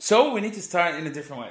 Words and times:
So 0.00 0.32
we 0.34 0.40
need 0.40 0.54
to 0.54 0.62
start 0.62 0.94
in 0.96 1.06
a 1.06 1.10
different 1.10 1.42
way. 1.42 1.50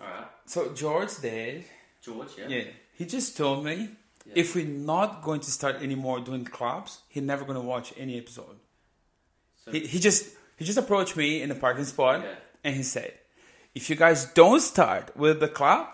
All 0.00 0.06
right, 0.08 0.26
So 0.46 0.72
George 0.74 1.16
did. 1.22 1.64
George. 2.02 2.28
Yeah. 2.36 2.48
Yeah. 2.48 2.64
He 2.98 3.04
just 3.06 3.36
told 3.36 3.64
me 3.64 3.90
if 4.34 4.54
we're 4.56 4.66
not 4.66 5.22
going 5.22 5.40
to 5.40 5.50
start 5.50 5.76
anymore 5.76 6.18
doing 6.20 6.44
clubs, 6.44 7.02
he's 7.08 7.22
never 7.22 7.44
gonna 7.44 7.60
watch 7.74 7.92
any 7.96 8.18
episode. 8.18 8.56
So- 9.64 9.70
He, 9.72 9.80
he 9.86 9.98
just 10.00 10.22
he 10.58 10.64
just 10.64 10.78
approached 10.78 11.16
me 11.16 11.40
in 11.42 11.48
the 11.48 11.54
parking 11.54 11.84
spot 11.84 12.20
Yeah. 12.22 12.34
and 12.64 12.74
he 12.76 12.82
said, 12.82 13.12
If 13.74 13.88
you 13.90 13.96
guys 13.96 14.26
don't 14.34 14.60
start 14.60 15.16
with 15.16 15.38
the 15.40 15.48
club, 15.48 15.86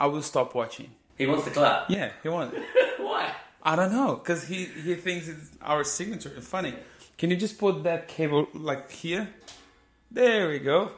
I 0.00 0.06
will 0.06 0.22
stop 0.22 0.54
watching. 0.54 0.90
He 1.18 1.26
wants 1.26 1.44
the 1.44 1.50
clap. 1.50 1.90
Yeah, 1.90 2.10
he 2.22 2.28
wanted. 2.28 2.62
Why? 2.98 3.34
I 3.62 3.76
don't 3.76 3.92
know, 3.92 4.16
because 4.16 4.44
he, 4.48 4.64
he 4.64 4.94
thinks 4.96 5.28
it's 5.28 5.50
our 5.62 5.84
signature. 5.84 6.32
It's 6.36 6.48
funny. 6.48 6.74
Can 7.18 7.30
you 7.30 7.36
just 7.36 7.58
put 7.58 7.84
that 7.84 8.08
cable 8.08 8.48
like 8.54 8.90
here? 8.90 9.28
There 10.10 10.48
we 10.48 10.58
go. 10.58 10.90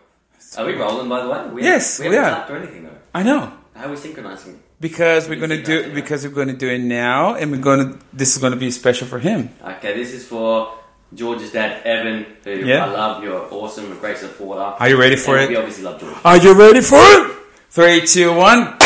Are 0.56 0.66
we 0.66 0.74
rolling, 0.74 1.08
by 1.08 1.22
the 1.22 1.28
way? 1.30 1.48
We 1.52 1.62
Yes, 1.62 1.98
we 2.00 2.08
we 2.08 2.14
haven't 2.16 2.30
clapped 2.34 2.50
or 2.50 2.56
anything 2.58 2.84
though. 2.84 2.98
I 3.14 3.22
know. 3.22 3.52
How 3.74 3.86
are 3.86 3.90
we 3.90 3.96
synchronizing? 3.96 4.60
Because 4.80 5.28
we're 5.28 5.40
gonna 5.40 5.62
do 5.62 5.80
yeah. 5.88 5.94
because 5.94 6.26
we're 6.26 6.34
gonna 6.34 6.52
do 6.56 6.68
it 6.68 6.78
now, 6.80 7.34
and 7.34 7.50
we're 7.50 7.60
gonna. 7.62 7.98
This 8.12 8.36
is 8.36 8.42
gonna 8.42 8.56
be 8.56 8.70
special 8.70 9.06
for 9.06 9.18
him. 9.18 9.50
Okay, 9.64 9.94
this 9.96 10.12
is 10.12 10.26
for 10.26 10.74
George's 11.14 11.50
dad, 11.52 11.82
Evan, 11.86 12.26
who 12.44 12.66
Yeah. 12.66 12.84
I 12.86 12.90
love. 12.90 13.22
You're 13.24 13.48
awesome, 13.50 13.90
a 13.90 13.94
great 13.96 14.18
supporter. 14.18 14.60
Are 14.78 14.88
you 14.88 14.96
ready 14.98 15.16
for 15.16 15.36
And 15.38 15.48
We 15.48 15.56
obviously 15.56 15.84
love 15.84 16.00
George. 16.00 16.14
Are 16.24 16.36
you 16.36 16.52
ready 16.54 16.80
for 16.82 16.98
it? 17.00 17.36
Three, 17.70 18.06
two, 18.06 18.32
one. 18.34 18.76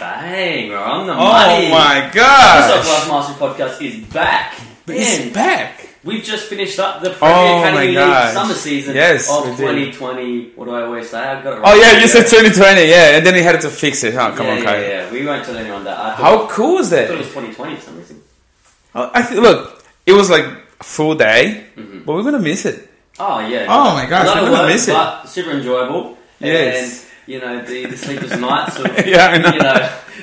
Bang, 0.00 0.68
we're 0.70 0.78
on 0.78 1.06
the 1.06 1.12
Oh 1.12 1.16
money. 1.16 1.70
my 1.70 2.06
This 2.06 2.14
gosh! 2.14 2.84
Glass 2.86 3.08
Masters 3.08 3.36
podcast 3.36 3.82
is 3.82 4.04
back. 4.06 4.54
It's 4.86 5.34
back. 5.34 5.87
We've 6.08 6.24
just 6.24 6.46
finished 6.48 6.78
up 6.78 7.02
the 7.02 7.10
Premier 7.10 7.36
Oh 7.36 7.58
Academy 7.60 7.86
League 7.96 8.32
summer 8.32 8.54
season 8.54 8.94
Yes, 8.96 9.28
of 9.30 9.44
2020. 9.44 10.50
What 10.56 10.64
do 10.66 10.70
I 10.74 10.82
always 10.84 11.08
say? 11.10 11.20
I've 11.20 11.44
got 11.44 11.52
it 11.54 11.58
Oh 11.58 11.62
right. 11.62 11.80
yeah, 11.80 12.00
you 12.00 12.08
said 12.08 12.24
2020, 12.26 12.88
yeah, 12.88 13.16
and 13.16 13.26
then 13.26 13.34
he 13.34 13.42
had 13.42 13.60
to 13.60 13.68
fix 13.70 14.02
it. 14.04 14.14
Huh? 14.14 14.32
Come 14.34 14.46
yeah, 14.46 14.52
on, 14.52 14.58
yeah, 14.58 14.64
Kai. 14.64 14.80
yeah. 14.88 15.12
We 15.12 15.26
won't 15.26 15.44
tell 15.44 15.56
anyone 15.56 15.84
that. 15.84 15.98
I 15.98 16.10
How 16.14 16.48
cool 16.48 16.78
is 16.78 16.90
that? 16.90 17.04
I 17.04 17.06
thought 17.08 17.14
it 17.14 17.18
was 17.18 17.26
2020 17.28 17.76
for 17.76 17.82
some 17.82 17.96
reason. 17.98 18.22
Oh, 18.94 19.10
I 19.12 19.22
th- 19.22 19.38
look, 19.40 19.84
it 20.06 20.12
was 20.14 20.30
like 20.30 20.46
a 20.80 20.84
full 20.84 21.14
day, 21.14 21.66
but 21.76 22.12
we're 22.14 22.22
gonna 22.24 22.38
miss 22.40 22.64
it. 22.64 22.88
Oh 23.20 23.38
yeah. 23.46 23.66
Oh, 23.68 23.92
my 23.94 24.06
gosh, 24.06 24.28
I'm 24.34 24.50
gonna 24.50 24.68
miss 24.68 24.88
it. 24.88 24.92
But 24.92 25.26
super 25.26 25.50
enjoyable. 25.50 26.16
Yes. 26.40 27.04
And 27.04 27.32
you 27.34 27.40
know 27.40 27.60
the, 27.62 27.84
the 27.86 27.96
sleepless 27.96 28.34
nights 28.38 28.78
of 28.78 28.86
Yeah, 29.06 29.26
I 29.26 29.38
know. 29.38 29.52
you 29.52 29.58
know 29.58 29.74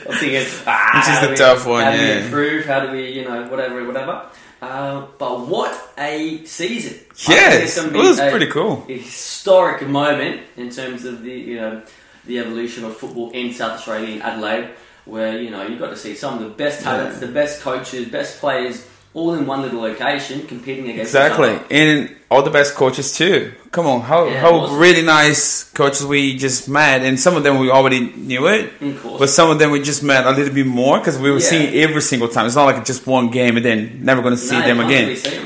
of 0.07 0.15
thinking 0.17 0.45
ah, 0.65 0.91
Which 0.95 1.13
is 1.13 1.21
the 1.21 1.29
we- 1.29 1.35
tough 1.35 1.67
one, 1.67 1.83
How 1.83 1.91
do 1.91 1.97
we 1.99 2.11
improve? 2.25 2.65
How 2.65 2.79
do 2.79 2.91
we 2.91 3.11
you 3.11 3.23
know 3.25 3.47
whatever 3.47 3.85
whatever. 3.85 4.25
Uh, 4.65 5.07
but 5.19 5.47
what 5.47 5.73
a 5.97 6.43
season! 6.45 6.99
Yes, 7.27 7.77
it 7.77 7.93
was 7.93 8.17
a- 8.19 8.31
pretty 8.31 8.47
cool. 8.47 8.81
historic 8.87 9.87
moment 9.87 10.41
in 10.57 10.69
terms 10.69 11.05
of 11.05 11.21
the 11.21 11.31
you 11.31 11.55
know 11.57 11.81
the 12.25 12.39
evolution 12.39 12.83
of 12.83 12.97
football 12.97 13.29
in 13.31 13.53
South 13.53 13.73
Australia 13.73 14.15
in 14.15 14.21
Adelaide, 14.23 14.69
where 15.05 15.39
you 15.39 15.51
know 15.51 15.61
you 15.67 15.77
got 15.77 15.89
to 15.91 15.95
see 15.95 16.15
some 16.15 16.33
of 16.35 16.39
the 16.43 16.49
best 16.49 16.81
talents, 16.81 17.19
the 17.19 17.27
best 17.27 17.61
coaches, 17.61 18.07
best 18.09 18.39
players, 18.39 18.87
all 19.15 19.33
in 19.33 19.45
one 19.47 19.61
little 19.63 19.81
location 19.81 20.45
competing 20.45 20.85
against 20.91 21.09
Exactly, 21.15 21.57
and 21.71 22.13
all 22.29 22.43
the 22.43 22.51
best 22.51 22.75
coaches 22.75 23.15
too. 23.17 23.53
Come 23.71 23.87
on, 23.87 24.01
how 24.01 24.27
Yeah, 24.27 24.41
how 24.41 24.53
awesome. 24.55 24.77
really 24.77 25.01
nice 25.01 25.63
coaches 25.73 26.05
we 26.05 26.35
just 26.45 26.67
met, 26.69 27.01
and 27.01 27.17
some 27.25 27.35
of 27.37 27.43
them 27.43 27.57
we 27.59 27.67
already 27.71 28.01
knew 28.31 28.43
it, 28.47 28.63
Of 28.81 29.01
course. 29.01 29.19
but 29.21 29.29
some 29.29 29.49
of 29.49 29.57
them 29.59 29.71
we 29.71 29.79
just 29.81 30.03
met 30.03 30.25
a 30.27 30.31
little 30.31 30.53
bit 30.53 30.67
more 30.67 30.99
because 30.99 31.17
we 31.17 31.31
were 31.31 31.39
Yeah. 31.39 31.49
seeing 31.51 31.67
every 31.85 32.01
single 32.11 32.27
time. 32.27 32.45
It's 32.45 32.55
not 32.55 32.65
like 32.65 32.83
just 32.85 33.07
one 33.07 33.29
game 33.29 33.55
and 33.57 33.65
then 33.65 33.99
never 34.03 34.21
going 34.21 34.35
to 34.35 34.41
see 34.49 34.59
No, 34.59 34.67
them 34.67 34.79
again. 34.81 35.15
see. 35.15 35.39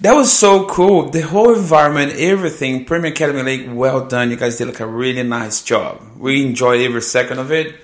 That 0.00 0.14
was 0.14 0.30
so 0.30 0.64
cool. 0.66 1.08
The 1.08 1.22
whole 1.22 1.54
environment, 1.54 2.12
everything. 2.18 2.84
Premier 2.84 3.10
Academy 3.12 3.42
League, 3.42 3.72
well 3.72 4.00
done. 4.04 4.28
You 4.30 4.36
guys 4.36 4.58
did 4.58 4.66
like 4.66 4.80
a 4.80 4.86
really 4.86 5.22
nice 5.22 5.62
job. 5.62 5.92
We 6.18 6.42
enjoyed 6.44 6.80
every 6.82 7.00
second 7.00 7.38
of 7.38 7.50
it. 7.52 7.74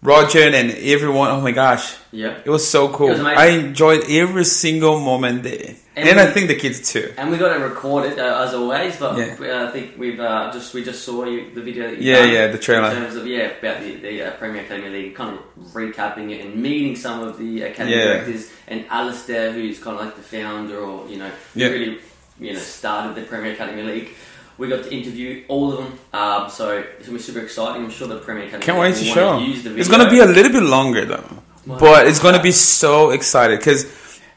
Roger 0.00 0.40
and 0.40 0.70
everyone. 0.70 1.30
Oh 1.30 1.40
my 1.40 1.50
gosh, 1.50 1.96
Yeah. 2.12 2.38
it 2.44 2.48
was 2.50 2.68
so 2.68 2.88
cool. 2.88 3.08
Was. 3.08 3.20
I 3.20 3.46
enjoyed 3.48 4.04
every 4.08 4.44
single 4.44 5.00
moment 5.00 5.42
there, 5.42 5.74
And 5.96 6.08
and, 6.08 6.20
I 6.20 6.26
think 6.26 6.46
the 6.46 6.54
kids 6.54 6.92
too. 6.92 7.12
And 7.16 7.32
we 7.32 7.36
got 7.36 7.50
it 7.56 7.60
recorded 7.60 8.16
uh, 8.16 8.44
as 8.46 8.54
always, 8.54 8.96
but 8.96 9.18
Yeah. 9.18 9.34
uh, 9.64 9.66
I 9.68 9.72
think 9.72 9.94
we've 9.98 10.20
uh, 10.20 10.52
just 10.52 10.72
we 10.72 10.84
just 10.84 11.02
saw 11.04 11.24
you, 11.24 11.50
the 11.52 11.60
video. 11.60 11.88
That 11.88 11.96
you've 11.96 12.02
Yeah, 12.04 12.24
yeah, 12.26 12.46
the 12.46 12.58
trailer. 12.58 12.90
In 12.90 12.94
terms 13.02 13.16
of 13.16 13.26
yeah, 13.26 13.50
about 13.58 13.80
the, 13.80 13.96
the 13.96 14.22
uh, 14.22 14.30
Premier 14.38 14.62
Academy 14.62 14.88
League, 14.90 15.16
kind 15.16 15.36
of 15.36 15.40
recapping 15.74 16.30
it 16.30 16.44
and 16.44 16.54
meeting 16.54 16.94
some 16.94 17.20
of 17.20 17.36
the 17.36 17.62
academy 17.62 17.96
Yeah. 17.96 18.04
directors 18.04 18.52
and 18.68 18.84
Alistair, 18.90 19.50
who's 19.50 19.80
kind 19.80 19.98
of 19.98 20.04
like 20.06 20.14
the 20.14 20.22
founder 20.22 20.78
or 20.78 21.08
you 21.08 21.18
know 21.18 21.30
Yeah. 21.56 21.68
really 21.70 21.98
you 22.38 22.52
know 22.52 22.58
started 22.60 23.16
the 23.16 23.22
Premier 23.26 23.50
Academy 23.52 23.82
League. 23.82 24.10
We 24.58 24.68
got 24.68 24.82
to 24.84 24.92
interview 24.92 25.44
all 25.48 25.72
of 25.72 25.78
them, 25.78 25.98
um, 26.12 26.50
so 26.50 26.78
it's 26.98 27.06
gonna 27.06 27.18
be 27.18 27.22
super 27.22 27.38
exciting. 27.40 27.84
I'm 27.84 27.90
sure 27.90 28.08
the 28.08 28.18
Premier 28.18 28.44
Academy 28.44 28.64
Can't 28.66 28.78
wait 28.78 28.96
to 28.96 29.04
show. 29.04 29.38
Use 29.38 29.62
the 29.62 29.70
video. 29.70 29.80
It's 29.80 29.88
gonna 29.88 30.10
be 30.10 30.18
a 30.18 30.26
little 30.26 30.50
bit 30.52 30.64
longer 30.64 31.04
though, 31.04 31.28
but 31.66 32.06
it's 32.08 32.18
gonna 32.18 32.42
be 32.42 32.52
so 32.52 33.10
excited 33.10 33.58
because. 33.60 33.86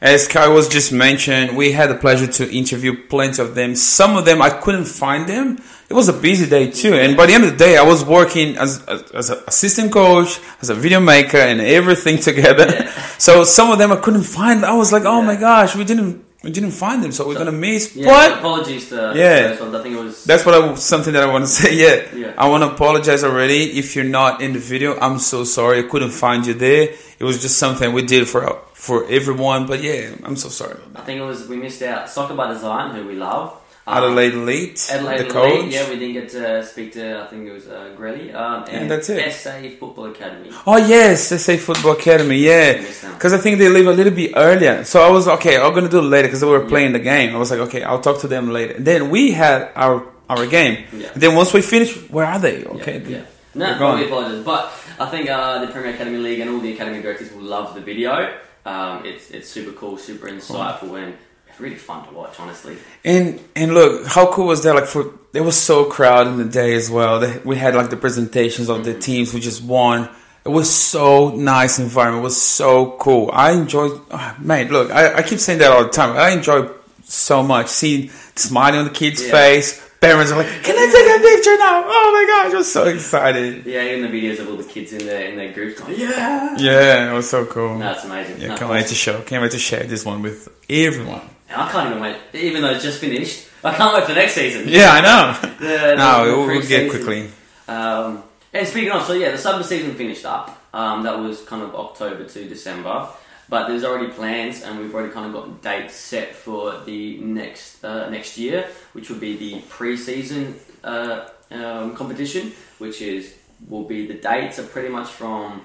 As 0.04 0.28
Kai 0.28 0.48
was 0.48 0.68
just 0.68 0.92
mentioned, 0.92 1.56
we 1.56 1.74
had 1.74 1.92
the 1.92 1.94
pleasure 1.94 2.26
to 2.26 2.52
interview 2.52 3.06
plenty 3.08 3.40
of 3.40 3.54
them. 3.54 3.76
Some 3.76 4.18
of 4.18 4.26
them 4.26 4.42
I 4.42 4.50
couldn't 4.50 4.86
find 4.86 5.30
them. 5.30 5.60
It 5.92 5.94
was 5.94 6.10
a 6.10 6.14
busy 6.14 6.50
day 6.50 6.72
too, 6.72 6.96
and 6.96 7.16
by 7.16 7.28
the 7.28 7.34
end 7.36 7.44
of 7.44 7.52
the 7.52 7.56
day, 7.58 7.78
I 7.78 7.84
was 7.84 8.04
working 8.04 8.58
as 8.58 8.84
as, 8.88 9.04
as 9.12 9.30
an 9.30 9.38
assistant 9.46 9.92
coach, 9.92 10.40
as 10.60 10.72
a 10.72 10.74
video 10.74 11.00
maker, 11.00 11.38
and 11.38 11.62
everything 11.62 12.18
together. 12.30 12.66
Yeah. 12.68 12.92
So 13.20 13.44
some 13.44 13.70
of 13.70 13.78
them 13.78 13.92
I 13.92 13.98
couldn't 13.98 14.24
find. 14.24 14.66
I 14.66 14.74
was 14.74 14.92
like, 14.92 15.06
oh 15.06 15.20
Yeah. 15.22 15.28
my 15.28 15.36
gosh, 15.36 15.76
we 15.76 15.84
didn't 15.84 16.26
we 16.44 16.50
didn't 16.52 16.72
find 16.72 17.04
them, 17.04 17.12
so 17.12 17.28
we're 17.28 17.36
gonna 17.38 17.52
miss. 17.52 17.96
Yeah, 17.96 18.08
but 18.08 18.40
apologies 18.40 18.90
to 18.90 19.14
Yeah. 19.16 19.48
those 19.50 19.60
ones. 19.62 19.76
I 19.76 19.82
think 19.84 19.96
it 19.96 20.04
was 20.04 20.24
that's 20.26 20.46
what 20.46 20.56
I 20.56 20.74
something 20.76 21.14
that 21.14 21.24
I 21.24 21.28
want 21.28 21.44
to 21.46 21.52
say. 21.62 21.76
Yeah, 21.76 21.96
Yeah. 22.16 22.34
I 22.38 22.48
want 22.50 22.64
to 22.64 22.70
apologize 22.72 23.24
already 23.24 23.78
if 23.78 23.96
you're 23.96 24.12
not 24.22 24.42
in 24.42 24.54
the 24.54 24.60
video. 24.60 24.98
I'm 25.00 25.20
so 25.20 25.44
sorry 25.44 25.80
I 25.80 25.84
couldn't 25.84 26.12
find 26.12 26.46
you 26.46 26.54
there. 26.56 26.90
It 27.20 27.24
was 27.24 27.42
just 27.42 27.58
something 27.60 27.94
we 27.94 28.02
did 28.02 28.28
for 28.28 28.42
for 28.74 29.06
everyone. 29.10 29.68
But 29.68 29.84
yeah, 29.84 30.10
I'm 30.24 30.36
so 30.36 30.50
sorry. 30.50 30.72
about 30.74 30.94
that. 30.94 31.02
I 31.04 31.06
think 31.06 31.20
it 31.22 31.26
was 31.26 31.48
we 31.48 31.58
missed 31.58 31.82
out 31.84 32.10
Soccer 32.10 32.34
by 32.34 32.48
Design, 32.52 32.96
who 32.96 33.08
we 33.08 33.14
love. 33.16 33.54
Adelaide 33.88 34.34
Elite, 34.34 34.90
Adelaide 34.92 35.18
the 35.18 35.26
coach. 35.26 35.74
Yeah, 35.74 35.90
we 35.90 35.98
didn't 35.98 36.14
get 36.14 36.30
to 36.30 36.64
speak 36.64 36.94
to. 36.94 37.22
I 37.24 37.28
think 37.28 37.48
it 37.48 37.52
was 37.52 37.68
uh, 37.68 37.94
Grelly. 37.98 38.34
Um, 38.34 38.64
and, 38.66 38.70
And 38.84 38.92
that's 38.92 39.10
it. 39.10 39.34
SA 39.34 39.60
Football 39.80 40.06
Academy. 40.12 40.52
Oh 40.68 40.78
yes, 40.78 41.30
SA 41.44 41.58
Football 41.58 41.94
Academy. 41.94 42.38
Yeah, 42.38 42.78
because 43.14 43.34
I 43.34 43.38
think 43.40 43.58
they 43.58 43.70
leave 43.70 43.88
a 43.88 43.92
little 43.94 44.14
bit 44.14 44.34
earlier. 44.36 44.84
So 44.84 45.02
I 45.02 45.10
was 45.10 45.28
okay. 45.28 45.58
I'm 45.58 45.74
gonna 45.74 45.90
do 45.90 46.00
it 46.00 46.04
later 46.04 46.28
because 46.28 46.42
they 46.42 46.48
were 46.48 46.66
playing 46.68 46.94
the 46.94 47.00
game. 47.00 47.36
I 47.36 47.40
was 47.40 47.50
like, 47.52 47.60
okay, 47.62 47.84
I'll 47.84 48.02
talk 48.02 48.20
to 48.22 48.28
them 48.28 48.50
later. 48.52 48.76
And 48.76 48.86
then 48.86 49.10
we 49.10 49.32
had 49.32 49.72
our 49.76 50.06
our 50.30 50.46
game. 50.46 50.86
Yeah. 50.94 51.12
And 51.14 51.22
then 51.22 51.36
once 51.36 51.52
we 51.54 51.62
finish, 51.62 51.96
where 52.10 52.26
are 52.26 52.40
they? 52.40 52.64
Okay. 52.66 53.00
Yeah. 53.06 53.24
They're 53.54 53.78
No, 53.78 53.96
we 53.96 54.06
apologize, 54.06 54.46
but 54.46 54.72
I 54.98 55.10
think 55.10 55.30
uh, 55.30 55.66
the 55.66 55.72
Premier 55.74 55.94
Academy 55.94 56.18
League 56.18 56.40
and 56.40 56.50
all 56.50 56.60
the 56.60 56.72
academy 56.74 57.02
directors 57.02 57.34
will 57.34 57.44
love 57.44 57.76
the 57.76 57.82
video. 57.82 58.34
Um, 58.66 59.06
it's 59.06 59.32
it's 59.32 59.50
super 59.50 59.72
cool, 59.74 59.98
super 59.98 60.28
insightful, 60.28 60.96
and 61.02 61.14
it's 61.14 61.31
really 61.62 61.76
fun 61.76 62.08
to 62.08 62.14
watch. 62.14 62.40
Honestly, 62.40 62.78
And 63.06 63.40
and 63.56 63.74
look, 63.74 64.06
how 64.08 64.32
cool 64.32 64.48
was 64.48 64.64
that? 64.64 64.76
Like 64.76 64.86
for 64.88 65.14
it 65.34 65.42
was 65.42 65.58
so 65.58 65.86
crowded 65.86 66.32
in 66.32 66.38
the 66.38 66.46
day 66.46 66.74
as 66.76 66.90
well. 66.90 67.20
They, 67.20 67.38
we 67.40 67.56
had 67.56 67.76
like 67.76 67.90
the 67.90 67.98
presentations 67.98 68.70
of 68.70 68.84
the 68.84 68.92
mm-hmm. 68.92 69.00
teams 69.00 69.34
we 69.34 69.40
just 69.40 69.64
won. 69.64 70.10
It 70.44 70.50
was 70.50 70.74
so 70.74 71.30
nice 71.36 71.78
environment. 71.78 72.22
It 72.22 72.24
was 72.24 72.42
so 72.42 72.98
cool. 73.00 73.30
I 73.32 73.52
enjoyed. 73.52 73.92
Oh, 73.92 74.06
ah, 74.12 74.36
man, 74.40 74.70
look, 74.70 74.92
I, 74.92 75.18
I 75.18 75.22
keep 75.22 75.40
saying 75.40 75.60
that 75.60 75.72
all 75.72 75.84
the 75.84 75.90
time. 75.90 76.18
I 76.18 76.32
enjoy 76.32 76.68
so 77.04 77.44
much 77.44 77.68
seeing 77.68 78.10
smiling 78.36 78.80
on 78.80 78.86
the 78.86 78.92
kids' 78.92 79.24
Yeah. 79.24 79.32
face. 79.32 79.88
Parents 80.02 80.32
are 80.32 80.38
like, 80.38 80.48
"Can 80.64 80.76
I 80.76 80.92
take 80.92 81.06
a 81.16 81.22
picture 81.22 81.58
now?" 81.60 81.84
Oh 81.86 82.12
my 82.12 82.26
gosh, 82.26 82.54
I 82.56 82.58
was 82.58 82.72
so 82.72 82.86
excited. 82.86 83.68
yeah, 83.68 83.84
even 83.84 84.02
the 84.02 84.08
videos 84.08 84.40
of 84.40 84.50
all 84.50 84.56
the 84.58 84.64
kids 84.64 84.94
in 84.94 85.06
their 85.06 85.28
in 85.30 85.36
their 85.36 85.54
groups 85.54 85.80
going, 85.80 86.00
yeah. 86.00 86.58
Yeah, 86.58 87.12
it 87.12 87.14
was 87.14 87.30
so 87.30 87.46
cool. 87.46 87.78
No, 87.78 87.94
amazing. 88.04 88.42
yeah, 88.42 88.48
No, 88.48 88.58
can't 88.58 88.72
wait 88.72 88.88
to 88.88 88.96
show. 88.96 89.22
Can't 89.22 89.44
wait 89.44 89.52
to 89.52 89.60
share 89.60 89.84
this 89.84 90.04
one 90.04 90.24
with 90.24 90.50
everyone. 90.68 91.22
And 91.52 91.62
I 91.62 91.70
can't 91.72 91.90
even 91.90 92.02
wait, 92.02 92.18
even 92.34 92.62
though 92.62 92.72
it's 92.72 92.84
just 92.84 93.00
finished. 93.00 93.48
I 93.64 93.74
can't 93.76 93.94
wait 93.94 94.04
for 94.06 94.14
the 94.14 94.20
next 94.20 94.34
season. 94.34 94.68
Yeah, 94.68 94.92
I 94.92 95.02
know. 95.02 95.50
The- 95.60 95.96
no, 95.96 96.26
the 96.26 96.38
we'll, 96.38 96.48
we'll 96.48 96.68
get 96.68 96.90
quickly. 96.90 97.30
Um, 97.68 98.24
and 98.54 98.68
speaking 98.68 98.92
of, 98.92 99.06
so 99.06 99.14
yeah, 99.14 99.32
the 99.32 99.38
summer 99.38 99.64
season 99.64 99.94
finished 99.96 100.26
up. 100.26 100.58
Um, 100.74 101.04
that 101.04 101.20
was 101.20 101.42
kind 101.44 101.62
of 101.62 101.76
October 101.76 102.24
to 102.24 102.48
December. 102.48 103.08
But 103.50 103.68
there's 103.68 103.84
already 103.84 104.12
plans, 104.14 104.64
and 104.64 104.80
we've 104.80 104.94
already 104.96 105.12
kind 105.12 105.28
of 105.28 105.34
got 105.34 105.62
dates 105.62 105.94
set 105.96 106.34
for 106.34 106.80
the 106.86 107.18
next 107.20 107.84
uh, 107.84 108.10
next 108.10 108.38
year, 108.38 108.68
which 108.94 109.10
will 109.10 109.20
be 109.20 109.36
the 109.36 109.62
pre-season 109.68 110.56
uh, 110.86 111.28
um, 111.52 111.94
competition, 111.96 112.54
which 112.78 113.02
is 113.02 113.36
will 113.68 113.84
be 113.84 114.08
the 114.08 114.14
dates 114.14 114.58
are 114.58 114.64
pretty 114.64 114.88
much 114.90 115.10
from 115.10 115.62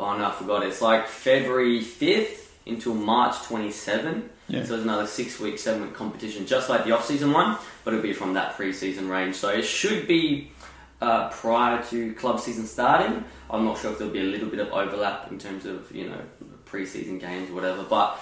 oh 0.00 0.16
no 0.16 0.26
I 0.28 0.32
forgot 0.32 0.64
it's 0.64 0.80
like 0.82 1.06
February 1.06 1.80
fifth 1.82 2.58
until 2.66 2.94
March 2.94 3.36
twenty 3.42 3.70
seven. 3.70 4.30
Yeah. 4.48 4.62
So 4.62 4.70
there's 4.74 4.84
another 4.84 5.06
six 5.06 5.40
week, 5.40 5.58
seven 5.58 5.82
week 5.82 5.94
competition, 5.94 6.46
just 6.46 6.68
like 6.68 6.84
the 6.84 6.92
off 6.92 7.04
season 7.04 7.32
one, 7.32 7.58
but 7.84 7.92
it'll 7.94 8.02
be 8.02 8.12
from 8.12 8.34
that 8.34 8.54
pre-season 8.56 9.08
range. 9.08 9.34
So 9.36 9.48
it 9.48 9.62
should 9.62 10.06
be 10.06 10.52
uh, 11.00 11.28
prior 11.30 11.82
to 11.90 12.12
club 12.14 12.38
season 12.40 12.66
starting. 12.66 13.24
I'm 13.50 13.64
not 13.64 13.78
sure 13.78 13.90
if 13.92 13.98
there'll 13.98 14.12
be 14.12 14.20
a 14.20 14.24
little 14.24 14.48
bit 14.48 14.60
of 14.60 14.68
overlap 14.72 15.30
in 15.32 15.38
terms 15.38 15.66
of 15.66 15.90
you 15.94 16.08
know 16.08 16.20
pre-season 16.64 17.18
games 17.18 17.50
or 17.50 17.54
whatever, 17.54 17.82
but 17.82 18.20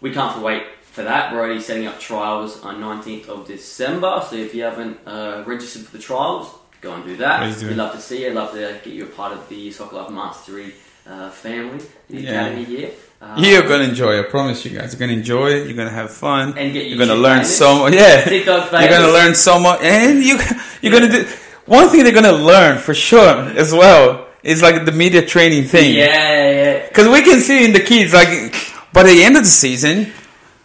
we 0.00 0.12
can't 0.12 0.42
wait 0.42 0.64
for 0.82 1.04
that. 1.04 1.32
We're 1.32 1.40
already 1.40 1.60
setting 1.60 1.86
up 1.86 1.98
trials 1.98 2.60
on 2.62 2.76
19th 2.80 3.28
of 3.28 3.46
December. 3.46 4.22
So 4.28 4.36
if 4.36 4.54
you 4.54 4.64
haven't 4.64 4.98
uh, 5.06 5.42
registered 5.46 5.82
for 5.86 5.96
the 5.96 6.02
trials, 6.02 6.50
go 6.82 6.92
and 6.94 7.04
do 7.04 7.16
that. 7.16 7.40
We'd 7.62 7.76
love 7.76 7.92
to 7.94 8.00
see 8.00 8.24
you. 8.24 8.30
Love 8.32 8.52
to 8.52 8.78
get 8.84 8.86
you 8.92 9.04
a 9.04 9.08
part 9.08 9.32
of 9.32 9.48
the 9.48 9.70
Soccer 9.70 9.96
Life 9.96 10.10
Mastery 10.10 10.74
uh, 11.06 11.30
family, 11.30 11.82
the 12.10 12.20
Yeah. 12.20 12.30
academy 12.30 12.64
here. 12.64 12.90
Um, 13.22 13.42
You're 13.44 13.62
gonna 13.62 13.84
enjoy. 13.84 14.18
I 14.18 14.24
promise 14.24 14.64
you 14.64 14.76
guys. 14.76 14.92
You're 14.92 14.98
gonna 14.98 15.16
enjoy 15.16 15.50
it. 15.52 15.66
You're 15.68 15.76
gonna 15.76 15.90
have 15.90 16.10
fun. 16.10 16.58
And 16.58 16.72
get 16.72 16.86
You're 16.86 16.98
gonna 16.98 17.14
learn 17.14 17.44
so 17.44 17.78
much. 17.78 17.94
Yeah, 17.94 18.24
TikTok 18.24 18.72
you're 18.72 18.88
gonna 18.90 19.12
learn 19.12 19.36
so 19.36 19.60
much, 19.60 19.80
and 19.80 20.24
you 20.24 20.40
you're 20.80 20.92
gonna 20.92 21.08
do 21.08 21.24
one 21.66 21.88
thing. 21.88 22.02
They're 22.02 22.12
gonna 22.12 22.32
learn 22.32 22.78
for 22.78 22.94
sure 22.94 23.48
as 23.56 23.72
well. 23.72 24.26
Is 24.42 24.60
like 24.60 24.84
the 24.84 24.90
media 24.90 25.24
training 25.24 25.64
thing. 25.68 25.94
Yeah, 25.94 26.50
yeah. 26.50 26.88
Because 26.88 27.06
we 27.08 27.22
can 27.22 27.38
see 27.38 27.64
in 27.64 27.72
the 27.72 27.78
kids, 27.78 28.12
like, 28.12 28.52
by 28.92 29.04
the 29.04 29.22
end 29.22 29.36
of 29.36 29.44
the 29.44 29.48
season, 29.48 30.12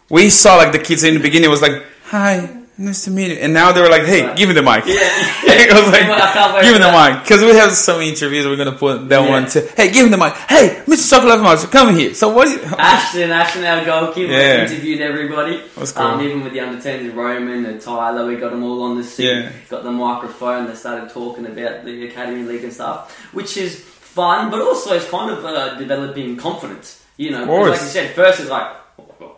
we 0.10 0.32
saw 0.32 0.56
like 0.56 0.72
the 0.72 0.80
kids 0.80 1.04
in 1.04 1.14
the 1.14 1.20
beginning 1.20 1.52
was 1.52 1.62
like, 1.62 1.84
"Hi, 2.06 2.57
nice 2.78 3.04
to 3.06 3.12
meet 3.12 3.30
you," 3.32 3.38
and 3.38 3.54
now 3.54 3.72
they 3.72 3.82
were 3.82 3.90
like, 3.90 4.06
"Hey, 4.06 4.26
Right. 4.26 4.36
give 4.38 4.48
me 4.50 4.56
the 4.56 4.62
mic." 4.62 4.86
Yeah. 4.86 4.94
it 5.44 5.74
was 5.74 5.92
like, 5.92 6.04
I 6.08 6.62
give 6.64 6.74
me 6.74 6.80
the 6.80 6.92
mic 6.92 7.24
because 7.24 7.42
we 7.42 7.56
have 7.58 7.72
some 7.72 8.02
interviews. 8.02 8.46
We're 8.46 8.56
gonna 8.56 8.72
put 8.78 9.10
that 9.10 9.22
Yeah. 9.24 9.30
one 9.30 9.46
to. 9.48 9.62
Hey, 9.76 9.92
give 9.92 10.06
me 10.06 10.12
the 10.12 10.18
mic. 10.18 10.34
Hey, 10.48 10.82
Mr. 10.88 11.10
Chocolate 11.10 11.42
Mouse, 11.42 11.66
come 11.68 11.96
here. 11.96 12.14
So 12.14 12.30
what? 12.30 12.48
You, 12.50 12.60
Ashton, 12.78 13.32
Ashton, 13.32 13.64
our 13.66 13.84
goalkeeper, 13.86 14.32
Yeah. 14.32 14.64
interviewed 14.64 15.02
everybody. 15.02 15.62
That's 15.76 15.92
cool. 15.92 16.06
Um, 16.06 16.22
even 16.22 16.44
with 16.44 16.54
the 16.54 16.60
under 16.62 16.80
10s, 16.82 17.14
Roman 17.16 17.66
and 17.66 17.82
Tyler, 17.82 18.26
we 18.28 18.36
got 18.36 18.52
them 18.52 18.64
all 18.64 18.84
on 18.84 18.98
the 18.98 19.04
seat. 19.04 19.26
Yeah. 19.30 19.50
Got 19.70 19.84
the 19.84 19.92
microphone. 19.92 20.68
They 20.68 20.76
started 20.76 21.10
talking 21.10 21.46
about 21.46 21.86
the 21.86 22.08
academy 22.08 22.44
league 22.44 22.64
and 22.64 22.74
stuff, 22.74 23.12
which 23.34 23.58
is 23.58 23.80
fun, 23.82 24.50
but 24.50 24.62
also 24.62 24.94
it's 24.96 25.10
kind 25.10 25.30
of 25.32 25.44
uh, 25.46 25.76
developing 25.78 26.38
confidence. 26.38 27.04
You 27.18 27.32
know, 27.32 27.46
like 27.46 27.82
you 27.82 27.88
said, 27.88 28.12
first 28.16 28.40
it's 28.40 28.50
like. 28.50 28.68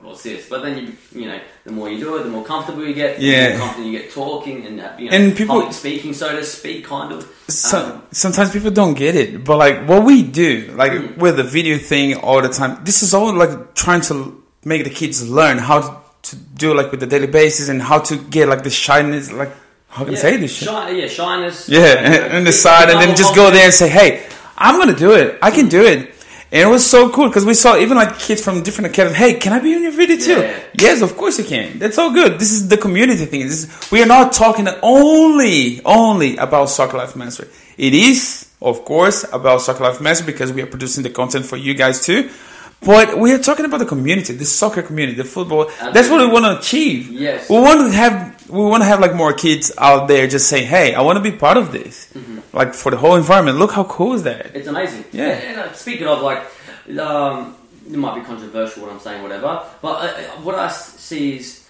"Oh 0.10 0.12
my 0.12 0.14
What's 0.14 0.24
this? 0.24 0.50
But 0.50 0.64
then 0.64 0.78
you, 1.14 1.22
you 1.22 1.28
know, 1.28 1.40
the 1.66 1.72
more 1.72 1.90
you 1.90 2.00
do 2.00 2.18
it, 2.18 2.24
the 2.24 2.30
more 2.30 2.44
comfortable 2.44 2.84
you 2.86 2.94
get. 2.94 3.20
Yeah. 3.22 3.52
the 3.52 3.58
more 3.58 3.68
confident 3.68 3.92
you 3.94 4.00
get 4.00 4.12
talking 4.12 4.66
and 4.66 4.80
uh, 4.82 4.90
you 4.98 5.10
know, 5.10 5.16
And 5.16 5.36
people- 5.38 5.56
public 5.60 5.74
speaking, 5.74 6.14
so 6.14 6.36
to 6.36 6.44
speak, 6.44 6.86
kind 6.86 7.12
of. 7.14 7.28
so, 7.48 7.78
Um, 7.78 8.02
sometimes 8.12 8.52
people 8.52 8.72
don't 8.72 8.96
get 8.96 9.16
it, 9.16 9.44
but 9.44 9.58
like 9.58 9.88
what 9.88 10.04
we 10.04 10.24
do, 10.24 10.74
like 10.76 10.92
Mm. 10.94 11.18
with 11.18 11.36
the 11.38 11.44
video 11.44 11.78
thing 11.78 12.16
all 12.16 12.42
the 12.42 12.50
time, 12.50 12.80
this 12.84 13.04
is 13.04 13.14
all 13.14 13.32
like 13.34 13.76
trying 13.76 14.02
to 14.10 14.16
make 14.66 14.84
the 14.84 14.90
kids 14.90 15.30
learn 15.30 15.58
how 15.60 15.80
to, 15.82 15.92
to 16.30 16.36
do 16.36 16.74
like 16.74 16.90
with 16.92 17.00
the 17.00 17.08
daily 17.08 17.28
basis 17.28 17.70
and 17.70 17.82
how 17.82 18.00
to 18.00 18.18
get 18.36 18.50
like 18.50 18.64
the 18.64 18.70
shyness, 18.72 19.32
like 19.32 19.52
how 19.90 20.06
can 20.06 20.14
I 20.16 20.18
say 20.18 20.38
this 20.38 20.52
shit? 20.56 20.68
Shy, 20.70 20.90
yeah, 20.92 21.08
shyness. 21.08 21.70
Yeah, 21.70 21.82
and, 22.06 22.14
and 22.36 22.48
the 22.48 22.52
side, 22.52 22.90
and 22.90 23.00
then 23.02 23.16
just 23.16 23.34
go 23.36 23.50
there 23.52 23.66
and 23.66 23.74
say, 23.74 23.90
"Hey, 23.90 24.10
I'm 24.58 24.78
gonna 24.80 24.96
do 25.08 25.12
it. 25.14 25.38
I 25.42 25.50
can 25.52 25.68
do 25.70 25.84
it." 25.86 26.14
And 26.52 26.62
it 26.62 26.66
was 26.68 26.90
so 26.90 27.10
cool 27.12 27.28
because 27.28 27.46
we 27.46 27.54
saw 27.54 27.78
even 27.78 27.96
like 27.96 28.18
kids 28.18 28.44
from 28.44 28.64
different 28.64 28.92
academies. 28.92 29.18
Hey, 29.18 29.36
can 29.36 29.54
I 29.54 29.60
be 29.60 29.74
in 29.74 29.84
your 29.84 29.92
video 29.92 30.18
too? 30.18 30.42
Yeah. 30.42 30.60
Yes, 30.80 31.02
of 31.04 31.16
course 31.16 31.38
you 31.38 31.46
can. 31.46 31.78
That's 31.78 31.98
all 32.00 32.12
good. 32.12 32.40
This 32.40 32.52
is 32.52 32.68
the 32.68 32.78
community 32.78 33.26
thing. 33.26 33.42
This 33.42 33.66
is, 33.66 33.92
we 33.92 34.02
are 34.02 34.08
not 34.08 34.34
talking 34.34 34.68
only 34.82 35.82
only 35.86 36.38
about 36.38 36.70
Soccer 36.70 36.98
Life 36.98 37.16
Mastery. 37.16 37.50
It 37.78 37.94
is, 37.94 38.50
of 38.62 38.84
course, 38.84 39.26
about 39.32 39.62
Soccer 39.62 39.84
Life 39.84 40.02
Mastery 40.02 40.26
because 40.32 40.52
we 40.52 40.64
are 40.64 40.66
producing 40.66 41.04
the 41.04 41.12
content 41.12 41.46
for 41.46 41.56
you 41.56 41.76
guys 41.76 42.04
too. 42.04 42.30
But 42.82 43.18
we 43.18 43.34
are 43.34 43.40
talking 43.40 43.66
about 43.66 43.80
the 43.80 43.86
community, 43.86 44.34
the 44.34 44.46
soccer 44.46 44.82
community, 44.82 45.18
the 45.18 45.26
football. 45.26 45.70
That's 45.80 46.10
what 46.10 46.22
we 46.22 46.32
want 46.32 46.46
to 46.46 46.60
achieve. 46.60 47.12
Yes. 47.12 47.50
We 47.50 47.60
want 47.60 47.82
to 47.82 47.92
have 47.92 48.50
we 48.50 48.62
want 48.62 48.82
to 48.82 48.86
have 48.86 49.00
like 49.00 49.14
more 49.14 49.34
kids 49.34 49.72
out 49.78 50.08
there 50.08 50.28
just 50.28 50.48
saying, 50.48 50.68
"Hey, 50.68 50.96
I 50.96 51.02
want 51.02 51.18
to 51.18 51.22
be 51.22 51.36
part 51.36 51.58
of 51.58 51.72
this." 51.72 52.12
Mm-hmm. 52.14 52.29
Like 52.54 52.74
for 52.74 52.92
the 52.92 52.98
whole 52.98 53.16
environment. 53.16 53.58
Look 53.58 53.72
how 53.72 53.84
cool 53.84 54.14
is 54.14 54.24
that? 54.24 54.56
It's 54.56 54.68
amazing. 54.68 55.06
Yeah. 55.12 55.28
And, 55.28 55.76
speaking 55.76 56.08
of 56.08 56.22
like, 56.22 56.44
um, 57.00 57.56
it 57.86 57.98
might 57.98 58.16
be 58.16 58.26
controversial 58.26 58.84
what 58.84 58.92
I'm 58.92 59.00
saying, 59.00 59.22
whatever. 59.22 59.64
But 59.82 59.88
uh, 59.88 60.06
uh, 60.06 60.22
what 60.42 60.56
I 60.56 60.70
see 60.70 61.38
is 61.38 61.68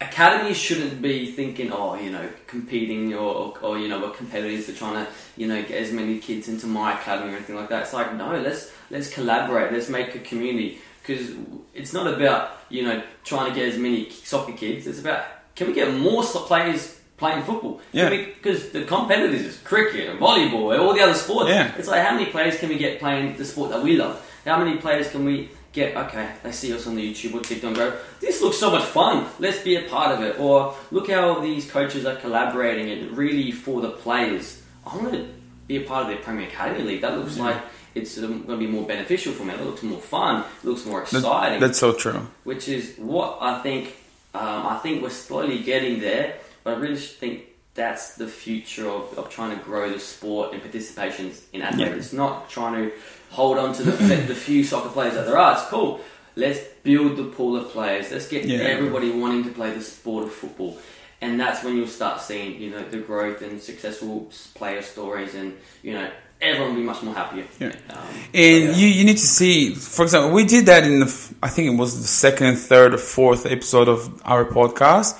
academies 0.00 0.56
shouldn't 0.56 1.02
be 1.02 1.32
thinking, 1.32 1.72
oh, 1.72 1.94
you 1.94 2.10
know, 2.10 2.28
competing 2.46 3.14
or, 3.14 3.58
or 3.60 3.78
you 3.78 3.88
know, 3.88 3.98
what 4.00 4.16
competitors 4.16 4.68
are 4.68 4.74
trying 4.74 5.04
to, 5.04 5.10
you 5.36 5.46
know, 5.46 5.60
get 5.62 5.82
as 5.82 5.92
many 5.92 6.18
kids 6.18 6.48
into 6.48 6.66
my 6.66 6.94
academy 6.98 7.32
or 7.32 7.36
anything 7.36 7.56
like 7.56 7.68
that. 7.68 7.82
It's 7.82 7.92
like, 7.92 8.14
no, 8.14 8.38
let's 8.38 8.72
let's 8.90 9.12
collaborate. 9.12 9.72
Let's 9.72 9.88
make 9.88 10.14
a 10.14 10.20
community 10.20 10.78
because 11.02 11.34
it's 11.74 11.92
not 11.92 12.06
about 12.06 12.58
you 12.68 12.82
know 12.82 13.02
trying 13.24 13.48
to 13.50 13.54
get 13.54 13.68
as 13.68 13.78
many 13.78 14.10
soccer 14.10 14.52
kids. 14.52 14.86
It's 14.86 15.00
about 15.00 15.24
can 15.54 15.68
we 15.68 15.72
get 15.74 15.94
more 15.94 16.22
players 16.22 16.99
playing 17.20 17.42
football? 17.44 17.80
Yeah. 17.92 18.10
Because 18.10 18.70
the 18.70 18.82
competitors 18.84 19.42
is 19.42 19.58
cricket 19.58 20.08
and 20.10 20.18
volleyball 20.18 20.72
and 20.72 20.80
all 20.82 20.92
the 20.94 21.00
other 21.02 21.14
sports. 21.14 21.50
Yeah. 21.50 21.72
It's 21.78 21.86
like 21.86 22.04
how 22.04 22.14
many 22.16 22.26
players 22.26 22.58
can 22.58 22.68
we 22.70 22.78
get 22.78 22.98
playing 22.98 23.36
the 23.36 23.44
sport 23.44 23.70
that 23.70 23.82
we 23.82 23.96
love? 23.96 24.16
How 24.44 24.58
many 24.62 24.78
players 24.78 25.08
can 25.10 25.24
we 25.24 25.50
get? 25.72 25.96
Okay, 25.96 26.26
they 26.42 26.50
see 26.50 26.72
us 26.74 26.86
on 26.88 26.96
the 26.96 27.04
YouTube 27.14 27.34
or 27.34 27.40
TikTok 27.42 27.68
and 27.68 27.76
go, 27.76 27.92
"This 28.20 28.40
looks 28.42 28.56
so 28.58 28.70
much 28.70 28.84
fun. 28.84 29.26
Let's 29.38 29.60
be 29.62 29.76
a 29.76 29.82
part 29.82 30.10
of 30.18 30.24
it." 30.24 30.40
Or 30.40 30.74
look 30.90 31.10
how 31.10 31.40
these 31.40 31.70
coaches 31.70 32.04
are 32.06 32.16
collaborating 32.16 32.90
and 32.90 33.16
really 33.16 33.52
for 33.52 33.80
the 33.82 33.90
players. 33.90 34.62
I 34.86 34.96
want 34.96 35.12
to 35.12 35.28
be 35.68 35.76
a 35.76 35.82
part 35.82 36.02
of 36.04 36.08
their 36.08 36.18
Premier 36.24 36.48
Academy 36.48 36.82
League. 36.82 37.02
That 37.02 37.16
looks 37.18 37.38
like 37.38 37.58
it's 37.94 38.16
um, 38.18 38.44
going 38.46 38.58
to 38.58 38.66
be 38.66 38.66
more 38.66 38.86
beneficial 38.86 39.32
for 39.34 39.44
me. 39.44 39.52
It 39.54 39.60
looks 39.62 39.82
more 39.82 40.00
fun. 40.00 40.42
It 40.62 40.66
looks 40.66 40.86
more 40.86 41.00
That- 41.00 41.12
exciting 41.18 41.60
that's 41.60 41.78
so 41.78 41.92
true. 41.92 42.26
which 42.44 42.66
is 42.68 42.94
what 42.96 43.38
I 43.42 43.60
think. 43.62 43.94
Um, 44.32 44.66
I 44.74 44.78
think 44.82 45.02
we're 45.02 45.10
slowly 45.10 45.58
getting 45.58 45.98
there, 46.00 46.36
but 46.64 46.74
I 46.74 46.78
really 46.78 46.96
think 46.96 47.44
that's 47.74 48.14
the 48.16 48.26
future 48.26 48.88
of, 48.88 49.16
of 49.18 49.30
trying 49.30 49.56
to 49.56 49.64
grow 49.64 49.90
the 49.90 50.00
sport 50.00 50.52
and 50.52 50.62
participations 50.62 51.42
in 51.52 51.62
Adelaide. 51.62 51.88
Yeah. 51.90 51.94
It's 51.94 52.12
not 52.12 52.50
trying 52.50 52.74
to 52.74 52.92
hold 53.30 53.58
on 53.58 53.72
to 53.74 53.82
the, 53.82 53.92
the 54.26 54.34
few 54.34 54.64
soccer 54.64 54.88
players 54.88 55.14
that 55.14 55.26
there 55.26 55.38
are. 55.38 55.52
It's 55.52 55.66
cool. 55.66 56.00
Let's 56.36 56.60
build 56.82 57.16
the 57.16 57.24
pool 57.24 57.56
of 57.56 57.68
players. 57.70 58.10
Let's 58.10 58.28
get 58.28 58.44
Yeah. 58.44 58.58
everybody 58.58 59.10
wanting 59.10 59.44
to 59.44 59.50
play 59.50 59.72
the 59.72 59.82
sport 59.82 60.24
of 60.24 60.32
football. 60.32 60.78
And 61.20 61.38
that's 61.38 61.62
when 61.62 61.76
you'll 61.76 61.86
start 61.86 62.20
seeing, 62.20 62.60
you 62.60 62.70
know, 62.70 62.82
the 62.88 62.98
growth 62.98 63.42
and 63.42 63.60
successful 63.60 64.30
player 64.54 64.80
stories, 64.80 65.34
and 65.34 65.54
you 65.82 65.92
know, 65.92 66.10
everyone 66.40 66.70
will 66.70 66.80
be 66.80 66.86
much 66.86 67.02
more 67.02 67.14
happier. 67.14 67.44
Yeah. 67.58 67.68
Um, 67.90 67.98
And 68.32 68.64
so, 68.64 68.70
yeah. 68.70 68.76
you, 68.76 68.86
you 68.86 69.04
need 69.04 69.18
to 69.18 69.26
see, 69.26 69.74
for 69.74 70.02
example, 70.02 70.32
we 70.32 70.44
did 70.44 70.64
that 70.66 70.84
in 70.84 71.00
the, 71.00 71.34
I 71.42 71.48
think 71.48 71.68
it 71.72 71.76
was 71.76 72.00
the 72.00 72.06
second, 72.06 72.56
third, 72.56 72.94
or 72.94 72.98
fourth 72.98 73.44
episode 73.44 73.88
of 73.88 74.22
our 74.24 74.46
podcast. 74.46 75.18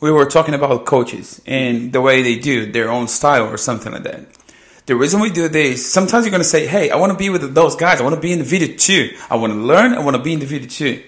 We 0.00 0.10
were 0.12 0.26
talking 0.26 0.54
about 0.54 0.86
coaches 0.86 1.40
and 1.46 1.92
the 1.92 2.00
way 2.00 2.22
they 2.22 2.38
do 2.38 2.70
their 2.70 2.90
own 2.90 3.08
style 3.08 3.46
or 3.48 3.56
something 3.56 3.92
like 3.92 4.04
that. 4.04 4.26
The 4.86 4.96
reason 4.96 5.20
we 5.20 5.30
do 5.30 5.48
this, 5.48 5.90
sometimes 5.92 6.24
you're 6.24 6.30
going 6.30 6.42
to 6.42 6.48
say, 6.48 6.66
hey, 6.66 6.90
I 6.90 6.96
want 6.96 7.12
to 7.12 7.18
be 7.18 7.28
with 7.28 7.54
those 7.54 7.76
guys. 7.76 8.00
I 8.00 8.04
want 8.04 8.14
to 8.14 8.20
be 8.20 8.32
in 8.32 8.38
the 8.38 8.44
video 8.44 8.74
too. 8.76 9.14
I 9.28 9.36
want 9.36 9.52
to 9.52 9.58
learn. 9.58 9.92
I 9.92 9.98
want 9.98 10.16
to 10.16 10.22
be 10.22 10.32
in 10.32 10.38
the 10.38 10.46
video 10.46 10.68
too. 10.68 11.02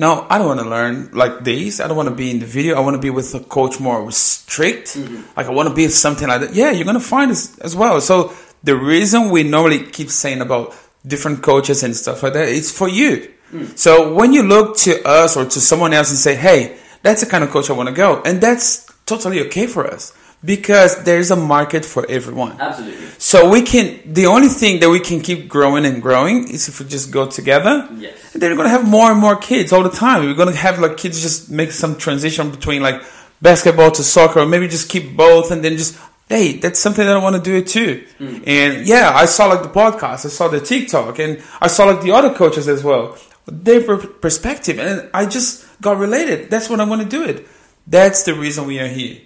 No, 0.00 0.26
I 0.30 0.38
don't 0.38 0.46
want 0.46 0.60
to 0.60 0.68
learn 0.68 1.10
like 1.12 1.44
this. 1.44 1.78
I 1.78 1.86
don't 1.86 1.96
want 1.96 2.08
to 2.08 2.14
be 2.14 2.30
in 2.30 2.38
the 2.38 2.46
video. 2.46 2.74
I 2.74 2.80
want 2.80 2.94
to 2.94 3.00
be 3.00 3.10
with 3.10 3.34
a 3.34 3.40
coach 3.40 3.78
more 3.78 4.10
strict. 4.10 4.94
Mm-hmm. 4.94 5.36
Like 5.36 5.46
I 5.46 5.50
want 5.50 5.68
to 5.68 5.74
be 5.74 5.88
something 5.88 6.26
like 6.26 6.40
that. 6.40 6.54
Yeah, 6.54 6.70
you're 6.70 6.86
gonna 6.86 7.00
find 7.00 7.30
this 7.30 7.58
as 7.58 7.76
well. 7.76 8.00
So 8.00 8.32
the 8.64 8.74
reason 8.74 9.28
we 9.28 9.42
normally 9.42 9.84
keep 9.84 10.08
saying 10.08 10.40
about 10.40 10.74
different 11.06 11.42
coaches 11.42 11.82
and 11.82 11.94
stuff 11.94 12.22
like 12.22 12.32
that, 12.32 12.48
it's 12.48 12.72
for 12.72 12.88
you. 12.88 13.30
Mm. 13.52 13.76
So 13.76 14.14
when 14.14 14.32
you 14.32 14.42
look 14.42 14.78
to 14.78 15.06
us 15.06 15.36
or 15.36 15.44
to 15.44 15.60
someone 15.60 15.92
else 15.92 16.08
and 16.08 16.18
say, 16.18 16.34
"Hey, 16.34 16.78
that's 17.02 17.22
the 17.22 17.30
kind 17.30 17.44
of 17.44 17.50
coach 17.50 17.70
I 17.70 17.74
want 17.74 17.88
to 17.88 17.94
go," 17.94 18.22
and 18.24 18.40
that's 18.40 18.86
totally 19.06 19.40
okay 19.46 19.66
for 19.66 19.86
us 19.86 20.12
because 20.44 21.04
there's 21.04 21.30
a 21.30 21.36
market 21.36 21.84
for 21.84 22.06
everyone. 22.08 22.58
absolutely. 22.60 23.06
So 23.18 23.50
we 23.50 23.62
can. 23.62 24.00
The 24.12 24.26
only 24.26 24.48
thing 24.48 24.80
that 24.80 24.88
we 24.88 25.00
can 25.00 25.20
keep 25.20 25.48
growing 25.48 25.84
and 25.84 26.00
growing 26.00 26.48
is 26.48 26.68
if 26.68 26.80
we 26.80 26.86
just 26.86 27.10
go 27.10 27.26
together. 27.28 27.88
Yes. 27.96 28.32
And 28.32 28.42
then 28.42 28.50
we're 28.50 28.56
gonna 28.56 28.70
have 28.70 28.88
more 28.88 29.10
and 29.10 29.20
more 29.20 29.36
kids 29.36 29.72
all 29.72 29.82
the 29.82 29.90
time. 29.90 30.24
We're 30.24 30.34
gonna 30.34 30.54
have 30.54 30.78
like 30.78 30.96
kids 30.96 31.20
just 31.20 31.50
make 31.50 31.72
some 31.72 31.96
transition 31.96 32.50
between 32.50 32.82
like 32.82 33.02
basketball 33.42 33.90
to 33.92 34.02
soccer, 34.02 34.40
or 34.40 34.46
maybe 34.46 34.68
just 34.68 34.88
keep 34.88 35.16
both, 35.16 35.50
and 35.50 35.62
then 35.64 35.76
just 35.76 35.98
hey, 36.28 36.58
that's 36.58 36.78
something 36.78 37.04
that 37.04 37.16
I 37.16 37.18
want 37.18 37.36
to 37.36 37.42
do 37.42 37.56
it 37.56 37.66
too. 37.66 38.06
Mm. 38.20 38.44
And 38.46 38.86
yeah, 38.86 39.10
I 39.12 39.24
saw 39.26 39.46
like 39.46 39.62
the 39.62 39.68
podcast, 39.68 40.24
I 40.24 40.28
saw 40.28 40.48
the 40.48 40.60
TikTok, 40.60 41.18
and 41.18 41.42
I 41.60 41.66
saw 41.66 41.84
like 41.84 42.02
the 42.02 42.12
other 42.12 42.32
coaches 42.32 42.68
as 42.68 42.84
well, 42.84 43.18
their 43.46 43.82
per- 43.82 44.06
perspective, 44.06 44.78
and 44.78 45.10
I 45.14 45.26
just 45.26 45.66
got 45.80 45.98
related. 45.98 46.50
That's 46.50 46.68
what 46.68 46.80
I 46.80 46.84
want 46.84 47.02
to 47.02 47.08
do 47.08 47.24
it. 47.24 47.46
That's 47.86 48.22
the 48.22 48.34
reason 48.34 48.66
we 48.66 48.78
are 48.78 48.88
here, 48.88 49.20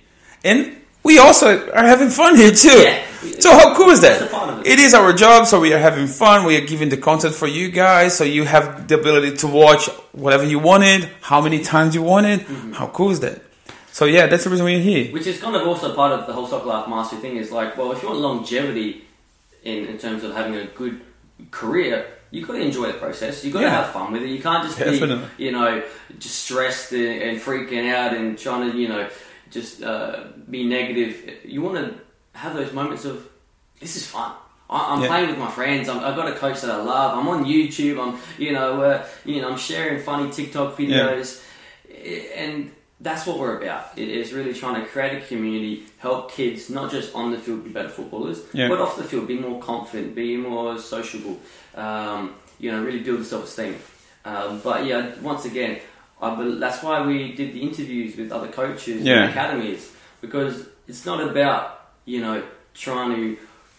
and 0.45 0.77
we 1.03 1.19
also 1.19 1.71
are 1.71 1.87
having 1.87 2.09
fun 2.09 2.37
here 2.37 2.53
too. 2.53 2.69
Yeah. 2.69 3.05
So 3.39 3.53
how 3.53 3.75
cool 3.75 3.91
is 3.91 4.01
that? 4.03 4.21
That's 4.21 4.33
a 4.33 4.35
part 4.35 4.51
of 4.51 4.61
it. 4.61 4.67
It 4.67 4.79
is 4.79 4.95
our 4.95 5.13
job, 5.13 5.47
so 5.47 5.61
we 5.61 5.73
are 5.73 5.79
having 5.79 6.07
fun. 6.07 6.45
We 6.45 6.57
are 6.57 6.67
giving 6.67 6.89
the 6.89 6.97
content 6.97 7.35
for 7.35 7.47
you 7.47 7.71
guys, 7.71 8.17
so 8.17 8.25
you 8.25 8.45
have 8.45 8.89
the 8.89 8.99
ability 8.99 9.37
to 9.39 9.47
watch 9.47 9.87
whatever 10.13 10.45
you 10.45 10.59
wanted, 10.59 11.09
how 11.21 11.41
many 11.41 11.63
times 11.63 11.95
you 11.95 12.03
wanted. 12.03 12.41
Mm-hmm. 12.41 12.73
How 12.73 12.89
cool 12.89 13.11
is 13.11 13.21
that? 13.21 13.43
So 13.93 14.07
yeah, 14.07 14.27
that's 14.27 14.45
the 14.45 14.51
reason 14.51 14.65
we're 14.65 14.81
here. 14.81 15.13
Which 15.13 15.27
is 15.27 15.41
kind 15.41 15.55
of 15.55 15.67
also 15.67 15.95
part 15.95 16.13
of 16.13 16.27
the 16.27 16.33
whole 16.33 16.47
soccer 16.47 16.67
life 16.67 16.89
mastery 16.89 17.21
thing 17.21 17.37
is 17.37 17.53
like, 17.53 17.77
well, 17.77 17.93
if 17.93 18.03
you 18.03 18.09
want 18.09 18.21
longevity 18.21 19.05
in, 19.63 19.87
in 19.87 19.99
terms 19.99 20.25
of 20.25 20.35
having 20.35 20.57
a 20.57 20.67
good 20.67 21.01
career, 21.51 22.07
you've 22.35 22.47
got 22.49 22.55
to 22.55 22.61
enjoy 22.61 22.87
the 22.93 22.99
process. 22.99 23.45
You've 23.45 23.53
got 23.55 23.61
to 23.61 23.67
Yeah. 23.67 23.83
have 23.83 23.93
fun 23.93 24.13
with 24.13 24.23
it. 24.23 24.29
You 24.31 24.43
can't 24.43 24.65
just 24.65 24.79
Definitely. 24.79 25.27
be, 25.39 25.45
you 25.45 25.53
know, 25.53 25.83
just 26.19 26.37
stressed 26.45 26.93
and, 26.93 27.23
and 27.27 27.41
freaking 27.41 27.93
out 27.95 28.13
and 28.15 28.39
trying 28.39 28.71
to, 28.71 28.77
you 28.77 28.89
know, 28.89 29.09
just 29.51 29.83
uh, 29.83 30.25
be 30.51 30.65
negative. 30.65 31.13
You 31.45 31.63
want 31.63 31.77
to 31.79 32.39
have 32.39 32.55
those 32.55 32.73
moments 32.73 33.05
of, 33.05 33.27
this 33.81 33.97
is 33.97 34.07
fun. 34.07 34.33
I- 34.69 34.87
I'm 34.95 35.03
Yeah. 35.03 35.09
playing 35.09 35.29
with 35.31 35.39
my 35.39 35.51
friends. 35.51 35.89
I'm, 35.89 36.01
I've 36.07 36.17
got 36.17 36.29
a 36.29 36.33
coach 36.35 36.61
that 36.63 36.71
I 36.71 36.83
love. 36.83 37.17
I'm 37.19 37.29
on 37.29 37.45
YouTube. 37.45 37.97
I'm, 38.05 38.19
you 38.39 38.53
know, 38.53 38.83
uh, 38.83 39.07
you 39.25 39.41
know, 39.41 39.51
I'm 39.51 39.59
sharing 39.59 40.01
funny 40.03 40.31
TikTok 40.33 40.77
videos, 40.77 41.43
and 42.37 42.73
that's 43.05 43.25
what 43.27 43.39
we're 43.39 43.57
about. 43.63 43.85
It 43.97 44.09
is 44.09 44.33
really 44.33 44.55
trying 44.55 44.77
to 44.83 44.87
create 44.93 45.23
a 45.23 45.27
community, 45.27 45.85
help 45.99 46.33
kids 46.33 46.71
not 46.71 46.91
just 46.91 47.15
on 47.15 47.31
the 47.33 47.39
field 47.39 47.63
be 47.65 47.71
better 47.71 47.89
footballers, 47.99 48.39
Yeah. 48.53 48.69
but 48.71 48.81
off 48.81 48.97
the 48.97 49.05
field 49.05 49.29
be 49.29 49.39
more 49.39 49.61
confident, 49.61 50.15
be 50.15 50.37
more 50.37 50.79
sociable. 50.79 51.39
Um, 51.77 52.35
you 52.59 52.71
know, 52.73 52.83
really 52.83 53.01
build 53.01 53.21
the 53.21 53.25
self-esteem. 53.25 53.77
Um, 54.25 54.61
but 54.65 54.87
yeah, 54.87 55.13
once 55.21 55.45
again, 55.45 55.81
I 56.23 56.35
that's 56.59 56.83
why 56.83 57.05
we 57.07 57.33
did 57.33 57.53
the 57.53 57.61
interviews 57.61 58.17
with 58.17 58.33
other 58.33 58.49
coaches 58.49 59.03
Yeah. 59.03 59.23
and 59.25 59.31
academies 59.31 59.91
because 60.23 60.67
it's 60.89 61.05
not 61.05 61.21
about 61.21 61.63
you 62.07 62.21
know 62.23 62.43
trying 62.73 63.11
to 63.17 63.37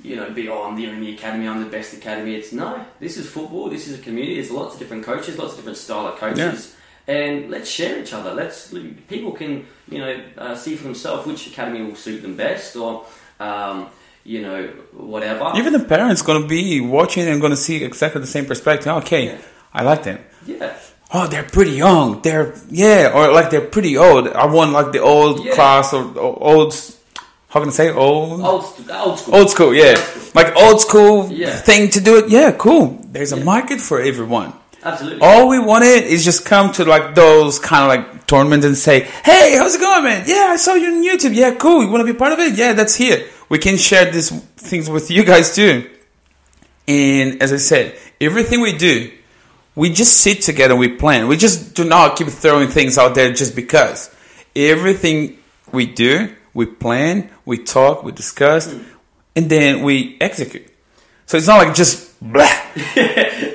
you 0.07 0.15
know 0.17 0.29
be 0.29 0.47
oh 0.49 0.63
I'm 0.67 0.75
the 0.75 0.87
only 0.87 1.15
academy, 1.15 1.47
I'm 1.47 1.63
the 1.63 1.69
best 1.77 1.93
academy. 1.95 2.35
It's 2.35 2.51
no, 2.51 2.85
this 2.99 3.17
is 3.17 3.27
football. 3.27 3.69
This 3.69 3.87
is 3.87 3.97
a 3.99 4.01
community. 4.03 4.35
There's 4.35 4.51
lots 4.51 4.75
of 4.75 4.79
different 4.81 5.03
coaches, 5.05 5.39
lots 5.39 5.53
of 5.53 5.57
different 5.59 5.77
style 5.79 6.05
of 6.07 6.19
coaches. 6.19 6.74
And 7.07 7.51
let's 7.51 7.69
share 7.69 7.99
each 8.01 8.13
other. 8.13 8.33
Let's 8.33 8.73
people 9.07 9.31
can 9.33 9.65
you 9.89 9.99
know 9.99 10.19
uh, 10.37 10.55
see 10.55 10.75
for 10.75 10.83
themselves 10.85 11.27
which 11.27 11.47
academy 11.47 11.83
will 11.83 11.95
suit 11.95 12.21
them 12.23 12.35
best, 12.35 12.75
or 12.75 13.05
um, 13.39 13.87
you 14.23 14.41
know 14.41 14.67
whatever. 14.93 15.51
Even 15.55 15.73
the 15.73 15.79
parents 15.85 16.21
gonna 16.23 16.47
be 16.47 16.81
watching 16.81 17.27
and 17.27 17.39
gonna 17.41 17.55
see 17.55 17.83
exactly 17.83 18.21
the 18.21 18.27
same 18.27 18.45
perspective. 18.45 18.87
Okay, 19.03 19.25
Yeah. 19.25 19.37
I 19.73 19.83
like 19.83 20.03
them. 20.03 20.19
yeah, 20.47 20.73
Oh, 21.13 21.27
they're 21.27 21.43
pretty 21.43 21.71
young. 21.73 22.21
They're 22.23 22.55
yeah, 22.71 23.11
or 23.13 23.31
like 23.31 23.51
they're 23.51 23.61
pretty 23.75 23.97
old. 23.97 24.27
I 24.29 24.45
want 24.47 24.71
like 24.71 24.91
the 24.91 24.99
old 25.01 25.45
Yeah. 25.45 25.53
class 25.53 25.93
or, 25.93 26.05
or 26.17 26.41
old. 26.41 26.73
How 27.49 27.59
can 27.59 27.69
I 27.69 27.71
say 27.71 27.91
old? 27.91 28.41
old 28.41 28.63
old 28.89 29.19
school. 29.19 29.35
Old 29.35 29.49
school, 29.51 29.73
yeah, 29.75 29.89
Old 29.89 29.97
school. 29.99 30.31
like 30.33 30.55
old 30.57 30.81
school 30.81 31.29
Yeah. 31.31 31.55
thing 31.55 31.89
to 31.91 32.01
do 32.01 32.17
it. 32.17 32.29
Yeah, 32.29 32.51
cool. 32.57 32.99
There's 33.11 33.31
a 33.31 33.37
Yeah. 33.37 33.43
market 33.43 33.79
for 33.79 34.01
everyone. 34.01 34.53
Absolutely. 34.85 35.19
All 35.21 35.49
we 35.49 35.57
wanted 35.57 36.03
is 36.03 36.23
just 36.23 36.45
come 36.45 36.71
to 36.73 36.85
like 36.85 37.15
those 37.15 37.57
kind 37.57 37.83
of 37.83 37.89
like 37.89 38.27
tournaments 38.27 38.67
and 38.67 38.77
say, 38.77 39.01
"Hey, 39.23 39.55
how's 39.57 39.73
it 39.73 39.81
going, 39.81 40.03
man? 40.03 40.23
Yeah, 40.27 40.49
I 40.51 40.57
saw 40.57 40.75
you 40.75 40.87
on 40.93 41.03
YouTube. 41.03 41.33
Yeah, 41.33 41.55
cool. 41.55 41.83
You 41.83 41.89
want 41.89 42.05
to 42.05 42.13
be 42.13 42.17
part 42.17 42.33
of 42.33 42.39
it? 42.39 42.55
Yeah, 42.55 42.73
that's 42.73 42.95
here. 42.95 43.25
We 43.49 43.57
can 43.57 43.77
share 43.77 44.11
these 44.11 44.29
things 44.29 44.87
with 44.87 45.09
you 45.09 45.23
guys 45.23 45.55
too." 45.55 45.89
And 46.87 47.41
as 47.41 47.51
I 47.51 47.57
said, 47.57 47.97
everything 48.21 48.61
we 48.61 48.77
do, 48.77 49.11
we 49.73 49.89
just 49.89 50.19
sit 50.21 50.43
together 50.43 50.75
we 50.75 50.89
plan. 50.89 51.27
We 51.27 51.35
just 51.35 51.73
do 51.73 51.83
not 51.83 52.15
keep 52.15 52.27
throwing 52.27 52.67
things 52.67 52.99
out 52.99 53.15
there 53.15 53.33
just 53.33 53.55
because. 53.55 54.13
Everything 54.55 55.39
we 55.71 55.87
do, 55.87 56.33
we 56.53 56.67
plan, 56.67 57.31
we 57.43 57.57
talk, 57.57 58.03
we 58.03 58.11
discuss, 58.11 58.73
and 59.35 59.49
then 59.49 59.81
we 59.81 60.17
execute. 60.21 60.67
So 61.25 61.37
it's 61.37 61.47
not 61.47 61.57
like 61.57 61.73
just 61.75 62.17
blah. 62.21 62.47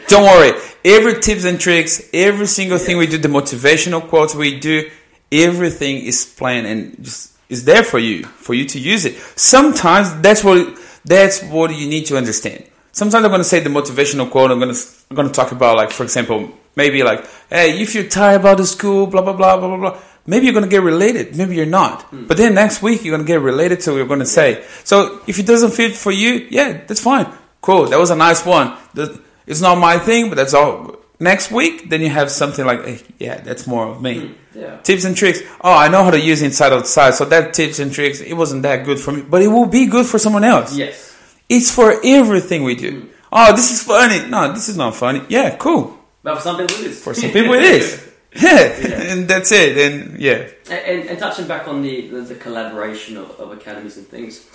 Don't 0.09 0.25
worry. 0.25 0.61
Every 0.85 1.21
tips 1.21 1.45
and 1.45 1.61
tricks, 1.61 2.09
every 2.13 2.47
single 2.47 2.79
thing 2.79 2.97
we 2.97 3.07
do, 3.07 3.19
the 3.19 3.29
motivational 3.29 4.07
quotes 4.09 4.35
we 4.35 4.59
do, 4.59 4.91
everything 5.31 6.05
is 6.05 6.25
planned 6.25 6.67
and 6.67 7.03
just 7.03 7.37
is 7.49 7.65
there 7.65 7.83
for 7.83 7.99
you, 7.99 8.25
for 8.25 8.55
you 8.55 8.65
to 8.65 8.79
use 8.79 9.05
it. 9.05 9.17
Sometimes 9.37 10.21
that's 10.21 10.43
what 10.43 10.79
that's 11.05 11.43
what 11.45 11.75
you 11.75 11.89
need 11.89 12.07
to 12.07 12.17
understand. 12.17 12.65
Sometimes 12.93 13.25
I'm 13.25 13.31
going 13.31 13.41
to 13.41 13.45
say 13.45 13.61
the 13.61 13.71
motivational 13.71 14.31
quote. 14.31 14.51
I'm 14.51 14.59
going 14.59 14.75
to 14.75 14.81
I'm 15.11 15.17
going 15.17 15.29
to 15.29 15.35
talk 15.35 15.53
about 15.53 15.77
like, 15.77 15.91
for 15.91 16.03
example, 16.03 16.51
maybe 16.77 17.03
like, 17.03 17.27
hey, 17.51 17.81
if 17.81 17.95
you're 17.95 18.05
tired 18.05 18.41
about 18.41 18.59
the 18.59 18.67
school, 18.67 19.07
blah 19.07 19.23
blah 19.23 19.33
blah 19.33 19.59
blah 19.59 19.69
blah 19.69 19.77
blah. 19.77 20.01
Maybe 20.27 20.47
you're 20.47 20.55
going 20.55 20.65
to 20.65 20.71
get 20.71 20.83
related. 20.83 21.37
Maybe 21.37 21.57
you're 21.57 21.67
not. 21.67 22.03
Hmm. 22.03 22.27
But 22.27 22.37
then 22.37 22.55
next 22.55 22.83
week 22.83 23.05
you're 23.05 23.17
going 23.17 23.27
to 23.27 23.31
get 23.31 23.41
related 23.41 23.81
to 23.81 23.91
what 23.91 23.97
you're 23.97 24.07
going 24.07 24.21
to 24.21 24.27
say. 24.27 24.65
So 24.85 25.21
if 25.27 25.39
it 25.39 25.47
doesn't 25.47 25.73
fit 25.73 25.95
for 25.95 26.13
you, 26.13 26.47
yeah, 26.51 26.85
that's 26.87 27.01
fine. 27.01 27.27
Cool. 27.61 27.87
That 27.87 27.99
was 27.99 28.11
a 28.11 28.17
nice 28.17 28.47
one. 28.47 28.77
The- 28.95 29.21
It's 29.51 29.61
not 29.61 29.79
my 29.79 29.99
thing, 29.99 30.29
but 30.29 30.37
that's 30.37 30.55
all. 30.55 30.97
Next 31.19 31.51
week, 31.51 31.91
then 31.91 32.01
you 32.01 32.09
have 32.09 32.31
something 32.31 32.65
like, 32.65 32.85
hey, 32.85 33.01
yeah, 33.19 33.41
that's 33.41 33.67
more 33.67 33.89
of 33.89 34.01
me. 34.01 34.15
Mm, 34.15 34.35
yeah. 34.55 34.77
Tips 34.79 35.05
and 35.05 35.17
tricks. 35.17 35.41
Oh, 35.61 35.77
I 35.77 35.89
know 35.89 36.05
how 36.05 36.13
to 36.13 36.21
use 36.21 36.41
inside 36.41 36.73
outside. 36.73 37.15
So 37.15 37.25
that 37.27 37.53
tips 37.53 37.81
and 37.81 37.93
tricks, 37.93 38.21
it 38.21 38.35
wasn't 38.35 38.63
that 38.63 38.85
good 38.85 39.01
for 39.01 39.13
me, 39.13 39.23
but 39.23 39.43
it 39.43 39.49
will 39.49 39.67
be 39.67 39.87
good 39.87 40.07
for 40.07 40.19
someone 40.19 40.45
else. 40.45 40.77
Yes. 40.77 41.17
It's 41.49 41.71
for 41.75 42.01
everything 42.05 42.63
we 42.63 42.77
do. 42.77 43.03
Mm. 43.03 43.09
Oh, 43.33 43.55
this 43.55 43.73
is 43.73 43.83
funny. 43.83 44.29
No, 44.29 44.53
this 44.53 44.69
is 44.69 44.77
not 44.77 44.95
funny. 44.95 45.23
Yeah, 45.29 45.57
cool. 45.57 45.99
But 46.23 46.37
for 46.37 46.43
some 46.43 46.57
people 46.57 46.77
it 46.77 46.87
is. 46.87 47.03
For 47.03 47.13
some 47.13 47.31
people 47.31 47.55
it 47.55 47.65
is. 47.65 48.07
Yeah, 48.33 49.11
and 49.11 49.27
that's 49.27 49.51
it. 49.51 49.77
And 49.77 50.21
yeah, 50.21 50.47
And, 50.71 51.09
and, 51.09 51.19
touching 51.19 51.49
back 51.49 51.67
on 51.67 51.83
the, 51.83 52.07
the, 52.07 52.21
the 52.21 52.35
collaboration 52.37 53.17
of, 53.17 53.29
of 53.41 53.51
academies 53.51 53.97
and 53.97 54.07
things, 54.07 54.49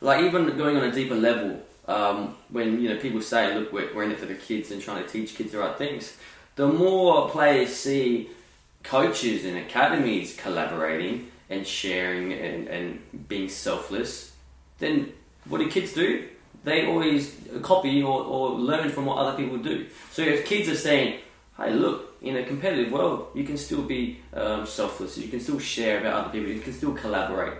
like 0.00 0.24
even 0.24 0.56
going 0.56 0.78
on 0.78 0.84
a 0.84 0.90
deeper 0.90 1.14
level, 1.14 1.60
um, 1.88 2.36
when 2.50 2.80
you 2.80 2.88
know 2.90 3.00
people 3.00 3.20
say, 3.20 3.54
"Look, 3.54 3.72
we're, 3.72 3.92
we're 3.94 4.04
in 4.04 4.12
it 4.12 4.18
for 4.18 4.26
the 4.26 4.34
kids 4.34 4.70
and 4.70 4.80
trying 4.80 5.02
to 5.02 5.08
teach 5.08 5.34
kids 5.34 5.52
the 5.52 5.58
right 5.58 5.76
things," 5.76 6.16
the 6.54 6.68
more 6.68 7.28
players 7.30 7.74
see 7.74 8.30
coaches 8.82 9.44
and 9.44 9.58
academies 9.58 10.36
collaborating 10.36 11.30
and 11.50 11.66
sharing 11.66 12.32
and, 12.32 12.68
and 12.68 13.28
being 13.28 13.48
selfless, 13.48 14.32
then 14.78 15.12
what 15.48 15.58
do 15.58 15.68
kids 15.68 15.92
do? 15.92 16.28
They 16.64 16.86
always 16.86 17.34
copy 17.62 18.02
or, 18.02 18.22
or 18.22 18.50
learn 18.50 18.90
from 18.90 19.06
what 19.06 19.18
other 19.18 19.36
people 19.36 19.58
do. 19.58 19.86
So 20.12 20.22
if 20.22 20.44
kids 20.44 20.68
are 20.68 20.76
saying, 20.76 21.20
hey, 21.56 21.72
look, 21.72 22.16
in 22.20 22.36
a 22.36 22.44
competitive 22.44 22.92
world, 22.92 23.28
you 23.34 23.44
can 23.44 23.56
still 23.56 23.82
be 23.82 24.20
um, 24.34 24.66
selfless, 24.66 25.16
you 25.16 25.28
can 25.28 25.40
still 25.40 25.58
share 25.58 26.00
about 26.00 26.24
other 26.24 26.30
people, 26.30 26.50
you 26.50 26.60
can 26.60 26.72
still 26.72 26.94
collaborate. 26.94 27.54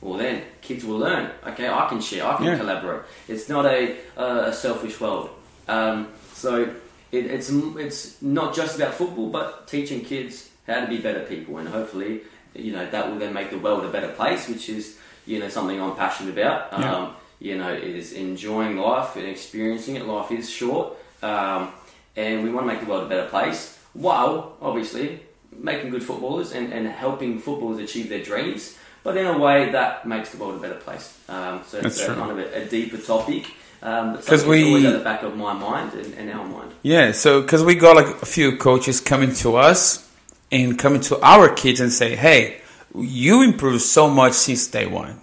Well, 0.00 0.18
then 0.18 0.42
kids 0.62 0.84
will 0.84 0.98
learn. 0.98 1.30
Okay, 1.46 1.68
I 1.68 1.88
can 1.88 2.00
share, 2.00 2.24
I 2.26 2.36
can 2.36 2.46
Yeah. 2.46 2.58
collaborate. 2.58 3.02
It's 3.26 3.48
not 3.48 3.66
a, 3.66 3.96
uh, 4.16 4.44
a 4.46 4.52
selfish 4.52 5.00
world. 5.00 5.30
Um, 5.66 6.08
so 6.34 6.70
it, 7.10 7.26
it's 7.26 7.50
it's 7.50 8.22
not 8.22 8.54
just 8.54 8.76
about 8.76 8.94
football, 8.94 9.28
but 9.28 9.66
teaching 9.66 10.02
kids 10.04 10.48
how 10.66 10.80
to 10.80 10.86
be 10.86 10.98
better 10.98 11.20
people, 11.20 11.58
and 11.58 11.68
hopefully, 11.68 12.20
you 12.54 12.72
know, 12.72 12.86
that 12.90 13.10
will 13.10 13.18
then 13.18 13.32
make 13.34 13.50
the 13.50 13.58
world 13.58 13.84
a 13.84 13.88
better 13.88 14.08
place, 14.08 14.48
which 14.48 14.68
is 14.68 14.98
you 15.26 15.38
know 15.40 15.48
something 15.48 15.80
I'm 15.80 15.96
passionate 15.96 16.32
about. 16.38 16.68
Yeah. 16.72 16.94
Um, 16.96 17.14
you 17.40 17.56
know, 17.56 17.72
is 17.72 18.12
enjoying 18.12 18.76
life 18.78 19.16
and 19.16 19.26
experiencing 19.26 19.96
it. 19.96 20.06
Life 20.06 20.30
is 20.32 20.48
short, 20.50 20.94
um, 21.22 21.70
and 22.16 22.42
we 22.44 22.50
want 22.50 22.66
to 22.66 22.72
make 22.72 22.80
the 22.80 22.86
world 22.90 23.04
a 23.04 23.08
better 23.08 23.28
place 23.28 23.78
while 23.94 24.56
obviously 24.60 25.20
making 25.56 25.90
good 25.90 26.02
footballers 26.04 26.52
and, 26.52 26.72
and 26.72 26.86
helping 26.86 27.38
footballers 27.38 27.78
achieve 27.78 28.08
their 28.08 28.22
dreams, 28.22 28.76
but 29.04 29.16
in 29.16 29.26
a 29.26 29.38
way 29.38 29.70
that 29.72 30.06
makes 30.06 30.30
the 30.30 30.36
world 30.38 30.56
a 30.56 30.60
better 30.60 30.74
place. 30.74 31.16
Um, 31.28 31.62
so 31.66 31.78
it's 31.78 31.82
That's 31.96 32.00
a, 32.00 32.06
true. 32.06 32.14
kind 32.16 32.30
of 32.32 32.38
a, 32.38 32.62
a 32.62 32.64
deeper 32.66 32.98
topic, 32.98 33.46
um, 33.82 34.12
but 34.14 34.24
'Cause 34.24 34.24
something 34.24 34.38
that's 34.38 34.48
we- 34.48 34.66
always 34.66 34.84
at 34.84 34.92
the 34.98 35.04
back 35.04 35.22
of 35.22 35.36
my 35.36 35.52
mind 35.52 35.92
and, 35.94 36.14
and 36.14 36.30
our 36.30 36.44
mind. 36.46 36.72
yeah. 36.82 37.12
So 37.12 37.40
because 37.42 37.62
we 37.62 37.74
got 37.74 37.96
like 37.96 38.22
a 38.22 38.26
few 38.26 38.56
coaches 38.56 39.00
coming 39.00 39.32
to 39.36 39.56
us 39.56 40.08
and 40.50 40.78
coming 40.78 41.00
to 41.02 41.20
our 41.20 41.48
kids 41.48 41.80
and 41.80 41.92
say, 41.92 42.16
"Hey, 42.16 42.60
you 42.94 43.42
improved 43.42 43.82
so 43.82 44.08
much 44.08 44.32
since 44.32 44.66
day 44.66 44.86
one. 44.86 45.20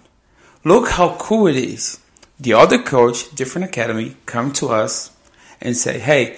Look 0.64 0.88
how 0.90 1.16
cool 1.18 1.46
it 1.48 1.56
is." 1.56 1.98
The 2.38 2.52
other 2.52 2.78
coach, 2.82 3.34
different 3.34 3.64
academy, 3.68 4.16
come 4.26 4.52
to 4.54 4.68
us 4.68 5.10
and 5.60 5.76
say, 5.76 5.98
"Hey, 5.98 6.36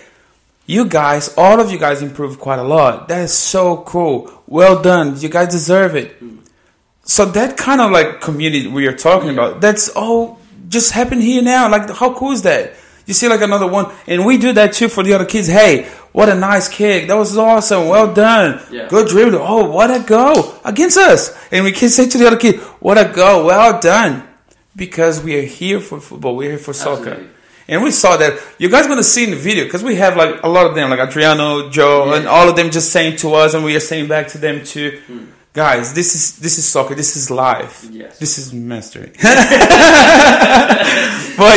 you 0.66 0.85
guys, 0.87 1.35
all 1.37 1.61
of 1.61 1.71
you 1.73 1.78
guys 1.78 2.02
improved 2.02 2.38
quite 2.40 2.59
a 2.59 2.62
lot. 2.62 3.09
That 3.09 3.23
is 3.25 3.33
so 3.33 3.78
cool. 3.78 4.30
Well 4.47 4.80
done. 4.83 5.18
You 5.21 5.28
guys 5.28 5.49
deserve 5.49 5.95
it." 5.97 6.16
So 7.09 7.25
that 7.25 7.57
kind 7.57 7.81
of 7.81 7.91
like 7.91 8.21
community 8.21 8.67
we 8.69 8.87
are 8.87 8.93
talking 8.93 9.31
about, 9.31 9.62
that's 9.62 9.88
all 9.88 10.38
just 10.69 10.93
happened 10.93 11.23
here 11.23 11.41
now. 11.43 11.71
Like, 11.71 11.88
how 11.88 12.12
cool 12.12 12.33
is 12.33 12.43
that? 12.43 12.75
You 13.07 13.15
see, 13.15 13.27
like 13.29 13.41
another 13.41 13.67
one, 13.67 13.91
and 14.07 14.27
we 14.27 14.37
do 14.37 14.53
that 14.53 14.75
too 14.75 14.88
for 14.91 15.03
the 15.03 15.15
other 15.15 15.25
kids. 15.25 15.49
Hey, 15.49 15.88
what 16.12 16.29
a 16.29 16.35
nice 16.35 16.69
kick! 16.69 17.09
That 17.09 17.15
was 17.15 17.38
awesome. 17.38 17.88
Well 17.88 18.12
done. 18.12 18.61
Yeah. 18.71 18.88
Good 18.88 19.09
dribble. 19.09 19.38
Oh, 19.41 19.71
what 19.71 19.91
a 19.91 20.05
go 20.07 20.59
against 20.67 20.99
us! 20.99 21.35
And 21.50 21.65
we 21.65 21.73
can 21.73 21.88
say 21.88 22.07
to 22.07 22.19
the 22.19 22.27
other 22.27 22.37
kid, 22.37 22.57
"What 22.81 22.99
a 22.99 23.11
go! 23.11 23.47
Well 23.47 23.81
done!" 23.81 24.29
Because 24.77 25.23
we 25.23 25.38
are 25.38 25.49
here 25.61 25.81
for 25.81 26.00
football. 26.00 26.37
We're 26.37 26.50
here 26.50 26.59
for 26.59 26.75
soccer. 26.75 27.09
Absolutely. 27.12 27.35
And 27.69 27.83
we 27.83 27.91
saw 27.91 28.19
that 28.19 28.38
you 28.59 28.69
guys 28.69 28.87
gonna 28.87 29.03
see 29.03 29.25
in 29.25 29.31
the 29.31 29.37
video 29.37 29.65
because 29.65 29.83
we 29.83 29.95
have 29.97 30.15
like 30.15 30.43
a 30.43 30.49
lot 30.49 30.67
of 30.67 30.75
them, 30.75 30.91
like 30.91 31.00
Adriano, 31.00 31.71
Joe, 31.71 32.11
Yeah. 32.11 32.17
and 32.19 32.29
all 32.29 32.47
of 32.50 32.57
them 32.57 32.71
just 32.71 32.93
saying 32.93 33.17
to 33.25 33.33
us, 33.35 33.55
and 33.55 33.65
we 33.65 33.75
are 33.75 33.81
saying 33.81 34.09
back 34.09 34.29
to 34.29 34.38
them 34.38 34.62
too. 34.62 35.00
Hmm. 35.07 35.25
Guys, 35.59 35.93
this 35.93 36.15
is 36.15 36.38
this 36.38 36.57
is 36.57 36.69
soccer. 36.69 36.95
This 36.95 37.17
is 37.17 37.33
life. 37.33 37.85
Yes. 37.91 38.17
This 38.21 38.38
is 38.38 38.53
mastery. 38.53 39.11
but 39.19 39.19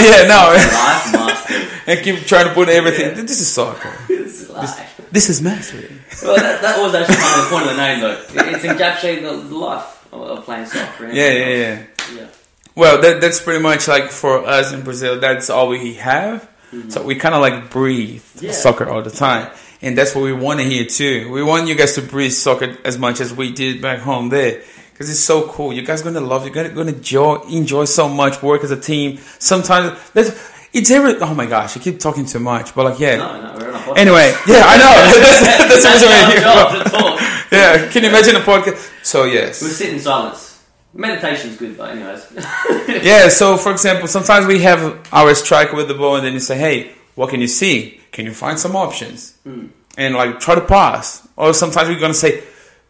yeah, 0.01 0.25
no. 0.25 0.41
Life 0.58 1.13
mastery. 1.13 1.67
I 1.88 2.01
keep 2.01 2.25
trying 2.25 2.48
to 2.48 2.53
put 2.55 2.67
everything. 2.67 3.15
Yeah. 3.15 3.22
This 3.22 3.41
is 3.41 3.48
soccer. 3.48 3.93
It's 4.10 4.50
life. 4.50 5.08
This 5.12 5.29
is 5.29 5.39
mastery. 5.43 5.91
Well, 6.24 6.36
that, 6.36 6.63
that 6.63 6.81
was 6.81 6.96
actually 6.96 7.17
kind 7.17 7.36
of 7.38 7.43
the 7.43 7.50
point 7.51 7.65
of 7.70 7.75
the 7.75 7.81
name, 7.86 8.00
though. 8.01 8.17
It's 8.50 8.65
encapsulating 8.65 9.22
the, 9.22 9.34
the 9.50 9.55
life 9.55 10.08
of, 10.12 10.22
of 10.22 10.46
playing 10.46 10.65
soccer. 10.65 11.05
Yeah, 11.05 11.29
yeah, 11.29 11.48
yeah. 11.50 11.86
yeah. 12.15 12.27
Well, 12.74 13.00
that, 13.03 13.22
that's 13.22 13.39
pretty 13.39 13.62
much 13.62 13.88
like 13.88 14.10
for 14.10 14.43
us 14.48 14.74
in 14.74 14.81
Brazil. 14.81 15.20
That's 15.20 15.51
all 15.51 15.67
we 15.67 15.93
have. 15.96 16.50
Mm-hmm. 16.74 16.89
So 16.89 17.03
we 17.03 17.13
kind 17.15 17.36
of 17.36 17.41
like 17.41 17.70
breathe 17.70 18.24
Yeah. 18.39 18.53
soccer 18.53 18.89
all 18.89 19.03
the 19.03 19.12
time, 19.12 19.51
and 19.81 19.97
that's 19.97 20.13
what 20.15 20.23
we 20.23 20.33
want 20.33 20.59
to 20.59 20.65
hear 20.65 20.85
too. 20.85 21.31
We 21.31 21.43
want 21.43 21.67
you 21.67 21.75
guys 21.75 21.95
to 21.95 22.01
breathe 22.01 22.33
soccer 22.33 22.77
as 22.85 22.97
much 22.97 23.19
as 23.19 23.33
we 23.33 23.51
did 23.51 23.81
back 23.81 24.00
home 24.00 24.29
there, 24.29 24.61
because 24.91 25.09
it's 25.09 25.19
so 25.19 25.47
cool. 25.47 25.73
You 25.73 25.81
guys 25.81 26.01
gonna 26.01 26.21
love. 26.21 26.45
You're 26.45 26.53
gonna, 26.53 26.69
gonna 26.69 26.91
enjoy 26.91 27.41
enjoy 27.50 27.85
so 27.85 28.07
much 28.07 28.41
work 28.43 28.63
as 28.63 28.71
a 28.71 28.79
team. 28.79 29.17
Sometimes 29.39 29.97
that's 30.11 30.29
it's 30.73 30.89
every. 30.91 31.15
Oh 31.19 31.33
my 31.33 31.45
gosh, 31.45 31.75
I 31.75 31.79
keep 31.79 32.00
talking 32.00 32.25
too 32.25 32.39
much, 32.39 32.73
but 32.75 32.85
like 32.85 33.00
yeah. 33.00 33.17
No, 33.17 33.41
no, 33.41 33.57
we're 33.57 33.69
on 33.69 33.75
a 33.75 33.77
podcast. 33.79 33.97
Anyway, 33.97 34.33
yeah, 34.47 34.63
I 34.65 34.77
know. 34.77 34.93
that's, 35.67 35.83
that's, 35.83 35.83
That's 35.83 36.03
our 36.03 36.41
job 36.41 36.83
to 36.83 36.89
talk. 36.89 37.19
yeah, 37.51 37.88
can 37.89 38.03
you 38.03 38.09
imagine 38.09 38.35
a 38.35 38.39
podcast? 38.39 39.05
So 39.05 39.25
yes, 39.25 39.61
we 39.61 39.69
sit 39.69 39.93
in 39.93 40.00
silence. 40.00 40.63
Meditation's 40.93 41.57
good, 41.57 41.77
but 41.77 41.91
anyways. 41.91 42.27
yeah. 43.03 43.29
So 43.29 43.57
for 43.57 43.71
example, 43.71 44.07
sometimes 44.07 44.45
we 44.45 44.59
have 44.59 45.07
our 45.11 45.33
striker 45.35 45.75
with 45.75 45.88
the 45.88 45.93
ball, 45.93 46.17
and 46.17 46.25
then 46.25 46.33
you 46.33 46.39
say, 46.39 46.57
"Hey, 46.57 46.91
what 47.15 47.29
can 47.29 47.41
you 47.41 47.47
see? 47.47 48.00
Can 48.11 48.25
you 48.25 48.33
find 48.33 48.59
some 48.59 48.75
options?" 48.75 49.37
Mm. 49.47 49.69
And 49.97 50.15
like 50.15 50.39
try 50.39 50.55
to 50.55 50.61
pass. 50.61 51.27
Or 51.35 51.53
sometimes 51.53 51.89
we're 51.89 51.99
gonna 51.99 52.13
say, 52.13 52.43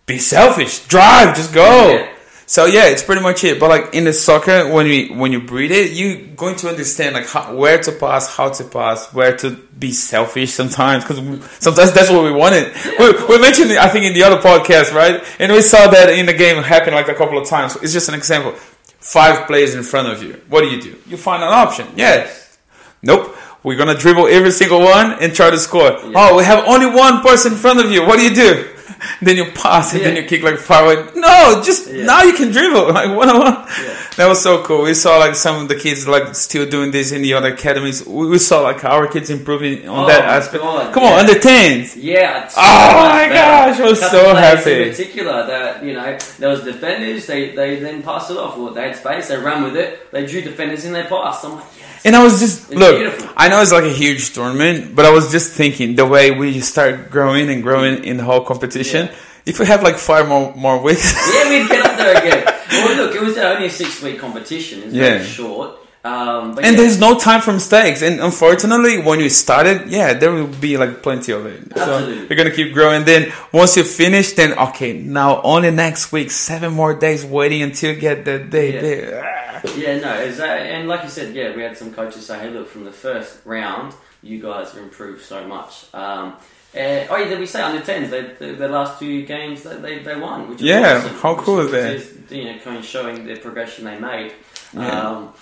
"Be 0.06 0.18
selfish, 0.18 0.86
drive, 0.88 1.36
just 1.36 1.54
go." 1.54 1.90
Yeah. 1.90 2.08
So 2.52 2.66
yeah, 2.66 2.88
it's 2.88 3.02
pretty 3.02 3.22
much 3.22 3.46
it. 3.46 3.62
But 3.62 3.70
like 3.70 3.94
in 3.94 4.04
the 4.04 4.12
soccer, 4.12 4.68
when 4.68 4.86
you 4.86 5.14
when 5.14 5.32
you 5.32 5.40
breed 5.40 5.72
it, 5.72 5.94
you're 5.94 6.36
going 6.36 6.58
to 6.58 6.68
understand 6.68 7.16
like 7.16 7.26
how, 7.26 7.56
where 7.56 7.82
to 7.82 7.94
pass, 7.94 8.36
how 8.36 8.50
to 8.50 8.66
pass, 8.66 9.14
where 9.14 9.38
to 9.38 9.52
be 9.52 9.94
selfish 9.94 10.52
sometimes 10.52 11.06
because 11.06 11.20
sometimes 11.60 11.94
that's 11.94 12.10
what 12.10 12.26
we 12.26 12.32
wanted. 12.34 12.74
We, 13.00 13.12
we 13.30 13.40
mentioned 13.40 13.72
it, 13.72 13.78
I 13.78 13.88
think 13.88 14.04
in 14.04 14.14
the 14.14 14.24
other 14.24 14.42
podcast, 14.42 14.94
right? 14.94 15.24
And 15.40 15.54
we 15.54 15.62
saw 15.62 15.88
that 15.88 16.10
in 16.10 16.26
the 16.26 16.34
game 16.34 16.62
happen 16.62 16.94
like 16.94 17.08
a 17.08 17.16
couple 17.16 17.38
of 17.38 17.48
times. 17.48 17.78
It's 17.78 17.94
just 17.94 18.10
an 18.10 18.16
example. 18.16 18.52
Five 19.00 19.48
players 19.48 19.74
in 19.74 19.84
front 19.84 20.10
of 20.10 20.22
you. 20.22 20.42
What 20.50 20.60
do 20.60 20.68
you 20.68 20.82
do? 20.82 20.98
You 21.08 21.16
find 21.16 21.42
an 21.42 21.54
option. 21.54 21.88
Yes. 21.96 22.60
Nope. 23.02 23.34
We're 23.64 23.78
gonna 23.78 23.96
dribble 23.98 24.28
every 24.28 24.52
single 24.52 24.82
one 24.82 25.14
and 25.22 25.34
try 25.36 25.50
to 25.52 25.60
score. 25.60 25.92
Oh, 26.16 26.38
we 26.38 26.44
have 26.44 26.66
only 26.68 26.88
one 26.88 27.22
person 27.22 27.54
in 27.54 27.58
front 27.60 27.80
of 27.80 27.92
you. 27.92 28.06
What 28.06 28.18
do 28.18 28.24
you 28.24 28.34
do? 28.34 28.68
then 29.22 29.38
you 29.38 29.46
pass 29.52 29.94
and 29.94 30.02
then 30.04 30.16
you 30.16 30.24
kick 30.24 30.42
like 30.44 30.58
far 30.58 30.84
away. 30.86 31.08
No, 31.16 31.62
just 31.64 31.88
Yeah. 31.92 32.06
now 32.06 32.24
you 32.24 32.34
can 32.34 32.52
dribble 32.52 32.92
like 32.94 33.16
one 33.16 33.30
on 33.30 33.40
one. 33.40 33.68
That 34.18 34.28
was 34.28 34.44
so 34.44 34.62
cool. 34.64 34.84
We 34.84 34.94
saw 34.94 35.18
like 35.20 35.36
some 35.36 35.62
of 35.62 35.70
the 35.70 35.76
kids 35.76 36.06
like 36.06 36.36
still 36.36 36.66
doing 36.70 36.92
this 36.92 37.14
in 37.14 37.22
the 37.22 37.34
other 37.34 37.54
academies. 37.54 38.06
We, 38.06 38.28
we 38.28 38.40
saw 38.40 38.60
like 38.62 38.84
our 38.84 39.08
kids 39.08 39.30
improving 39.30 39.88
on 39.88 40.04
Oh 40.04 40.08
that 40.08 40.26
aspect. 40.26 40.62
God, 40.62 40.94
Come 40.94 41.04
yeah. 41.04 41.10
on, 41.14 41.20
under 41.22 41.40
tens. 41.40 41.96
Yeah. 41.96 42.50
Oh 42.58 43.10
my 43.10 43.30
gosh, 43.30 43.80
I 43.80 43.84
was 43.86 44.02
so 44.02 44.36
happy. 44.36 44.84
In 44.84 44.90
particular, 44.90 45.48
that 45.48 45.84
you 45.84 45.94
know, 45.94 46.18
there 46.40 46.50
was 46.50 46.64
defenders. 46.64 47.26
They 47.26 47.56
they 47.56 47.80
then 47.80 48.04
passed 48.04 48.30
it 48.30 48.38
off. 48.38 48.58
Well, 48.58 48.74
they 48.74 48.82
had 48.82 48.98
space. 48.98 49.30
They 49.30 49.38
ran 49.38 49.64
with 49.64 49.78
it. 49.78 50.12
They 50.12 50.26
drew 50.26 50.42
defenders 50.42 50.84
in. 50.84 50.92
They 50.92 51.04
passed. 51.04 51.46
I'm 51.46 51.54
like, 51.56 51.64
yes. 51.80 52.02
And 52.04 52.14
I 52.16 52.22
was 52.24 52.40
just 52.40 52.70
It's 52.70 52.80
look. 52.80 52.98
beautiful. 52.98 53.30
I 53.38 53.48
know 53.48 53.62
it's 53.62 53.72
like 53.72 53.86
a 53.86 53.94
huge 53.94 54.34
tournament, 54.34 54.94
but 54.94 55.06
I 55.06 55.12
was 55.12 55.32
just 55.32 55.54
thinking 55.54 55.96
the 55.96 56.06
way 56.06 56.32
we 56.32 56.60
start 56.60 57.10
growing 57.10 57.50
and 57.50 57.64
growing 57.64 58.04
in 58.04 58.18
the 58.18 58.24
whole 58.26 58.44
competition. 58.44 59.06
Yeah. 59.08 59.16
If 59.46 59.60
we 59.60 59.66
have 59.68 59.82
like 59.84 59.96
five 59.98 60.28
more 60.28 60.54
more 60.56 60.82
weeks, 60.84 61.14
yeah, 61.34 61.50
we'd 61.50 61.68
get 61.70 61.86
up 61.86 61.98
there 61.98 62.18
again. 62.18 62.48
well, 62.72 62.96
look, 62.96 63.16
it 63.16 63.22
was 63.22 63.38
only 63.38 63.68
a 63.68 63.70
six 63.70 64.02
week 64.02 64.20
competition. 64.20 64.84
It's 64.84 64.94
Yeah. 64.94 65.18
very 65.18 65.26
short. 65.26 65.78
Um, 66.04 66.56
but 66.56 66.66
and 66.66 66.76
yeah. 66.76 66.82
there's 66.82 67.00
no 67.00 67.20
time 67.20 67.42
for 67.42 67.54
mistakes. 67.54 68.02
And 68.02 68.20
unfortunately, 68.20 69.00
when 69.04 69.20
you 69.20 69.30
started, 69.30 69.88
yeah, 69.92 70.14
there 70.16 70.32
will 70.32 70.48
be 70.48 70.76
like 70.76 71.04
plenty 71.04 71.32
of 71.32 71.46
it. 71.46 71.62
So 71.76 71.82
Absolutely. 71.82 72.28
you're 72.28 72.38
gonna 72.38 72.56
keep 72.56 72.74
growing. 72.74 73.06
Then 73.06 73.32
once 73.54 73.78
you 73.78 73.84
finish, 73.84 74.32
then 74.34 74.58
okay, 74.58 74.94
now 74.94 75.42
only 75.44 75.70
next 75.70 76.12
week, 76.12 76.32
seven 76.32 76.74
more 76.74 76.96
days 76.96 77.24
waiting 77.24 77.62
until 77.62 77.94
you 77.94 78.00
get 78.02 78.26
the 78.26 78.40
day 78.40 78.74
Yeah. 78.74 78.82
there. 78.82 79.32
Ah. 79.38 79.38
Yeah, 79.78 80.00
no, 80.00 80.10
uh, 80.10 80.48
and 80.48 80.88
like 80.88 81.04
you 81.04 81.10
said, 81.10 81.36
yeah, 81.36 81.56
we 81.56 81.62
had 81.62 81.78
some 81.78 81.94
coaches 81.94 82.26
say, 82.26 82.40
"Hey, 82.40 82.50
look, 82.50 82.68
from 82.68 82.84
the 82.84 82.92
first 82.92 83.38
round, 83.46 83.94
you 84.24 84.42
guys 84.42 84.72
have 84.72 84.82
improved 84.82 85.24
so 85.24 85.44
much." 85.46 85.86
Um, 85.94 86.34
uh, 86.74 86.80
oh, 87.10 87.18
yeah, 87.18 87.28
did 87.28 87.40
we 87.40 87.46
say 87.46 87.62
under 87.62 87.82
tens? 87.84 88.10
They, 88.10 88.22
the, 88.22 88.54
the 88.54 88.68
last 88.70 89.00
two 89.00 89.26
games 89.26 89.64
they, 89.64 89.76
they, 89.76 90.00
they 90.00 90.16
won, 90.16 90.48
which 90.48 90.60
is 90.60 90.64
Yeah, 90.64 90.98
awesome, 90.98 91.16
how 91.16 91.36
which 91.36 91.44
cool 91.44 91.60
is 91.60 91.72
that? 91.72 91.96
Is, 91.96 92.18
you 92.30 92.46
know, 92.46 92.60
kind 92.60 92.78
of 92.78 92.86
showing 92.86 93.26
the 93.26 93.36
progression 93.36 93.86
they 93.86 94.00
made. 94.00 94.34
Yeah. 94.74 95.10
Um, 95.10 95.34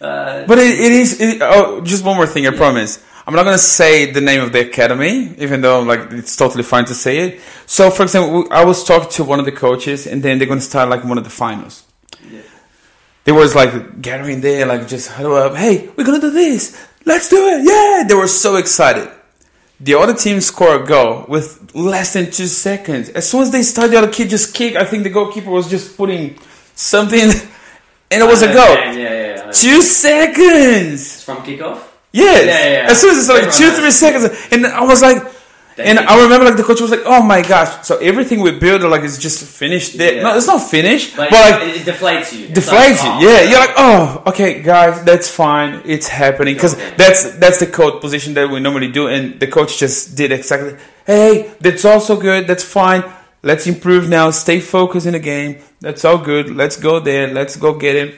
uh, 0.00 0.44
But 0.46 0.58
it, 0.58 0.80
it 0.80 0.92
is. 0.92 1.20
It, 1.20 1.40
oh, 1.40 1.80
just 1.82 2.04
one 2.04 2.16
more 2.16 2.26
thing. 2.26 2.46
I 2.48 2.50
promise. 2.50 3.04
I'm 3.24 3.34
not 3.34 3.44
gonna 3.44 3.58
say 3.58 4.10
the 4.10 4.20
name 4.20 4.40
of 4.40 4.52
the 4.52 4.66
academy, 4.68 5.32
even 5.38 5.60
though 5.60 5.80
like 5.82 6.10
it's 6.10 6.34
totally 6.34 6.64
fine 6.64 6.84
to 6.86 6.94
say 6.94 7.18
it. 7.18 7.40
So, 7.66 7.88
for 7.90 8.02
example, 8.02 8.48
I 8.50 8.64
was 8.64 8.82
talking 8.82 9.08
to 9.10 9.22
one 9.24 9.38
of 9.38 9.44
the 9.44 9.52
coaches, 9.52 10.08
and 10.08 10.20
then 10.20 10.38
they're 10.38 10.48
gonna 10.48 10.60
start 10.60 10.88
like 10.88 11.04
one 11.04 11.18
of 11.18 11.22
the 11.22 11.30
finals. 11.30 11.84
Yeah. 12.28 12.40
There 13.22 13.34
was 13.34 13.54
like 13.54 14.02
gathering 14.02 14.40
there, 14.40 14.66
like 14.66 14.88
just 14.88 15.12
huddle 15.12 15.36
up. 15.36 15.54
Hey, 15.54 15.88
we're 15.96 16.02
gonna 16.04 16.20
do 16.20 16.32
this. 16.32 16.76
Let's 17.04 17.28
do 17.28 17.46
it. 17.46 17.62
Yeah, 17.62 18.02
they 18.08 18.14
were 18.14 18.26
so 18.26 18.56
excited. 18.56 19.08
The 19.82 19.94
other 19.94 20.14
team 20.14 20.40
scored 20.40 20.82
a 20.82 20.86
goal 20.86 21.24
with 21.28 21.74
less 21.74 22.12
than 22.12 22.26
two 22.30 22.46
seconds. 22.46 23.08
As 23.10 23.28
soon 23.28 23.42
as 23.42 23.50
they 23.50 23.62
started, 23.62 23.92
the 23.92 23.98
other 23.98 24.12
kid 24.12 24.30
just 24.30 24.54
kicked. 24.54 24.76
I 24.76 24.84
think 24.84 25.02
the 25.02 25.10
goalkeeper 25.10 25.50
was 25.50 25.68
just 25.68 25.96
putting 25.96 26.38
something, 26.76 27.20
and 28.10 28.22
it 28.22 28.26
was 28.26 28.42
a 28.42 28.46
goal. 28.46 28.74
Yeah, 28.76 28.92
yeah, 28.92 29.36
yeah. 29.46 29.50
Two 29.50 29.82
seconds. 29.82 31.00
It's 31.02 31.24
from 31.24 31.38
kickoff. 31.38 31.82
Yes. 32.12 32.46
Yeah, 32.46 32.52
yeah, 32.52 32.82
yeah. 32.84 32.90
As 32.90 33.00
soon 33.00 33.10
as 33.10 33.18
it's 33.18 33.28
like 33.28 33.42
Everyone 33.44 33.58
two, 33.58 33.66
knows. 33.68 33.78
three 33.80 33.90
seconds, 33.90 34.48
and 34.52 34.66
I 34.66 34.84
was 34.84 35.02
like, 35.02 35.18
and. 35.78 35.98
I 35.98 36.22
remember 36.22 36.44
like 36.46 36.56
the 36.56 36.62
coach 36.62 36.80
was 36.80 36.90
like, 36.90 37.02
"Oh 37.04 37.22
my 37.22 37.42
gosh!" 37.42 37.84
So 37.86 37.98
everything 37.98 38.40
we 38.40 38.50
build 38.52 38.82
like 38.82 39.02
is 39.02 39.18
just 39.18 39.44
finished. 39.44 39.96
There. 39.98 40.14
Yeah. 40.16 40.22
No, 40.22 40.36
it's 40.36 40.46
not 40.46 40.58
finished, 40.70 41.16
but, 41.16 41.30
But, 41.30 41.50
like 41.60 41.68
it, 41.68 41.76
it 41.88 41.94
deflates 41.94 42.32
you. 42.36 42.46
It's 42.46 42.58
deflates 42.60 43.02
like, 43.02 43.22
you. 43.22 43.28
oh, 43.28 43.32
Yeah, 43.32 43.42
you're 43.50 43.58
like, 43.58 43.74
"Oh, 43.76 44.22
okay, 44.26 44.62
guys, 44.62 45.02
that's 45.04 45.28
fine. 45.28 45.82
It's 45.84 46.08
happening." 46.08 46.54
Because 46.54 46.74
Okay. 46.74 46.94
that's 46.96 47.32
that's 47.38 47.58
the 47.60 47.66
coach 47.66 48.00
position 48.00 48.34
that 48.34 48.48
we 48.50 48.60
normally 48.60 48.90
do, 48.90 49.06
and 49.08 49.38
the 49.40 49.46
coach 49.46 49.78
just 49.78 50.16
did 50.16 50.32
exactly. 50.32 50.76
Hey, 51.06 51.52
that's 51.60 51.84
also 51.84 52.16
good. 52.20 52.46
That's 52.46 52.64
fine. 52.64 53.02
Let's 53.42 53.66
improve 53.66 54.08
now. 54.08 54.30
Stay 54.30 54.60
focused 54.60 55.06
in 55.06 55.14
the 55.14 55.18
game. 55.18 55.58
That's 55.80 56.04
all 56.04 56.18
good. 56.18 56.54
Let's 56.54 56.76
go 56.76 57.00
there. 57.00 57.26
Let's 57.32 57.56
go 57.56 57.74
get 57.74 57.96
it. 57.96 58.14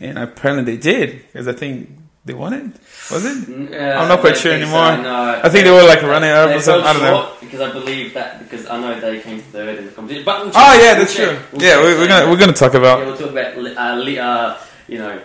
And 0.00 0.18
apparently 0.18 0.76
they 0.76 0.80
did 0.80 1.22
because 1.32 1.46
I 1.48 1.52
think 1.52 1.90
they 2.26 2.34
won 2.34 2.52
it. 2.52 2.64
Was 3.10 3.24
it? 3.24 3.72
Uh, 3.72 4.00
I'm 4.00 4.08
not 4.08 4.20
quite 4.20 4.36
sure 4.36 4.52
anymore. 4.52 4.96
So, 4.96 5.02
no. 5.02 5.40
I 5.44 5.48
think 5.48 5.64
they 5.64 5.70
were, 5.70 5.84
like, 5.86 6.02
running 6.02 6.30
up 6.30 6.50
or 6.54 6.60
something. 6.60 6.84
I 6.86 6.92
don't 6.92 7.02
know. 7.02 7.32
Because 7.40 7.60
I 7.60 7.72
believe 7.72 8.12
that 8.14 8.40
because 8.40 8.66
I 8.66 8.80
know 8.80 8.98
they 9.00 9.20
came 9.20 9.38
third 9.40 9.78
in 9.78 9.86
the 9.86 9.92
competition. 9.92 10.24
But 10.24 10.42
we'll 10.44 10.52
Oh 10.54 10.74
yeah, 10.74 10.92
We'll 10.92 10.96
that's 10.98 11.14
check. 11.14 11.28
true. 11.28 11.38
We'll 11.52 11.62
Yeah, 11.62 11.80
we're 11.80 12.08
gonna 12.08 12.28
we're 12.30 12.36
gonna 12.36 12.52
talk 12.52 12.72
Yeah, 12.74 12.80
about. 12.80 13.06
we'll 13.06 13.16
talk 13.16 13.30
about 13.30 13.56
uh, 13.56 13.94
le- 14.02 14.16
uh, 14.18 14.58
you 14.88 14.98
know 14.98 15.20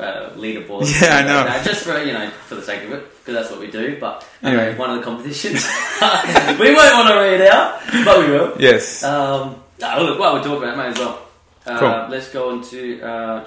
uh, 0.00 0.30
leaderboards. 0.34 1.00
Yeah, 1.00 1.18
I 1.18 1.22
know. 1.22 1.44
like 1.48 1.62
just 1.62 1.84
for 1.84 2.02
you 2.02 2.12
know 2.12 2.28
for 2.48 2.56
the 2.56 2.62
sake 2.62 2.82
of 2.82 2.92
it 2.92 3.08
because 3.18 3.34
that's 3.34 3.50
what 3.52 3.60
we 3.60 3.70
do. 3.70 3.96
But 4.00 4.26
Anyway. 4.42 4.76
one 4.76 4.90
of 4.90 4.96
the 4.98 5.02
competitions 5.04 5.64
we 6.58 6.74
won't 6.74 6.94
want 6.98 7.08
to 7.08 7.18
read 7.20 7.42
out, 7.42 7.80
but 8.04 8.18
we 8.18 8.26
will. 8.32 8.56
Yes. 8.58 9.04
Um, 9.04 9.62
oh, 9.82 10.02
look, 10.02 10.18
while 10.18 10.34
we're 10.34 10.42
talking 10.42 10.64
about 10.64 10.74
it, 10.74 10.76
might 10.76 10.88
as 10.88 10.98
well. 10.98 11.22
Uh, 11.66 11.78
Cool. 11.78 12.06
Let's 12.10 12.28
go 12.32 12.50
on 12.50 12.62
to 12.70 13.00
uh, 13.02 13.44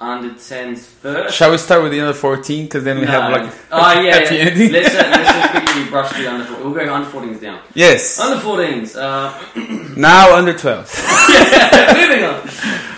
under 0.00 0.30
10s 0.30 0.78
first. 0.78 1.34
Shall 1.36 1.50
we 1.50 1.58
start 1.58 1.82
with 1.82 1.92
the 1.92 2.00
under 2.00 2.14
14? 2.14 2.64
Because 2.64 2.84
then 2.84 2.98
we 3.00 3.06
have 3.06 3.30
like 3.30 3.52
oh 3.70 4.00
yeah, 4.00 4.14
happy 4.16 4.36
yeah. 4.36 4.40
ending. 4.42 4.72
let's, 4.72 4.94
uh, 4.94 4.98
let's 5.10 5.30
just 5.52 5.64
quickly 5.74 5.90
brush 5.90 6.12
through 6.12 6.26
under 6.28 6.44
14. 6.46 6.64
We'll 6.64 6.74
go 6.86 6.94
under 6.94 7.08
14s 7.10 7.40
down. 7.40 7.60
yes. 7.74 8.18
Under 8.18 8.40
14s. 8.42 8.96
Uh, 8.96 9.94
Now 9.96 10.34
under 10.36 10.56
12. 10.56 11.04
moving 11.94 12.24
on. 12.24 12.48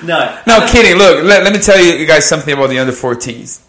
No, 0.07 0.39
No, 0.47 0.67
kidding. 0.71 0.97
Look, 0.99 1.25
let, 1.25 1.43
let 1.45 1.53
me 1.53 1.59
tell 1.59 1.81
you 1.83 2.07
guys 2.07 2.29
something 2.29 2.55
about 2.55 2.69
the 2.71 2.79
under 2.79 2.93
14s. 2.93 3.61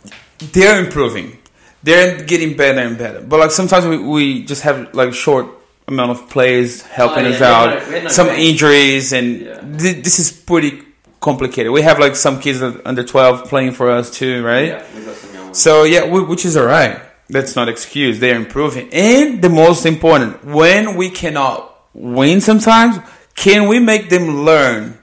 They're 0.51 0.83
improving. 0.83 1.37
They're 1.81 2.23
getting 2.23 2.55
better 2.55 2.79
and 2.81 2.97
better. 2.97 3.21
But 3.21 3.39
like 3.39 3.51
sometimes 3.51 3.85
we, 3.85 3.97
we 3.97 4.43
just 4.45 4.61
have 4.63 4.93
like 4.93 5.13
short 5.13 5.47
amount 5.87 6.11
of 6.11 6.29
players 6.29 6.81
helping 6.83 7.25
Oh, 7.25 7.29
yeah, 7.29 7.35
us 7.35 7.41
out. 7.41 7.89
no- 7.91 8.01
no 8.03 8.07
some 8.09 8.27
bench. 8.27 8.39
injuries 8.39 9.11
and 9.13 9.41
Yeah. 9.41 9.59
thi- 9.77 10.01
this 10.01 10.19
is 10.19 10.31
pretty 10.31 10.81
complicated. 11.23 11.71
We 11.71 11.81
have 11.81 11.97
like 11.97 12.15
some 12.15 12.39
kids 12.39 12.61
under 12.61 13.03
12 13.03 13.45
playing 13.49 13.71
for 13.71 13.89
us 13.89 14.11
too, 14.11 14.43
right? 14.45 14.67
Yeah, 14.67 14.85
we've 14.93 15.05
got 15.05 15.15
some 15.15 15.33
young 15.33 15.45
ones. 15.45 15.57
So 15.57 15.83
yeah, 15.85 16.05
wh- 16.05 16.29
which 16.29 16.45
is 16.45 16.55
alright. 16.55 17.01
That's 17.29 17.55
not 17.55 17.69
excuse. 17.69 18.19
They're 18.19 18.35
improving. 18.35 18.89
And 18.93 19.41
the 19.41 19.49
most 19.49 19.85
important, 19.87 20.43
when 20.45 20.95
we 20.97 21.09
cannot 21.09 21.73
win 21.93 22.41
sometimes, 22.41 22.99
can 23.35 23.67
we 23.67 23.79
make 23.79 24.09
them 24.09 24.43
learn 24.45 24.99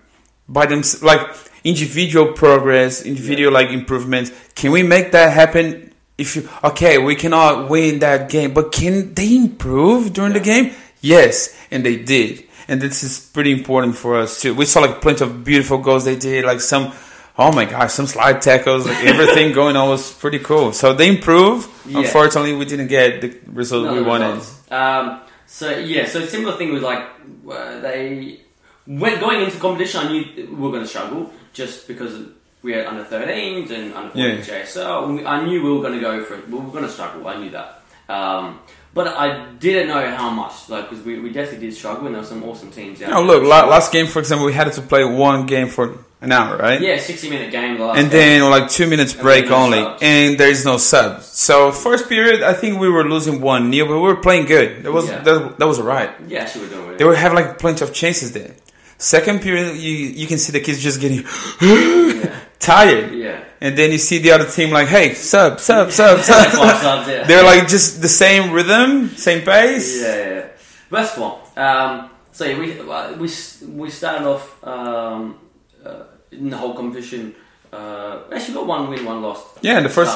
by 0.48 0.66
them 0.66 0.82
like 1.02 1.20
individual 1.64 2.32
progress, 2.34 3.02
individual 3.02 3.52
like 3.52 3.70
improvements? 3.70 4.30
Can 4.54 4.70
we 4.70 4.82
make 4.82 5.10
that 5.12 5.32
happen? 5.32 5.92
If 6.18 6.36
you 6.36 6.48
okay, 6.62 6.98
we 6.98 7.14
cannot 7.16 7.70
win 7.70 8.00
that 8.00 8.28
game, 8.28 8.52
but 8.52 8.70
can 8.72 9.14
they 9.14 9.36
improve 9.36 10.12
during 10.12 10.34
the 10.34 10.40
game? 10.40 10.74
Yes, 11.00 11.56
and 11.70 11.82
they 11.82 11.96
did. 11.96 12.44
And 12.70 12.80
this 12.80 13.02
is 13.02 13.18
pretty 13.18 13.52
important 13.52 13.96
for 13.96 14.16
us 14.16 14.40
too. 14.40 14.54
We 14.54 14.64
saw 14.64 14.80
like 14.80 15.00
plenty 15.02 15.24
of 15.24 15.44
beautiful 15.44 15.78
goals 15.78 16.04
they 16.04 16.16
did, 16.16 16.44
like 16.44 16.60
some 16.60 16.92
Oh 17.38 17.50
my 17.52 17.64
gosh, 17.64 17.92
some 17.92 18.06
slide 18.06 18.42
tackles, 18.42 18.86
like 18.86 19.02
everything 19.04 19.52
going 19.60 19.74
on 19.74 19.88
was 19.88 20.12
pretty 20.12 20.40
cool. 20.40 20.72
So 20.72 20.92
they 20.92 21.08
improved. 21.08 21.70
Yeah. 21.86 22.00
Unfortunately, 22.00 22.54
we 22.54 22.66
didn't 22.66 22.88
get 22.88 23.22
the 23.22 23.38
result 23.46 23.86
Not 23.86 23.94
we 23.94 24.00
the 24.00 24.04
wanted. 24.04 24.42
Um, 24.70 25.20
so 25.46 25.70
yeah, 25.70 26.06
so 26.06 26.26
similar 26.26 26.56
thing 26.58 26.72
with 26.72 26.82
like 26.82 27.02
uh, 27.50 27.80
they 27.80 28.40
when 28.86 29.18
going 29.20 29.40
into 29.42 29.58
competition, 29.58 30.00
I 30.00 30.12
knew 30.12 30.24
we 30.36 30.54
were 30.54 30.70
going 30.70 30.82
to 30.82 30.88
struggle 30.88 31.32
just 31.52 31.88
because 31.88 32.26
we 32.62 32.72
had 32.72 32.86
under 32.86 33.04
13s 33.04 33.70
and 33.70 33.94
under 33.94 34.10
14 34.10 34.22
Yeah. 34.22 34.36
JSL. 34.42 35.26
I 35.26 35.44
knew 35.44 35.62
we 35.62 35.70
were 35.72 35.80
going 35.80 35.94
to 35.94 36.00
go 36.00 36.22
for 36.24 36.34
it. 36.34 36.48
We 36.48 36.58
were 36.58 36.70
going 36.70 36.84
to 36.84 36.90
struggle. 36.90 37.26
I 37.26 37.36
knew 37.38 37.50
that. 37.50 37.82
Um, 38.08 38.60
but 38.94 39.06
I 39.08 39.46
didn't 39.60 39.88
know 39.88 40.04
how 40.16 40.30
much, 40.30 40.68
like, 40.68 40.90
because 40.90 41.04
we, 41.04 41.18
we 41.20 41.30
definitely 41.32 41.66
did 41.68 41.74
struggle, 41.76 42.06
and 42.06 42.14
there 42.14 42.22
were 42.22 42.26
some 42.28 42.42
awesome 42.44 42.70
teams 42.70 43.00
out 43.02 43.10
No, 43.10 43.26
there. 43.26 43.38
look, 43.38 43.42
la- 43.48 43.66
last 43.66 43.92
game, 43.92 44.06
for 44.06 44.18
example, 44.18 44.46
we 44.46 44.52
had 44.52 44.72
to 44.72 44.82
play 44.82 45.04
one 45.04 45.46
game 45.46 45.68
for 45.68 45.98
an 46.22 46.32
hour, 46.32 46.56
right? 46.58 46.80
Yeah, 46.80 46.98
sixty 46.98 47.30
minute 47.30 47.50
game. 47.50 47.78
The 47.78 47.84
last 47.86 47.98
And 47.98 48.10
game. 48.10 48.40
then 48.42 48.50
like 48.50 48.68
two 48.68 48.86
minutes 48.86 49.14
break 49.14 49.48
no 49.48 49.54
only, 49.56 49.78
subs. 49.78 50.02
and 50.02 50.38
there 50.38 50.50
is 50.50 50.64
no 50.66 50.76
subs. 50.76 51.24
So 51.26 51.72
first 51.72 52.08
period, 52.10 52.42
I 52.42 52.52
think 52.52 52.78
we 52.78 52.90
were 52.90 53.08
losing 53.08 53.40
one 53.40 53.72
0 53.72 53.86
but 53.88 53.94
we 53.94 54.00
were 54.02 54.16
playing 54.16 54.44
good. 54.46 54.82
That 54.82 54.92
was 54.92 55.08
Yeah. 55.08 55.22
that, 55.22 55.58
that 55.58 55.66
was 55.66 55.78
alright. 55.78 56.10
yeah, 56.28 56.40
actually 56.40 56.64
we're 56.64 56.70
doing 56.74 56.84
really 56.84 56.96
They 56.98 57.04
were 57.06 57.14
having 57.14 57.36
like 57.36 57.58
plenty 57.58 57.82
of 57.86 57.94
chances 57.94 58.32
there. 58.32 58.54
Second 59.00 59.40
period, 59.40 59.78
you 59.78 59.92
you 59.92 60.26
can 60.26 60.36
see 60.36 60.52
the 60.52 60.60
kids 60.60 60.78
just 60.78 61.00
getting 61.00 61.24
yeah, 61.62 62.38
tired, 62.58 63.14
yeah. 63.14 63.44
and 63.58 63.76
then 63.76 63.92
you 63.92 63.96
see 63.98 64.18
the 64.18 64.30
other 64.30 64.44
team 64.44 64.70
like, 64.70 64.88
hey, 64.88 65.14
sub, 65.14 65.58
sub, 65.58 65.90
sub, 65.90 66.20
sub. 66.20 66.52
subs, 66.52 67.08
yeah. 67.08 67.24
They're 67.24 67.42
like 67.42 67.66
just 67.66 68.02
the 68.02 68.08
same 68.08 68.52
rhythm, 68.52 69.08
same 69.16 69.40
pace. 69.42 70.02
Yeah, 70.02 70.16
yeah. 70.16 70.48
Best 70.90 71.16
one. 71.16 71.40
Um, 71.56 72.10
so 72.30 72.44
yeah, 72.44 72.58
we 72.58 72.78
uh, 72.78 73.16
we 73.16 73.28
we 73.72 73.88
started 73.88 74.28
off 74.28 74.62
um, 74.64 75.38
uh, 75.82 76.04
in 76.30 76.50
the 76.50 76.58
whole 76.58 76.74
competition. 76.74 77.34
Uh, 77.72 78.24
actually, 78.30 78.52
got 78.52 78.66
one 78.66 78.90
win, 78.90 79.02
one 79.06 79.22
loss. 79.22 79.42
Yeah, 79.62 79.80
the 79.80 79.88
first-. 79.88 80.12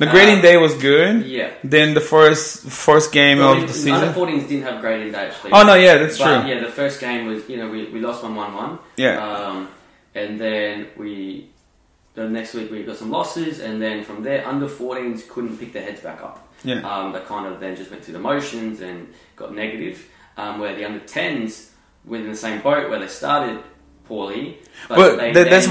The 0.00 0.06
grading 0.06 0.36
Um, 0.36 0.48
day 0.48 0.56
was 0.56 0.74
good. 0.74 1.26
Yeah. 1.26 1.50
Then 1.62 1.88
the 1.94 2.00
first 2.14 2.46
first 2.88 3.12
game 3.12 3.38
Well, 3.38 3.50
of 3.52 3.56
the 3.58 3.60
Under 3.62 3.72
season. 3.72 4.14
14s 4.14 4.48
didn't 4.48 4.62
have 4.70 4.80
grading 4.80 5.12
day 5.12 5.24
actually. 5.28 5.52
Oh 5.52 5.62
no, 5.70 5.74
yeah, 5.74 5.98
that's 5.98 6.18
but, 6.18 6.24
true. 6.42 6.50
Yeah, 6.50 6.60
the 6.68 6.72
first 6.80 6.96
game 7.00 7.22
was 7.30 7.40
you 7.50 7.56
know 7.58 7.68
we, 7.74 7.80
we 7.94 8.00
lost 8.00 8.22
one 8.22 8.34
one 8.34 8.52
one. 8.64 8.78
Yeah. 8.96 9.14
Um, 9.26 9.68
and 10.14 10.40
then 10.40 10.88
we 10.96 11.50
the 12.14 12.28
next 12.28 12.54
week 12.54 12.70
we 12.70 12.82
got 12.82 12.96
some 12.96 13.10
losses, 13.10 13.60
and 13.60 13.74
then 13.84 14.02
from 14.02 14.22
there 14.22 14.40
under 14.50 14.66
14s 14.68 15.28
couldn't 15.28 15.58
pick 15.58 15.72
their 15.74 15.82
heads 15.88 16.00
back 16.00 16.20
up. 16.22 16.36
Yeah. 16.64 16.80
Um, 16.90 17.12
they 17.12 17.20
kind 17.20 17.46
of 17.46 17.60
then 17.60 17.76
just 17.76 17.90
went 17.90 18.02
through 18.04 18.14
the 18.14 18.24
motions 18.32 18.80
and 18.80 18.98
got 19.36 19.54
negative. 19.54 19.96
Um, 20.36 20.58
where 20.60 20.74
the 20.74 20.84
under 20.86 21.00
10s 21.00 21.70
were 22.06 22.16
in 22.16 22.30
the 22.30 22.36
same 22.46 22.62
boat 22.62 22.88
where 22.88 22.98
they 22.98 23.08
started 23.08 23.58
poorly, 24.06 24.58
but, 24.88 24.96
But 24.96 25.16
they 25.18 25.32
that- 25.32 25.50
that's 25.50 25.68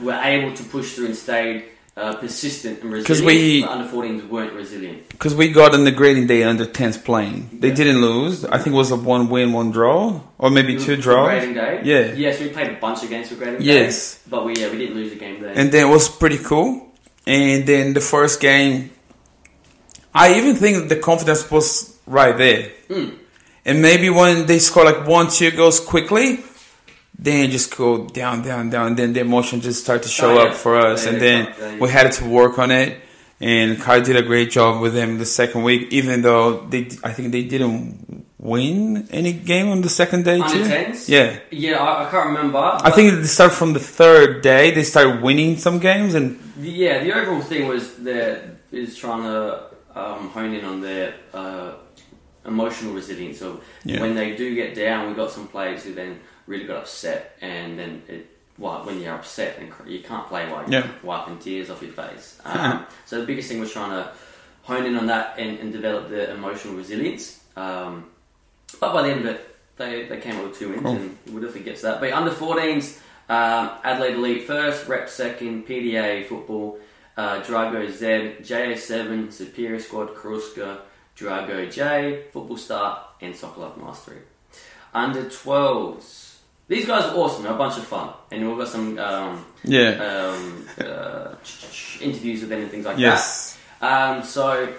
were 0.00 0.20
able 0.34 0.52
to 0.56 0.62
push 0.64 0.94
through 0.94 1.06
and 1.06 1.16
stayed 1.16 1.64
uh, 1.98 2.14
persistent 2.14 2.82
and 2.82 2.92
resilient. 2.92 3.26
we- 3.26 3.60
but 3.62 3.70
under 3.70 3.88
14s 3.90 4.28
weren't 4.28 4.52
resilient. 4.52 5.08
Because 5.08 5.34
we 5.34 5.48
got 5.50 5.74
in 5.74 5.84
the 5.84 5.90
grading 5.90 6.26
day 6.28 6.42
under 6.44 6.64
10s 6.64 6.96
playing. 7.04 7.48
They 7.52 7.68
Yeah. 7.68 7.74
didn't 7.74 8.00
lose. 8.00 8.44
I 8.44 8.58
think 8.58 8.74
it 8.74 8.78
was 8.78 8.90
a 8.90 8.96
one 8.96 9.28
win, 9.28 9.52
one 9.52 9.70
draw, 9.72 10.20
or 10.38 10.50
maybe 10.50 10.76
two 10.78 10.96
draws. 10.96 11.28
Grading 11.28 11.54
day. 11.54 11.80
Yeah. 11.84 12.12
Yes, 12.14 12.40
we 12.40 12.48
played 12.48 12.70
a 12.70 12.78
bunch 12.80 13.02
of 13.02 13.10
games 13.10 13.28
for 13.28 13.34
grading 13.34 13.60
day. 13.60 13.64
Yes. 13.66 14.18
But 14.30 14.44
we 14.46 14.54
yeah 14.56 14.70
we 14.70 14.78
didn't 14.78 14.94
lose 14.96 15.12
a 15.12 15.16
game 15.16 15.42
then. 15.42 15.52
And 15.56 15.72
then 15.72 15.86
it 15.88 15.90
was 15.90 16.08
pretty 16.08 16.38
cool. 16.38 16.70
And 17.26 17.66
then 17.66 17.92
the 17.94 18.00
first 18.00 18.40
game, 18.40 18.90
I 20.14 20.34
even 20.38 20.56
think 20.56 20.88
the 20.88 20.96
confidence 20.96 21.50
was 21.50 21.96
right 22.06 22.36
there. 22.36 22.70
Mm. 22.88 23.14
And 23.66 23.82
maybe 23.82 24.08
when 24.08 24.46
they 24.46 24.58
score 24.60 24.84
like 24.84 25.06
one, 25.06 25.28
two 25.30 25.50
goals 25.50 25.78
quickly, 25.80 26.38
then 27.18 27.50
just 27.50 27.76
go 27.76 28.06
down, 28.06 28.42
down, 28.42 28.70
down. 28.70 28.94
Then 28.96 29.12
the 29.12 29.20
emotion 29.20 29.60
just 29.60 29.82
start 29.82 30.02
to 30.04 30.08
show 30.08 30.30
Oh, 30.30 30.34
yeah. 30.42 30.50
up 30.50 30.54
for 30.54 30.76
us. 30.78 31.06
And 31.06 31.20
then 31.20 31.78
we 31.80 31.88
had 31.88 32.12
to 32.12 32.24
work 32.24 32.58
on 32.58 32.70
it. 32.70 33.00
And 33.40 33.80
Kai 33.80 34.00
did 34.00 34.16
a 34.16 34.22
great 34.22 34.50
job 34.50 34.80
with 34.82 34.94
them 34.94 35.18
the 35.18 35.24
second 35.26 35.62
week, 35.62 35.92
even 35.92 36.22
though 36.22 36.66
they, 36.66 36.88
I 37.04 37.12
think 37.12 37.30
they 37.30 37.44
didn't 37.44 38.26
win 38.38 39.08
any 39.12 39.32
game 39.32 39.68
on 39.68 39.80
the 39.80 39.88
second 39.88 40.24
day 40.24 40.38
too. 40.38 40.62
10s? 40.64 41.08
Yeah. 41.08 41.38
Yeah, 41.50 41.76
I, 41.78 42.06
I 42.06 42.10
can't 42.10 42.26
remember. 42.26 42.58
I 42.58 42.90
think 42.90 43.14
they 43.14 43.22
start 43.28 43.52
from 43.52 43.74
the 43.74 43.80
third 43.80 44.42
day. 44.42 44.72
They 44.72 44.82
start 44.82 45.22
winning 45.22 45.56
some 45.56 45.78
games, 45.78 46.14
and 46.14 46.38
yeah, 46.60 47.02
the 47.04 47.12
overall 47.14 47.40
thing 47.40 47.68
was 47.68 47.94
that 47.98 48.42
is 48.72 48.96
trying 48.96 49.22
to 49.22 49.66
um, 49.94 50.30
hone 50.30 50.54
in 50.54 50.64
on 50.64 50.80
their 50.80 51.14
uh, 51.32 51.74
emotional 52.44 52.92
resilience. 52.94 53.38
So 53.38 53.60
Yeah. 53.84 54.00
when 54.00 54.14
they 54.16 54.34
do 54.36 54.54
get 54.54 54.74
down, 54.74 55.08
we 55.08 55.14
got 55.14 55.30
some 55.30 55.46
players 55.48 55.84
who 55.84 55.94
then 55.94 56.18
really 56.48 56.64
got 56.64 56.78
upset, 56.78 57.36
and 57.40 57.78
then 57.78 58.02
it. 58.08 58.26
Well, 58.58 58.84
when 58.84 59.00
you're 59.00 59.14
upset, 59.14 59.58
and 59.60 59.70
cr- 59.70 59.86
you 59.88 60.00
can't 60.02 60.26
play 60.26 60.50
while 60.50 60.62
you're 60.68 60.80
Yeah. 60.80 60.88
wiping 61.04 61.38
tears 61.38 61.70
off 61.70 61.80
your 61.80 61.92
face. 61.92 62.40
Um, 62.44 62.86
so 63.06 63.20
the 63.20 63.26
biggest 63.26 63.48
thing 63.48 63.60
was 63.60 63.70
trying 63.72 63.90
to 63.90 64.10
hone 64.62 64.84
in 64.84 64.96
on 64.96 65.06
that 65.06 65.38
and, 65.38 65.60
and 65.60 65.72
develop 65.72 66.08
the 66.08 66.32
emotional 66.32 66.74
resilience. 66.74 67.40
Um, 67.56 68.06
but 68.80 68.92
by 68.92 69.02
the 69.02 69.10
end 69.10 69.20
of 69.20 69.26
it, 69.26 69.56
they, 69.76 70.06
they 70.06 70.18
came 70.18 70.36
up 70.38 70.44
with 70.48 70.58
two 70.58 70.70
wins, 70.70 70.82
Cool. 70.82 70.96
and 70.96 71.16
we'll 71.26 71.36
definitely 71.42 71.62
get 71.70 71.76
to 71.76 71.82
that. 71.82 72.00
But 72.00 72.12
under 72.12 72.32
14s, 72.32 72.98
um, 73.28 73.70
Adelaide 73.84 74.14
Elite 74.16 74.44
first, 74.44 74.88
Rep 74.88 75.08
second, 75.08 75.66
PDA 75.68 76.26
football, 76.26 76.80
uh, 77.16 77.40
Drago 77.42 77.88
Z, 77.88 78.42
JA7, 78.42 79.32
Superior 79.32 79.78
Squad, 79.78 80.16
Karuska, 80.16 80.78
Drago 81.16 81.70
J, 81.72 82.24
Football 82.32 82.56
Star, 82.56 83.04
and 83.20 83.36
Soccer 83.36 83.60
Life 83.60 83.76
Mastery. 83.76 84.18
Under 84.92 85.22
12s, 85.24 86.27
these 86.68 86.86
guys 86.86 87.04
are 87.04 87.16
awesome, 87.16 87.42
they're 87.42 87.52
a 87.52 87.58
bunch 87.58 87.78
of 87.78 87.84
fun, 87.84 88.12
and 88.30 88.46
we've 88.46 88.58
got 88.58 88.68
some 88.68 88.98
um, 88.98 89.44
yeah, 89.64 89.90
um, 89.90 90.66
uh, 90.78 91.34
interviews 92.00 92.40
with 92.40 92.50
them 92.50 92.60
and 92.60 92.70
things 92.70 92.84
like 92.84 92.98
that. 92.98 93.56
Um, 93.80 94.22
so 94.22 94.72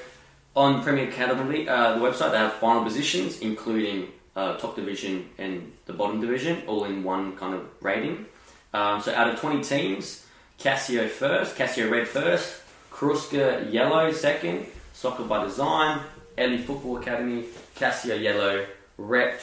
on 0.56 0.84
Premier 0.84 1.10
Academy, 1.10 1.68
uh, 1.68 1.98
the 1.98 2.00
website, 2.00 2.32
they 2.32 2.38
have 2.38 2.54
final 2.54 2.84
positions, 2.84 3.40
including 3.40 4.10
uh, 4.36 4.58
top 4.58 4.76
division 4.76 5.30
and 5.38 5.72
the 5.86 5.94
bottom 5.94 6.22
division, 6.22 6.64
all 6.68 6.86
in 6.86 7.04
one 7.04 7.36
kind 7.36 7.56
of 7.56 7.68
rating. 7.82 8.26
Um, 8.74 9.02
so 9.02 9.14
out 9.14 9.30
of 9.30 9.40
20 9.40 9.64
teams, 9.64 10.26
Casio 10.60 11.10
first, 11.10 11.56
Casio 11.56 11.90
Red 11.90 12.08
first, 12.08 12.62
Kruska 12.92 13.72
Yellow 13.72 14.12
second, 14.12 14.66
Soccer 14.94 15.24
by 15.24 15.44
Design, 15.44 16.02
Ellie 16.38 16.58
Football 16.58 16.98
Academy, 16.98 17.46
Casio 17.76 18.20
Yellow, 18.20 18.66
Rep 18.98 19.42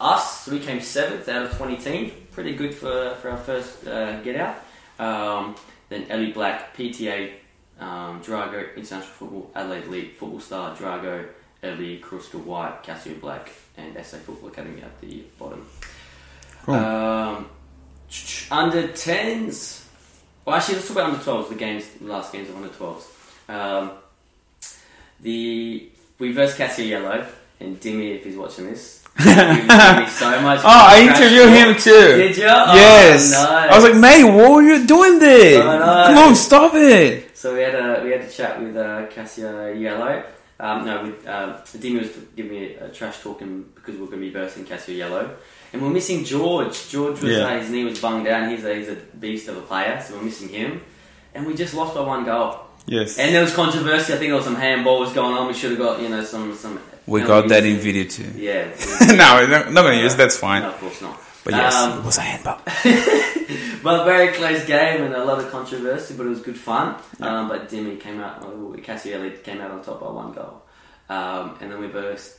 us. 0.00 0.44
So 0.44 0.52
we 0.52 0.60
came 0.60 0.80
seventh 0.80 1.28
out 1.28 1.46
of 1.46 1.56
20 1.56 1.76
teams. 1.76 2.12
Pretty 2.32 2.54
good 2.54 2.74
for, 2.74 3.16
for 3.20 3.30
our 3.30 3.38
first 3.38 3.86
uh, 3.86 4.20
get 4.20 4.36
out. 4.36 4.56
Um, 4.98 5.56
then 5.88 6.06
Ellie 6.10 6.32
Black, 6.32 6.76
PTA 6.76 7.32
um, 7.80 8.22
Drago, 8.22 8.74
International 8.76 9.02
Football, 9.02 9.50
Adelaide 9.54 9.84
Elite, 9.84 10.18
Football 10.18 10.40
Star, 10.40 10.76
Drago, 10.76 11.26
Ellie, 11.62 12.00
Kruska 12.00 12.42
White, 12.42 12.82
Cassio 12.82 13.14
Black, 13.14 13.50
and 13.76 13.94
SA 14.04 14.18
Football 14.18 14.48
Academy 14.50 14.82
at 14.82 15.00
the 15.00 15.24
bottom. 15.38 15.66
Cool. 16.64 16.74
Um, 16.74 17.50
under 18.50 18.88
10s. 18.88 19.84
Well, 20.44 20.56
actually, 20.56 20.76
let's 20.76 20.88
talk 20.88 20.96
about 20.96 21.10
under 21.10 21.24
12s, 21.24 21.48
the 21.48 21.54
games, 21.54 21.88
the 21.88 22.06
last 22.06 22.32
games 22.32 22.48
of 22.48 22.56
under 22.56 22.68
12s. 22.68 23.04
Um, 23.48 23.92
the 25.20 25.88
we 26.18 26.32
versed 26.32 26.58
Casio 26.58 26.88
Yellow, 26.88 27.26
and 27.60 27.78
Dimmy, 27.80 28.16
if 28.16 28.24
he's 28.24 28.36
watching 28.36 28.66
this, 28.66 28.96
he 28.96 28.96
gave 28.96 29.04
me 29.04 29.05
so 29.18 30.40
much. 30.42 30.60
Oh, 30.64 30.86
I 30.94 31.08
interviewed 31.08 31.50
him 31.50 31.74
too. 31.76 32.16
Did 32.16 32.36
you? 32.36 32.44
Oh, 32.48 32.74
yes. 32.74 33.32
I 33.34 33.74
was 33.74 33.84
like, 33.84 33.96
mate, 33.96 34.24
what 34.24 34.52
were 34.52 34.62
you 34.62 34.86
doing 34.86 35.18
there? 35.18 35.62
I 35.62 35.78
know. 35.78 36.14
Come 36.14 36.28
on, 36.28 36.34
stop 36.34 36.74
it. 36.74 37.36
So 37.36 37.54
we 37.54 37.60
had 37.60 37.74
a 37.74 38.02
we 38.04 38.10
had 38.10 38.20
a 38.22 38.28
chat 38.30 38.60
with 38.62 38.76
uh, 38.76 39.06
Cassia 39.06 39.74
Yellow. 39.74 40.22
Um, 40.58 40.86
no, 40.86 41.02
with 41.04 41.26
uh, 41.28 41.58
Dimi 41.76 42.00
was 42.00 42.10
giving 42.34 42.52
me 42.52 42.74
a, 42.76 42.88
trash 42.88 43.20
talking 43.20 43.64
because 43.74 43.94
we 43.96 44.02
are 44.04 44.06
going 44.06 44.20
to 44.22 44.26
be 44.26 44.30
versing 44.30 44.64
Cassia 44.64 44.94
Yellow, 44.94 45.36
and 45.72 45.82
we're 45.82 45.90
missing 45.90 46.24
George. 46.24 46.88
George 46.88 47.20
was 47.20 47.30
Yeah. 47.36 47.44
uh, 47.46 47.60
his 47.60 47.68
knee 47.70 47.84
was 47.84 47.98
bunged 48.00 48.24
down. 48.26 48.50
He's 48.50 48.64
a 48.64 48.74
he's 48.74 48.88
a 48.88 48.94
beast 49.20 49.48
of 49.48 49.58
a 49.58 49.60
player, 49.62 50.02
so 50.02 50.14
we're 50.16 50.22
missing 50.22 50.48
him, 50.48 50.80
and 51.34 51.46
we 51.46 51.54
just 51.54 51.74
lost 51.74 51.94
by 51.94 52.00
one 52.00 52.24
goal. 52.24 52.60
Yes, 52.86 53.18
And 53.18 53.34
there 53.34 53.42
was 53.42 53.54
controversy. 53.54 54.12
I 54.14 54.16
think 54.16 54.28
there 54.28 54.36
was 54.36 54.44
some 54.44 54.56
handballs 54.56 55.12
going 55.14 55.36
on. 55.36 55.48
We 55.48 55.54
should 55.54 55.70
have 55.70 55.78
got 55.78 56.00
you 56.00 56.08
know 56.08 56.22
some 56.24 56.54
some. 56.54 56.80
we 57.06 57.20
got 57.22 57.48
that 57.48 57.64
in 57.64 57.78
video 57.78 58.04
too. 58.04 58.30
Yeah. 58.36 58.64
no, 59.12 59.34
we're 59.40 59.48
not, 59.48 59.72
not 59.72 59.82
gonna 59.82 60.00
use. 60.00 60.14
That's 60.16 60.36
fine. 60.36 60.62
No, 60.62 60.68
of 60.70 60.78
course 60.78 61.02
not. 61.02 61.20
But 61.44 61.54
yes, 61.54 61.74
Um, 61.74 61.98
it 62.00 62.04
was 62.04 62.18
a 62.18 62.22
handball. 62.22 62.60
but 63.84 64.04
very 64.04 64.32
close 64.32 64.64
game 64.64 65.04
and 65.04 65.14
a 65.14 65.24
lot 65.24 65.38
of 65.38 65.48
controversy, 65.52 66.14
but 66.16 66.26
it 66.26 66.28
was 66.28 66.40
good 66.40 66.58
fun. 66.58 66.96
Um, 67.20 67.48
but 67.48 67.68
Demi 67.68 67.96
came 67.96 68.20
out, 68.20 68.42
oh, 68.42 68.74
Cassie 68.82 69.14
Ellie 69.14 69.30
came 69.30 69.60
out 69.60 69.70
on 69.70 69.80
top 69.80 70.00
by 70.00 70.10
one 70.10 70.32
goal. 70.32 70.62
Um, 71.08 71.56
and 71.60 71.70
then 71.70 71.80
we 71.80 71.86
versed 71.86 72.38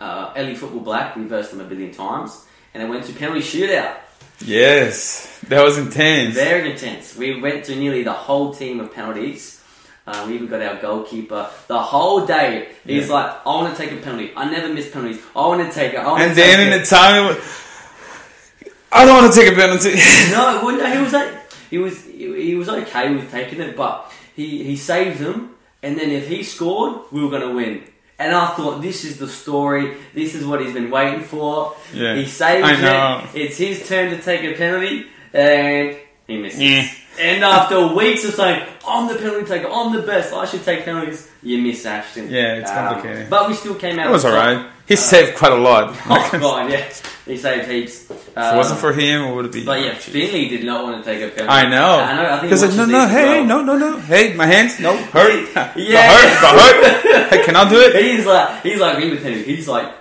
uh, 0.00 0.32
Ellie 0.34 0.56
Football 0.56 0.80
Black, 0.80 1.14
we 1.14 1.22
versed 1.24 1.52
them 1.52 1.60
a 1.60 1.64
billion 1.64 1.92
times. 1.92 2.44
And 2.74 2.82
it 2.82 2.88
went 2.88 3.04
to 3.04 3.12
penalty 3.12 3.40
shootout. 3.40 3.98
Yes, 4.44 5.38
that 5.46 5.62
was 5.62 5.78
intense. 5.78 6.34
Very 6.34 6.72
intense. 6.72 7.16
We 7.16 7.40
went 7.40 7.66
to 7.66 7.76
nearly 7.76 8.02
the 8.02 8.12
whole 8.12 8.52
team 8.52 8.80
of 8.80 8.92
penalties. 8.92 9.59
Uh, 10.10 10.24
we 10.26 10.34
even 10.34 10.48
got 10.48 10.60
our 10.60 10.74
goalkeeper 10.80 11.48
the 11.68 11.78
whole 11.78 12.26
day. 12.26 12.68
He's 12.84 13.06
Yeah. 13.08 13.14
like, 13.14 13.30
I 13.46 13.48
want 13.48 13.76
to 13.76 13.80
take 13.80 13.92
a 13.92 14.02
penalty. 14.02 14.32
I 14.36 14.50
never 14.50 14.68
miss 14.72 14.90
penalties. 14.90 15.22
I 15.36 15.46
want 15.46 15.60
to 15.66 15.72
take 15.72 15.92
it. 15.94 16.00
And 16.00 16.30
to 16.30 16.34
then 16.34 16.66
in 16.66 16.72
it. 16.72 16.80
the 16.80 16.86
time, 16.86 17.36
I 18.90 19.04
don't 19.04 19.22
want 19.22 19.32
to 19.32 19.40
take 19.40 19.52
a 19.52 19.54
penalty. 19.56 19.94
no, 20.32 20.62
well, 20.64 20.76
no, 20.76 20.86
he 20.92 21.00
was 21.00 21.12
like, 21.12 21.30
he 21.70 21.78
was 21.78 22.04
he, 22.04 22.54
was 22.56 22.68
okay 22.68 23.14
with 23.14 23.30
taking 23.30 23.60
it, 23.60 23.76
but 23.76 24.10
he 24.34 24.64
he 24.64 24.76
saved 24.76 25.20
them, 25.20 25.54
and 25.82 25.96
then 25.96 26.10
if 26.10 26.26
he 26.26 26.42
scored, 26.42 27.02
we 27.12 27.22
were 27.24 27.30
gonna 27.30 27.54
win. 27.54 27.84
And 28.18 28.34
I 28.34 28.48
thought 28.48 28.82
this 28.82 29.04
is 29.04 29.16
the 29.18 29.28
story. 29.28 29.96
This 30.12 30.34
is 30.34 30.44
what 30.44 30.60
he's 30.60 30.74
been 30.74 30.90
waiting 30.90 31.22
for. 31.22 31.74
Yeah. 31.94 32.16
He 32.16 32.26
saves 32.26 32.68
it. 32.68 33.40
It's 33.40 33.56
his 33.56 33.88
turn 33.88 34.10
to 34.10 34.20
take 34.20 34.42
a 34.42 34.54
penalty, 34.58 35.06
and 35.32 35.96
he 36.26 36.36
misses. 36.36 36.60
Yeah. 36.60 36.88
And 37.18 37.42
after 37.44 37.88
weeks 37.94 38.24
of 38.24 38.34
saying, 38.34 38.66
I'm 38.86 39.08
the 39.08 39.16
penalty 39.16 39.44
taker, 39.46 39.68
I'm 39.70 39.92
the 39.94 40.02
best, 40.02 40.32
I 40.32 40.44
should 40.46 40.64
take 40.64 40.84
penalties, 40.84 41.28
you 41.42 41.58
miss 41.58 41.84
Ashton. 41.84 42.26
Um, 42.28 42.30
Yeah, 42.32 42.54
it's 42.56 42.70
complicated. 42.70 43.28
But 43.28 43.48
we 43.48 43.54
still 43.54 43.74
came 43.74 43.98
out. 43.98 44.06
It 44.06 44.10
was 44.10 44.24
on 44.24 44.32
top. 44.32 44.46
alright. 44.48 44.70
He 44.86 44.96
saved 44.96 45.36
quite 45.36 45.52
a 45.52 45.56
lot. 45.56 45.94
Oh, 46.08 46.38
God, 46.40 46.70
yeah. 46.70 46.88
He 47.26 47.36
saved 47.36 47.68
heaps. 47.68 48.10
if 48.10 48.36
Um, 48.38 48.54
it 48.54 48.56
wasn't 48.56 48.80
for 48.80 48.92
him, 48.92 49.22
it 49.22 49.34
would 49.34 49.46
it 49.46 49.52
be. 49.52 49.64
But 49.64 49.80
yeah, 49.82 49.94
Finley 49.94 50.48
did 50.48 50.64
not 50.64 50.82
want 50.84 51.04
to 51.04 51.10
take 51.10 51.20
a 51.22 51.28
penalty. 51.34 51.48
I 51.48 51.68
know. 51.68 51.98
I 51.98 52.16
know. 52.16 52.24
I 52.30 52.38
think 52.38 52.42
Because 52.42 52.62
he 52.62 52.66
like, 52.68 52.76
no, 52.76 52.82
watches 52.82 52.92
no, 52.92 52.98
these 53.00 53.04
as 53.04 53.10
hey, 53.10 53.40
well. 53.40 53.44
no, 53.46 53.62
no, 53.76 53.78
no, 53.90 53.98
hey, 54.00 54.34
my 54.34 54.46
hands, 54.46 54.80
no, 54.80 54.96
hurt, 54.96 55.48
Yeah. 55.76 55.92
got 55.92 56.20
hurt, 56.20 56.40
got 56.40 56.60
hurt. 56.74 57.30
Hey, 57.30 57.44
can 57.44 57.56
I 57.56 57.68
do 57.68 57.80
it? 57.80 58.02
He's 58.02 58.26
like 58.26 58.62
he's 58.62 58.80
like 58.80 58.98
me 58.98 59.10
with 59.10 59.22
him. 59.22 59.44
He's 59.44 59.68
like, 59.68 59.92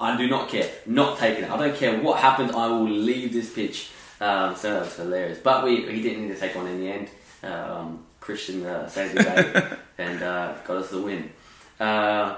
I 0.00 0.16
do 0.16 0.28
not 0.28 0.48
care, 0.48 0.68
not 0.86 1.18
taking 1.18 1.44
it. 1.44 1.50
I 1.50 1.56
don't 1.56 1.76
care 1.76 1.98
what 1.98 2.18
happens. 2.20 2.50
I 2.52 2.66
will 2.66 2.84
leave 2.88 3.32
this 3.32 3.52
pitch. 3.52 3.88
Um, 4.20 4.54
so 4.56 4.72
that 4.72 4.80
was 4.82 4.96
hilarious. 4.96 5.38
But 5.38 5.64
we 5.64 5.90
he 5.90 6.02
didn't 6.02 6.22
need 6.26 6.34
to 6.34 6.40
take 6.40 6.54
one 6.54 6.66
in 6.66 6.80
the 6.80 6.88
end. 6.88 7.08
Um, 7.42 8.04
Christian 8.20 8.64
uh, 8.64 8.88
saved 8.88 9.14
the 9.16 9.22
day 9.22 9.76
and 9.98 10.22
uh, 10.22 10.54
got 10.66 10.78
us 10.78 10.90
the 10.90 11.00
win. 11.00 11.30
Uh, 11.78 12.36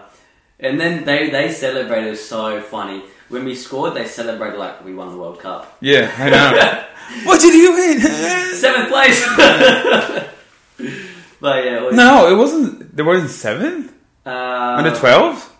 and 0.58 0.80
then 0.80 1.04
they 1.04 1.30
they 1.30 1.52
celebrated 1.52 2.08
it 2.08 2.10
was 2.10 2.24
so 2.28 2.60
funny. 2.60 3.02
When 3.28 3.44
we 3.44 3.54
scored, 3.54 3.94
they 3.94 4.06
celebrated 4.06 4.58
like 4.58 4.84
we 4.84 4.94
won 4.94 5.10
the 5.10 5.18
World 5.18 5.40
Cup. 5.40 5.76
Yeah, 5.80 6.10
I 6.16 6.30
know. 6.30 6.84
what 7.24 7.40
did 7.40 7.54
you 7.54 7.72
win? 7.72 8.00
Seventh 8.54 8.88
place. 8.88 9.26
but 11.40 11.64
yeah, 11.64 11.76
it 11.76 11.82
was, 11.82 11.94
no, 11.94 12.28
it 12.32 12.36
wasn't. 12.36 12.96
They 12.96 13.02
weren't 13.02 13.28
seventh, 13.30 13.92
uh, 14.24 14.76
under 14.78 14.94
twelve. 14.96 15.52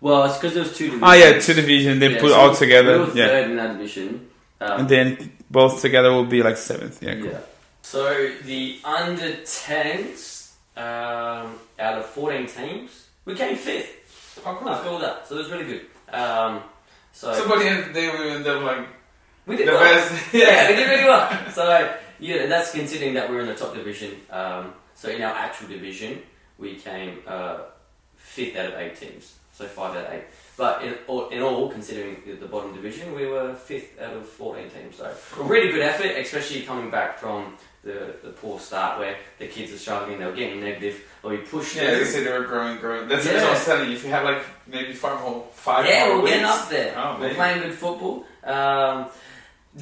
Well, 0.00 0.24
it's 0.24 0.36
because 0.36 0.54
there 0.54 0.62
was 0.62 0.76
two 0.76 0.86
divisions. 0.86 1.02
Oh 1.10 1.12
yeah, 1.14 1.38
two 1.40 1.54
divisions. 1.54 1.98
They 2.00 2.12
Yeah, 2.12 2.20
put 2.20 2.30
so 2.30 2.38
all 2.38 2.54
together. 2.54 2.98
We 2.98 3.04
were 3.04 3.16
Yeah, 3.16 3.26
third 3.28 3.50
in 3.50 3.56
that 3.56 3.72
division. 3.78 4.28
Um, 4.60 4.80
and 4.80 4.88
then 4.88 5.32
both 5.50 5.80
together 5.80 6.10
will 6.12 6.24
be 6.24 6.42
like 6.42 6.56
seventh. 6.56 7.02
Yeah, 7.02 7.14
cool. 7.14 7.26
yeah. 7.26 7.40
So 7.82 8.32
the 8.44 8.80
under 8.84 9.32
10s, 9.32 10.52
um, 10.76 11.58
out 11.78 11.98
of 11.98 12.06
14 12.06 12.46
teams, 12.46 13.06
we 13.24 13.34
came 13.34 13.56
fifth. 13.56 13.94
After 14.46 14.88
all 14.88 14.98
that, 15.00 15.26
so 15.26 15.34
it 15.34 15.38
was 15.38 15.50
really 15.50 15.64
good. 15.64 15.86
Um, 16.14 16.62
so 17.12 17.48
by 17.48 17.58
the 17.58 17.68
end 17.68 17.78
of 17.80 17.86
the 17.88 17.92
day, 17.92 18.08
we 18.10 18.30
ended 18.30 18.46
up 18.46 18.62
like 18.62 18.86
we 19.46 19.56
did 19.56 19.66
the 19.66 19.72
well. 19.72 19.82
best. 19.82 20.12
yeah, 20.34 20.70
we 20.70 20.76
did 20.76 20.88
really 20.88 21.04
well. 21.04 21.50
So 21.52 21.96
yeah, 22.20 22.46
that's 22.46 22.70
considering 22.70 23.14
that 23.14 23.28
we're 23.28 23.40
in 23.40 23.46
the 23.46 23.54
top 23.54 23.74
division. 23.74 24.12
Um, 24.30 24.74
so 24.94 25.08
in 25.08 25.22
our 25.22 25.34
actual 25.34 25.68
division, 25.68 26.22
we 26.58 26.76
came 26.76 27.18
uh, 27.26 27.60
fifth 28.16 28.56
out 28.56 28.66
of 28.66 28.74
eight 28.74 28.96
teams. 28.96 29.34
So 29.58 29.64
five 29.66 29.96
out 29.96 30.06
of 30.06 30.12
eight. 30.12 30.22
But 30.56 30.82
in 30.84 30.94
all, 31.08 31.28
in 31.30 31.42
all, 31.42 31.68
considering 31.68 32.22
the- 32.24 32.34
the 32.34 32.46
bottom 32.46 32.72
division, 32.72 33.12
we 33.12 33.26
were 33.26 33.54
fifth 33.54 34.00
out 34.00 34.14
of 34.14 34.28
14 34.28 34.70
teams. 34.70 34.96
So 34.98 35.04
a 35.40 35.42
really 35.42 35.72
good 35.72 35.82
effort, 35.82 36.12
especially 36.16 36.62
coming 36.62 36.90
back 36.90 37.18
from 37.18 37.56
the, 37.82 38.14
the 38.22 38.30
poor 38.30 38.60
start 38.60 39.00
where 39.00 39.16
the 39.40 39.48
kids 39.48 39.72
are 39.72 39.78
struggling, 39.78 40.20
they 40.20 40.26
were 40.26 40.32
getting 40.32 40.60
negative, 40.60 41.02
but 41.22 41.30
we 41.32 41.38
pushed 41.38 41.74
Yeah, 41.74 41.90
they 41.90 42.04
said 42.04 42.24
they 42.24 42.30
were 42.38 42.44
growing, 42.44 42.78
growing. 42.78 43.08
That's, 43.08 43.24
Yeah. 43.26 43.32
that's 43.32 43.44
what 43.44 43.50
I 43.50 43.54
was 43.58 43.64
telling 43.64 43.90
you. 43.90 43.96
If 43.96 44.04
you 44.04 44.10
have 44.10 44.24
like 44.24 44.42
maybe 44.68 44.92
five 44.92 45.20
more, 45.22 45.44
five 45.52 45.84
Yeah, 45.86 46.06
more 46.06 46.22
we're 46.22 46.28
getting 46.28 46.44
up 46.44 46.68
there. 46.68 46.94
Oh, 46.96 47.14
we're 47.14 47.20
maybe. 47.26 47.34
playing 47.34 47.60
good 47.62 47.74
football. 47.74 48.24
Um, 48.44 49.06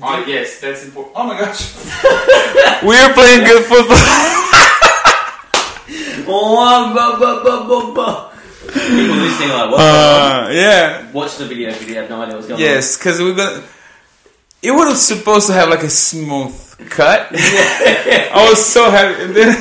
Oh 0.02 0.24
yes, 0.26 0.58
that's 0.60 0.84
important. 0.84 1.14
Oh 1.16 1.24
my 1.26 1.38
gosh, 1.38 1.74
we're 2.82 3.12
playing 3.14 3.44
good 3.44 3.64
football. 3.64 3.96
Oh, 6.28 6.56
People 8.80 9.16
listening 9.16 9.48
like, 9.50 9.70
what's 9.70 9.82
going? 9.82 10.46
Uh, 10.46 10.48
yeah, 10.52 11.10
Watch 11.12 11.36
the 11.36 11.46
video 11.46 11.70
if 11.70 11.88
you 11.88 11.94
have 11.96 12.08
no 12.10 12.22
idea 12.22 12.34
what's 12.36 12.46
going 12.48 12.60
on. 12.60 12.66
yes, 12.66 12.96
because 12.96 13.20
we're 13.20 13.34
gonna. 13.34 13.62
It 14.62 14.70
was 14.72 15.00
supposed 15.06 15.46
to 15.48 15.52
have 15.52 15.68
like 15.68 15.82
a 15.82 15.90
smooth 15.90 16.54
cut. 16.90 17.30
Yeah. 17.32 18.30
I 18.34 18.46
was 18.48 18.64
so 18.64 18.90
happy. 18.90 19.22
And 19.24 19.34
then 19.34 19.56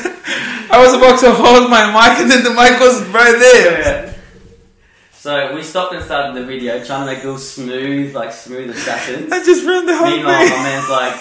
I 0.72 0.84
was 0.84 0.94
about 0.94 1.20
to 1.22 1.32
hold 1.32 1.70
my 1.70 1.86
mic, 1.92 2.20
and 2.22 2.30
then 2.32 2.44
the 2.44 2.50
mic 2.52 2.80
was 2.80 3.02
right 3.10 3.38
there. 3.40 3.80
Yeah. 3.80 4.14
So 5.14 5.56
we 5.56 5.64
stopped 5.64 5.94
and 5.94 6.04
started 6.04 6.36
the 6.36 6.46
video, 6.46 6.84
trying 6.84 7.06
to 7.08 7.14
make 7.14 7.24
it 7.24 7.28
all 7.28 7.38
smooth, 7.38 8.14
like 8.16 8.32
smooth 8.32 8.70
assassins. 8.70 9.32
I 9.32 9.44
just 9.44 9.66
ruined 9.66 9.88
the 9.90 9.98
whole 9.98 10.08
Meanwhile, 10.08 10.40
thing. 10.48 10.50
my 10.58 10.64
man's 10.64 10.90
like, 10.90 11.16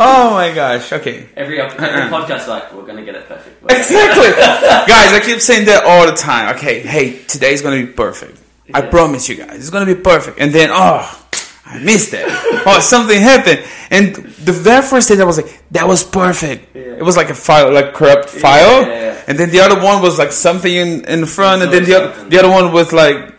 Oh 0.00 0.30
my 0.34 0.54
gosh. 0.54 0.92
Okay. 0.92 1.26
every, 1.36 1.60
every 1.60 1.76
podcast, 2.16 2.46
like, 2.46 2.72
we're 2.72 2.86
gonna 2.86 3.04
get 3.04 3.14
it 3.16 3.26
perfect. 3.28 3.62
Exactly. 3.70 4.30
guys, 4.30 5.12
I 5.12 5.20
keep 5.24 5.40
saying 5.40 5.66
that 5.66 5.84
all 5.84 6.06
the 6.06 6.12
time. 6.16 6.54
Okay, 6.56 6.80
hey, 6.80 7.22
today's 7.24 7.62
gonna 7.62 7.84
be 7.84 7.92
perfect. 7.92 8.38
I 8.72 8.82
promise 8.82 9.28
you 9.28 9.36
guys, 9.36 9.56
it's 9.56 9.70
gonna 9.70 9.86
be 9.86 10.00
perfect. 10.00 10.38
And 10.38 10.52
then, 10.52 10.68
oh, 10.70 11.26
I 11.66 11.78
missed 11.80 12.12
it. 12.14 12.24
oh, 12.66 12.78
something 12.80 13.20
happened. 13.20 13.64
And 13.90 14.14
the 14.14 14.52
very 14.52 14.82
first 14.82 15.08
day, 15.08 15.20
I 15.20 15.24
was 15.24 15.38
like, 15.38 15.62
that 15.72 15.86
was 15.88 16.04
perfect. 16.04 16.76
Yeah. 16.76 16.82
It 16.82 17.02
was 17.02 17.16
like 17.16 17.30
a 17.30 17.34
file, 17.34 17.72
like 17.72 17.94
corrupt 17.94 18.28
file. 18.30 18.82
Yeah, 18.82 18.88
yeah, 18.88 19.00
yeah. 19.00 19.22
And 19.26 19.38
then 19.38 19.50
the 19.50 19.60
other 19.60 19.82
one 19.82 20.00
was 20.02 20.18
like 20.18 20.32
something 20.32 20.72
in, 20.72 21.04
in 21.06 21.26
front. 21.26 21.62
And 21.62 21.72
then 21.72 21.84
the 21.84 21.94
other, 21.96 22.28
the 22.28 22.38
other 22.38 22.50
one 22.50 22.72
was 22.72 22.92
like, 22.92 23.34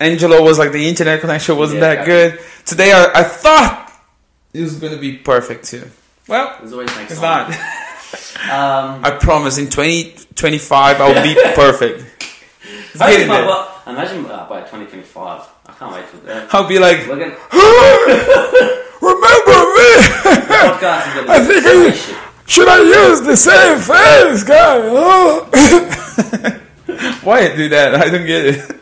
Angelo 0.00 0.42
was 0.42 0.58
like 0.58 0.72
the 0.72 0.86
internet 0.88 1.20
connection 1.20 1.56
wasn't 1.56 1.80
Yeah, 1.80 1.94
that 1.94 1.98
yeah. 2.00 2.04
good. 2.04 2.40
Today, 2.66 2.92
I, 2.92 3.20
I 3.20 3.22
thought 3.24 3.92
it 4.52 4.60
was 4.60 4.76
gonna 4.76 4.96
be 4.98 5.16
perfect 5.16 5.64
too. 5.64 5.88
Well, 6.28 6.56
There's 6.60 6.72
always 6.72 6.88
it's 6.98 7.18
sense. 7.18 7.20
not. 7.20 7.52
Um, 8.42 9.02
I 9.04 9.16
promise 9.18 9.56
in 9.56 9.70
2025 9.70 11.00
I'll 11.00 11.22
be 11.22 11.34
perfect. 11.54 12.04
It's 12.92 13.00
I 13.00 13.12
getting 13.12 13.28
think 13.28 13.30
there. 13.30 13.46
well, 13.46 13.82
imagine 13.86 14.26
uh, 14.26 14.46
by 14.48 14.60
2025. 14.60 15.48
I 15.66 15.72
can't 15.72 15.92
wait 15.94 16.04
till 16.10 16.20
then. 16.20 16.46
I'll 16.52 16.68
be 16.68 16.78
like, 16.78 16.98
We're 17.06 17.16
gonna, 17.16 17.36
remember 19.00 19.56
me? 19.76 19.88
the 20.28 20.44
podcast 20.50 21.06
is 21.08 21.14
gonna 21.14 21.32
I 21.32 21.38
be 21.40 21.46
think 21.46 21.62
so 21.64 21.86
I- 21.86 21.90
shit. 21.92 22.16
Should 22.46 22.68
I 22.68 22.80
use 22.82 23.20
the 23.22 23.36
same 23.36 23.78
face, 23.78 24.42
guy? 24.44 24.78
Oh. 24.82 25.48
Why 27.22 27.54
do 27.56 27.68
that? 27.70 27.94
I 27.94 28.10
don't 28.10 28.26
get 28.26 28.44
it. 28.46 28.76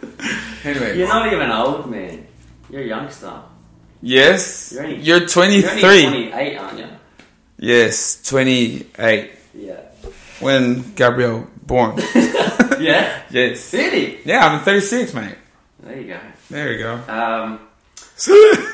Anyway, 0.65 0.99
You're 0.99 1.07
not 1.09 1.33
even 1.33 1.51
old, 1.51 1.89
man. 1.91 2.27
You're 2.69 2.83
a 2.83 2.87
youngster. 2.87 3.33
yes, 4.03 4.73
You're 4.73 4.85
only- 4.85 4.97
you're 4.97 5.19
You're 5.19 5.29
23. 5.29 6.07
only 6.07 6.31
28, 6.31 6.57
aren't 6.57 6.79
you? 6.79 6.87
Yes, 7.63 8.23
28. 8.27 9.31
Yeah. 9.55 9.81
When 10.41 10.95
Gabriel 10.95 11.47
born. 11.67 11.99
Yeah? 12.81 13.21
yes. 13.29 13.75
Really? 13.75 14.21
Yeah, 14.25 14.47
I'm 14.47 14.61
36, 14.61 15.13
mate. 15.13 15.35
There 15.81 16.01
you 16.01 16.07
go. 16.07 16.19
There 16.49 16.73
you 16.73 16.79
go. 16.79 16.95
Um, 17.13 17.61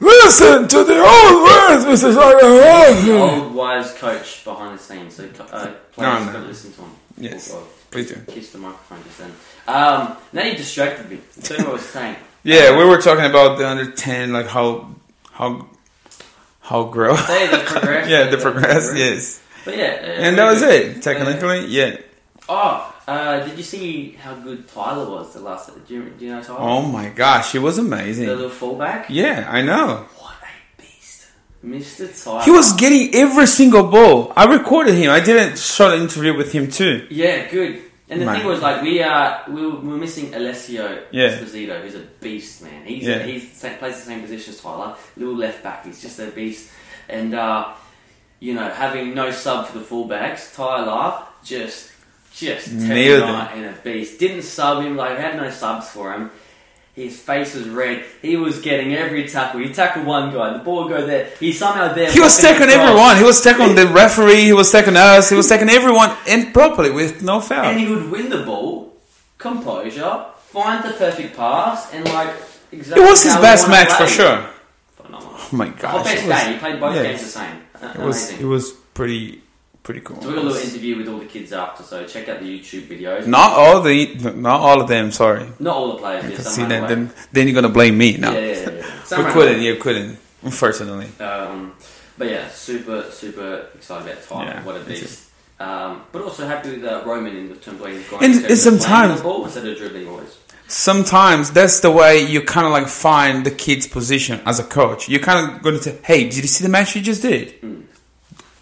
Listen 0.00 0.66
to 0.66 0.82
the 0.84 0.98
old 0.98 1.44
words, 1.44 1.84
Mr. 2.02 3.04
the 3.04 3.18
old 3.18 3.54
wise 3.54 3.92
coach 3.94 4.42
behind 4.42 4.78
the 4.78 4.82
scenes, 4.82 5.14
so 5.14 5.28
uh, 5.52 5.72
players 5.92 6.26
no. 6.26 6.32
gotta 6.32 6.46
listen 6.46 6.72
to 6.72 6.80
him. 6.80 6.90
Yes. 7.18 7.52
Oh, 7.54 7.68
Please 7.90 8.08
do. 8.08 8.16
Kiss 8.26 8.50
the 8.50 8.58
microphone 8.58 9.04
just 9.04 9.18
then. 9.18 9.30
Um, 9.68 10.16
now 10.32 10.42
you 10.42 10.56
distracted 10.56 11.08
me. 11.08 11.20
Tell 11.42 11.58
what 11.58 11.66
I 11.66 11.72
was 11.72 11.82
saying. 11.82 12.16
Yeah, 12.42 12.76
we 12.76 12.84
were 12.84 12.98
talking 13.00 13.26
about 13.26 13.58
the 13.58 13.68
under 13.68 13.90
10, 13.90 14.32
like 14.32 14.46
how, 14.46 14.94
how, 15.40 15.66
how 16.60 16.84
grow. 16.84 17.16
They, 17.16 17.46
they 17.48 17.62
progress. 17.66 18.08
yeah, 18.08 18.26
the 18.30 18.36
progress, 18.38 18.92
yes. 18.94 19.42
But 19.64 19.76
yeah. 19.76 19.98
uh, 20.02 20.06
And 20.24 20.38
that 20.38 20.50
was 20.50 20.62
it, 20.62 21.02
technically, 21.02 21.66
yeah. 21.66 21.96
Oh, 22.48 22.94
uh, 23.06 23.46
did 23.46 23.56
you 23.56 23.62
see 23.64 24.12
how 24.12 24.34
good 24.34 24.66
Tyler 24.68 25.08
was 25.10 25.32
the 25.34 25.40
last? 25.40 25.70
Do 25.86 25.94
you, 25.94 26.10
do 26.18 26.24
you 26.24 26.32
know 26.32 26.42
Tyler? 26.42 26.58
Oh 26.60 26.82
my 26.82 27.08
gosh, 27.10 27.52
he 27.52 27.58
was 27.58 27.78
amazing. 27.78 28.26
the 28.26 28.34
little 28.34 28.50
fullback. 28.50 29.06
Yeah, 29.08 29.46
I 29.48 29.62
know. 29.62 30.06
What 30.18 30.34
a 30.42 30.82
beast, 30.82 31.26
Mr. 31.64 32.24
Tyler. 32.24 32.42
He 32.42 32.50
was 32.50 32.72
getting 32.74 33.14
every 33.14 33.46
single 33.46 33.84
ball. 33.84 34.32
I 34.36 34.44
recorded 34.52 34.94
him. 34.94 35.10
I 35.10 35.20
did 35.20 35.36
a 35.52 35.56
short 35.56 35.94
interview 35.94 36.36
with 36.36 36.52
him 36.52 36.70
too. 36.70 37.06
Yeah, 37.10 37.48
good. 37.50 37.82
And 38.10 38.20
the 38.20 38.26
Man. 38.26 38.38
thing 38.38 38.46
was, 38.46 38.60
like, 38.60 38.82
we 38.82 39.00
are 39.02 39.44
we 39.48 39.64
were, 39.64 39.76
we 39.80 39.88
were 39.88 39.96
missing 39.96 40.34
Alessio 40.34 41.04
Yeah. 41.12 41.28
Esposito, 41.28 41.80
who's 41.80 41.94
a 41.94 42.00
beast, 42.20 42.60
man. 42.62 42.84
He's 42.84 43.04
Yeah. 43.06 43.22
he's 43.22 43.52
same, 43.52 43.78
plays 43.78 43.96
the 43.96 44.02
same 44.02 44.20
position 44.20 44.52
as 44.52 44.60
Tyler, 44.60 44.96
little 45.16 45.36
left 45.36 45.62
back. 45.62 45.86
He's 45.86 46.02
just 46.02 46.18
a 46.18 46.26
beast. 46.26 46.70
And 47.08 47.34
uh, 47.34 47.72
you 48.40 48.54
know, 48.54 48.68
having 48.68 49.14
no 49.14 49.30
sub 49.30 49.66
for 49.68 49.78
the 49.78 49.84
fullbacks, 49.84 50.54
Tyler 50.54 51.22
just 51.44 51.90
just 52.34 52.72
Nailed 52.72 53.22
terror 53.24 53.48
and 53.54 53.64
a 53.66 53.78
beast. 53.82 54.18
Didn't 54.18 54.42
sub 54.42 54.82
him 54.82 54.96
like 54.96 55.16
had 55.18 55.36
no 55.36 55.48
subs 55.50 55.88
for 55.90 56.12
him. 56.12 56.30
His 57.04 57.18
face 57.18 57.54
was 57.54 57.66
red. 57.68 58.04
He 58.20 58.36
was 58.36 58.60
getting 58.60 58.94
every 58.94 59.26
tackle. 59.26 59.60
He 59.60 59.72
tackled 59.72 60.04
one 60.06 60.26
guy. 60.34 60.52
The 60.52 60.58
ball 60.68 60.88
go 60.88 61.06
there. 61.06 61.30
He's 61.40 61.58
somehow 61.58 61.92
there. 61.94 62.10
He 62.12 62.20
was 62.20 62.36
tackling 62.38 62.70
everyone. 62.70 63.16
He 63.16 63.24
was 63.24 63.38
tackling 63.42 63.74
the 63.74 63.86
referee. 63.86 64.44
He 64.44 64.52
was 64.52 64.70
tackling 64.70 64.96
us. 64.96 65.30
He 65.30 65.36
was 65.36 65.48
tackling 65.48 65.70
everyone 65.70 66.10
in 66.26 66.52
properly 66.52 66.90
with 66.90 67.22
no 67.22 67.40
foul. 67.40 67.64
and 67.70 67.80
he 67.80 67.86
would 67.92 68.10
win 68.10 68.28
the 68.28 68.42
ball, 68.44 68.92
composure, 69.38 70.26
find 70.38 70.84
the 70.84 70.92
perfect 71.04 71.36
pass, 71.36 71.92
and 71.94 72.04
like 72.06 72.34
exactly. 72.72 73.02
It 73.02 73.08
was 73.10 73.22
his 73.22 73.36
best 73.36 73.68
match 73.68 73.92
for 73.92 74.06
sure. 74.06 74.46
Phenomenal. 74.96 75.34
Oh 75.36 75.48
my 75.52 75.68
The 75.70 75.82
gosh, 75.82 76.04
best 76.04 76.26
was, 76.26 76.36
day. 76.36 76.52
He 76.52 76.58
played 76.58 76.80
both 76.80 76.94
yes. 76.96 77.06
games 77.06 77.20
the 77.22 77.28
same. 77.40 77.56
It 77.94 78.06
was 78.06 78.18
it 78.40 78.44
was 78.44 78.72
pretty 78.94 79.42
pretty 79.82 80.00
cool. 80.00 80.20
So 80.20 80.28
we 80.28 80.34
got 80.34 80.44
a 80.44 80.46
little 80.48 80.62
interview 80.62 80.96
with 80.96 81.08
all 81.08 81.18
the 81.18 81.26
kids 81.26 81.52
after. 81.52 81.82
So 81.82 82.06
check 82.06 82.28
out 82.28 82.40
the 82.40 82.46
YouTube 82.60 82.86
videos. 82.88 83.26
Not 83.26 83.52
all 83.52 83.80
the, 83.82 84.14
not 84.34 84.60
all 84.60 84.80
of 84.80 84.88
them. 84.88 85.10
Sorry. 85.10 85.46
Not 85.58 85.74
all 85.76 85.92
the 85.92 85.98
players. 85.98 86.30
Yeah, 86.30 86.38
see, 86.38 86.64
then, 86.64 86.86
then 86.86 87.12
then 87.32 87.46
you're 87.48 87.54
gonna 87.54 87.72
blame 87.72 87.96
me 87.98 88.16
now. 88.16 88.32
Yeah, 88.32 88.38
yeah, 88.40 88.70
yeah. 88.70 89.18
We 89.18 89.24
ran 89.24 89.32
couldn't. 89.32 89.62
You 89.62 89.76
couldn't. 89.76 90.18
Unfortunately. 90.42 91.08
Um, 91.24 91.74
but 92.16 92.28
yeah, 92.28 92.48
super, 92.48 93.10
super 93.10 93.66
excited 93.74 94.12
about 94.12 94.22
time. 94.24 94.46
Yeah, 94.46 94.64
what 94.64 94.76
a 94.76 94.78
that's 94.80 95.00
beast. 95.00 95.30
Um, 95.58 96.02
but 96.12 96.22
also 96.22 96.46
happy 96.46 96.70
with 96.76 96.84
uh, 96.84 97.02
Roman 97.04 97.36
in 97.36 97.48
the 97.50 97.54
terms 97.56 97.84
he's 97.86 98.08
going 98.08 98.24
And- 98.24 98.44
and 98.46 98.58
sometimes- 98.58 99.18
the 99.18 99.22
ball 99.24 99.44
instead 99.44 99.66
of 99.66 99.76
dribbling 99.76 100.08
always. 100.08 100.36
Sometimes 100.68 101.50
that's 101.50 101.80
the 101.80 101.90
way 101.90 102.24
you 102.24 102.40
kind 102.42 102.64
of 102.66 102.72
like 102.72 102.86
find 102.88 103.44
the 103.44 103.50
kid's 103.50 103.86
position 103.88 104.40
as 104.46 104.60
a 104.60 104.64
coach. 104.64 105.08
You're 105.08 105.20
kind 105.20 105.50
of 105.56 105.62
going 105.62 105.76
to 105.76 105.82
say, 105.82 105.98
"Hey, 106.04 106.24
did 106.24 106.36
you 106.36 106.46
see 106.46 106.62
the 106.62 106.70
match 106.70 106.94
you 106.94 107.02
just 107.02 107.22
did? 107.22 107.54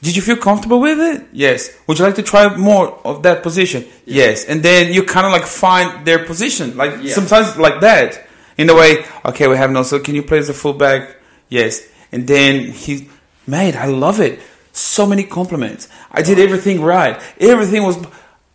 Did 0.01 0.15
you 0.15 0.23
feel 0.23 0.37
comfortable 0.37 0.81
with 0.81 1.01
it? 1.01 1.27
Yes. 1.33 1.77
Would 1.87 1.99
you 1.99 2.05
like 2.05 2.15
to 2.17 2.23
try 2.23 2.55
more 2.57 2.99
of 3.05 3.23
that 3.25 3.43
position? 3.43 3.85
Yes. 4.07 4.45
And 4.45 4.63
then 4.63 4.93
you 4.93 5.03
kind 5.03 5.27
of 5.27 5.33
like 5.33 5.45
find 5.45 6.07
their 6.07 6.25
position, 6.25 6.77
like 6.77 6.93
Yeah. 7.03 7.15
sometimes 7.15 7.57
like 7.57 7.81
that, 7.81 8.27
in 8.57 8.67
the 8.69 8.75
way. 8.77 9.05
Okay, 9.25 9.49
we 9.49 9.57
have 9.57 9.71
no. 9.73 9.83
So 9.83 9.99
can 9.99 10.15
you 10.15 10.23
play 10.23 10.39
as 10.39 10.49
a 10.49 10.55
fullback? 10.55 11.17
Yes. 11.49 11.83
And 12.13 12.27
then 12.29 12.71
he, 12.71 13.09
mate, 13.47 13.75
I 13.75 13.87
love 13.87 14.21
it. 14.21 14.39
So 14.73 15.05
many 15.07 15.25
compliments. 15.25 15.89
I 16.13 16.23
did 16.23 16.39
everything 16.39 16.81
right. 16.81 17.21
Everything 17.41 17.83
was. 17.83 17.97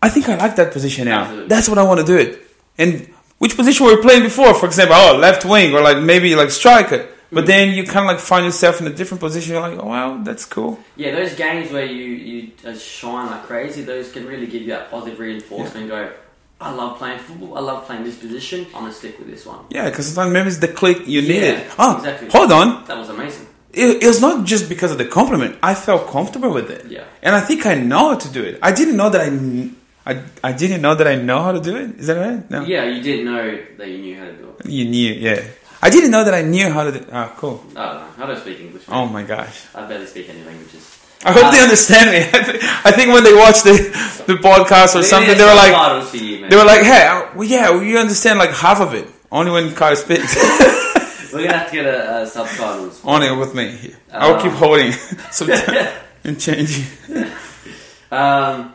I 0.02 0.10
think 0.10 0.30
I 0.30 0.36
like 0.38 0.56
that 0.56 0.72
position 0.72 1.06
now. 1.06 1.22
Absolutely. 1.24 1.48
That's 1.50 1.68
what 1.68 1.78
I 1.78 1.84
want 1.84 2.00
to 2.00 2.06
do 2.06 2.18
it. 2.18 2.40
And 2.78 3.10
which 3.40 3.56
position 3.58 3.86
were 3.86 3.96
we 3.96 4.02
playing 4.02 4.24
before? 4.24 4.54
For 4.54 4.66
example, 4.66 4.96
oh, 4.98 5.18
left 5.18 5.44
wing 5.44 5.74
or 5.74 5.82
like 5.82 5.98
maybe 5.98 6.36
like 6.36 6.52
striker. 6.52 7.10
But 7.34 7.46
then 7.48 7.74
you 7.74 7.84
kind 7.84 8.06
of 8.06 8.16
like 8.16 8.20
find 8.20 8.46
yourself 8.46 8.80
in 8.82 8.88
a 8.88 8.94
different 8.94 9.22
position. 9.22 9.54
You're 9.54 9.62
like, 9.62 9.80
oh 9.80 9.88
wow, 9.88 10.22
that's 10.24 10.46
cool. 10.46 10.80
Yeah, 10.96 11.12
those 11.16 11.34
games 11.36 11.72
where 11.72 11.86
you 11.86 12.06
you 12.06 12.42
shine 12.78 13.28
like 13.32 13.44
crazy, 13.44 13.82
those 13.84 14.12
can 14.12 14.26
really 14.26 14.48
give 14.48 14.62
you 14.62 14.70
that 14.70 14.90
positive 14.92 15.20
reinforcement. 15.20 15.76
and 15.76 15.90
Go, 15.90 16.12
I 16.62 16.72
love 16.72 16.98
playing 16.98 17.20
football. 17.20 17.58
I 17.58 17.62
love 17.62 17.86
playing 17.86 18.04
this 18.04 18.18
position. 18.18 18.66
I'm 18.74 18.82
gonna 18.84 18.94
stick 18.94 19.18
with 19.20 19.30
this 19.30 19.46
one. 19.46 19.60
Yeah, 19.70 19.90
because 19.90 20.08
sometimes 20.08 20.32
maybe 20.34 20.48
it's 20.48 20.58
the 20.60 20.68
click 20.70 21.00
you 21.08 21.22
Yeah, 21.22 21.34
needed. 21.34 21.72
Oh, 21.78 21.98
exactly. 21.98 22.30
hold 22.30 22.52
on. 22.52 22.86
That 22.86 22.98
was 22.98 23.10
amazing. 23.10 23.48
It, 23.74 24.04
it 24.04 24.08
was 24.08 24.22
not 24.22 24.46
just 24.46 24.70
because 24.70 24.92
of 24.92 25.00
the 25.00 25.06
compliment. 25.06 25.58
I 25.64 25.74
felt 25.74 26.08
comfortable 26.08 26.52
with 26.54 26.70
it. 26.70 26.86
Yeah. 26.92 27.06
And 27.24 27.36
I 27.36 27.42
think 27.42 27.66
I 27.66 27.74
know 27.74 28.10
how 28.10 28.16
to 28.16 28.30
do 28.32 28.44
it. 28.44 28.60
I 28.62 28.72
didn't 28.72 28.96
know 28.98 29.10
that 29.10 29.22
I, 29.22 29.30
kn- 29.30 29.76
I, 30.06 30.22
I 30.44 30.52
didn't 30.54 30.82
know 30.84 30.94
that 30.94 31.08
I 31.08 31.16
know 31.16 31.42
how 31.42 31.54
to 31.54 31.60
do 31.60 31.76
it. 31.78 32.00
Is 32.00 32.06
that 32.08 32.18
right? 32.18 32.50
No. 32.52 32.64
Yeah, 32.64 32.84
you 32.86 33.02
didn't 33.02 33.26
know 33.26 33.58
that 33.80 33.88
you 33.90 33.98
knew 33.98 34.16
how 34.20 34.26
to 34.26 34.34
do 34.34 34.54
it. 34.60 34.66
You 34.68 34.86
knew, 34.86 35.14
yeah. 35.14 35.42
I 35.86 35.90
didn't 35.90 36.12
know 36.16 36.24
that 36.28 36.34
I 36.34 36.44
knew 36.54 36.68
how 36.76 36.84
to 36.88 36.92
do 36.98 37.02
Ah, 37.12 37.28
cool. 37.38 37.58
Don't 37.58 37.76
know. 37.76 38.08
I 38.24 38.26
don't 38.28 38.40
speak 38.40 38.60
English. 38.66 38.84
Oh 38.88 39.06
my 39.18 39.24
gosh. 39.34 39.56
I 39.76 39.86
barely 39.90 40.08
speak 40.14 40.30
any 40.30 40.44
languages. 40.50 40.84
I 41.26 41.32
hope 41.32 41.52
they 41.54 41.62
understand 41.62 42.08
me. 42.16 42.20
I, 42.40 42.44
th- 42.44 42.64
I 42.90 42.92
think 42.92 43.08
when 43.16 43.24
they 43.24 43.34
watch 43.34 43.64
the, 43.64 43.76
the 44.28 44.36
podcast 44.50 44.96
or 45.00 45.04
something, 45.04 45.38
they 45.38 45.44
were 45.52 45.56
like, 45.66 45.74
you, 46.14 46.48
they 46.50 46.56
were 46.62 46.66
like, 46.74 46.84
hey, 46.84 47.04
uh, 47.08 47.32
well, 47.36 47.48
yeah, 47.56 47.70
well, 47.70 47.84
you 47.84 47.98
understand 47.98 48.40
like 48.40 48.52
half 48.52 48.80
of 48.82 48.94
it. 48.94 49.08
Only 49.32 49.52
when 49.52 49.74
Kai 49.74 49.94
speaks. 49.96 50.36
We're 51.34 51.46
gonna 51.46 51.58
have 51.58 51.70
to 51.72 51.76
get 51.76 51.86
a, 51.86 51.98
uh, 52.12 52.26
subtitles. 52.26 53.02
Only 53.04 53.32
with 53.36 53.54
me. 53.56 53.94
I'll 54.12 54.36
Uh, 54.36 54.42
keep 54.44 54.52
holding 54.52 54.92
and 56.24 56.40
changing. 56.40 56.86
Um, 58.12 58.73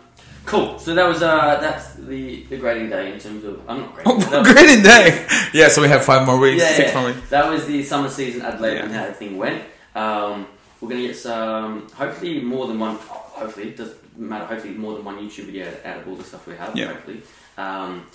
cool. 0.48 0.78
So 0.78 0.94
that 0.94 1.06
was 1.06 1.22
uh, 1.22 1.58
that's 1.60 1.94
the 1.94 2.42
the 2.44 2.56
grading 2.56 2.90
day 2.90 3.12
in 3.12 3.18
terms 3.20 3.44
of 3.44 3.60
I'm 3.68 3.80
not 3.80 3.94
grading. 3.94 4.12
Oh, 4.12 4.16
was- 4.16 4.52
great 4.52 4.82
day. 4.82 5.26
Yeah, 5.54 5.68
so 5.68 5.80
we 5.80 5.88
have 5.88 6.04
five 6.04 6.26
more 6.26 6.38
weeks, 6.38 6.60
Yeah, 6.62 6.74
six 6.76 6.92
yeah. 6.92 7.00
more 7.00 7.10
weeks. 7.12 7.30
That 7.30 7.48
was 7.50 7.66
the 7.66 7.82
summer 7.82 8.08
season 8.10 8.42
Adelaide 8.42 8.74
Yeah. 8.76 8.82
and 8.84 8.92
how 8.92 9.06
the 9.06 9.14
thing 9.14 9.38
went. 9.38 9.62
Um, 9.94 10.46
we're 10.80 10.90
gonna 10.90 11.06
get 11.06 11.16
some, 11.16 11.88
hopefully 11.90 12.40
more 12.42 12.66
than 12.66 12.78
one. 12.78 12.96
Hopefully, 12.96 13.68
it 13.68 13.76
doesn't 13.76 14.18
matter. 14.18 14.44
Hopefully, 14.44 14.74
more 14.74 14.94
than 14.94 15.04
one 15.04 15.16
YouTube 15.18 15.46
video 15.46 15.72
out 15.84 15.98
of 16.02 16.08
all 16.08 16.16
the 16.16 16.24
stuff 16.24 16.46
we 16.46 16.54
have. 16.56 16.76
Yeah. 16.76 16.88
Hopefully, 16.92 17.22
um, 17.56 18.06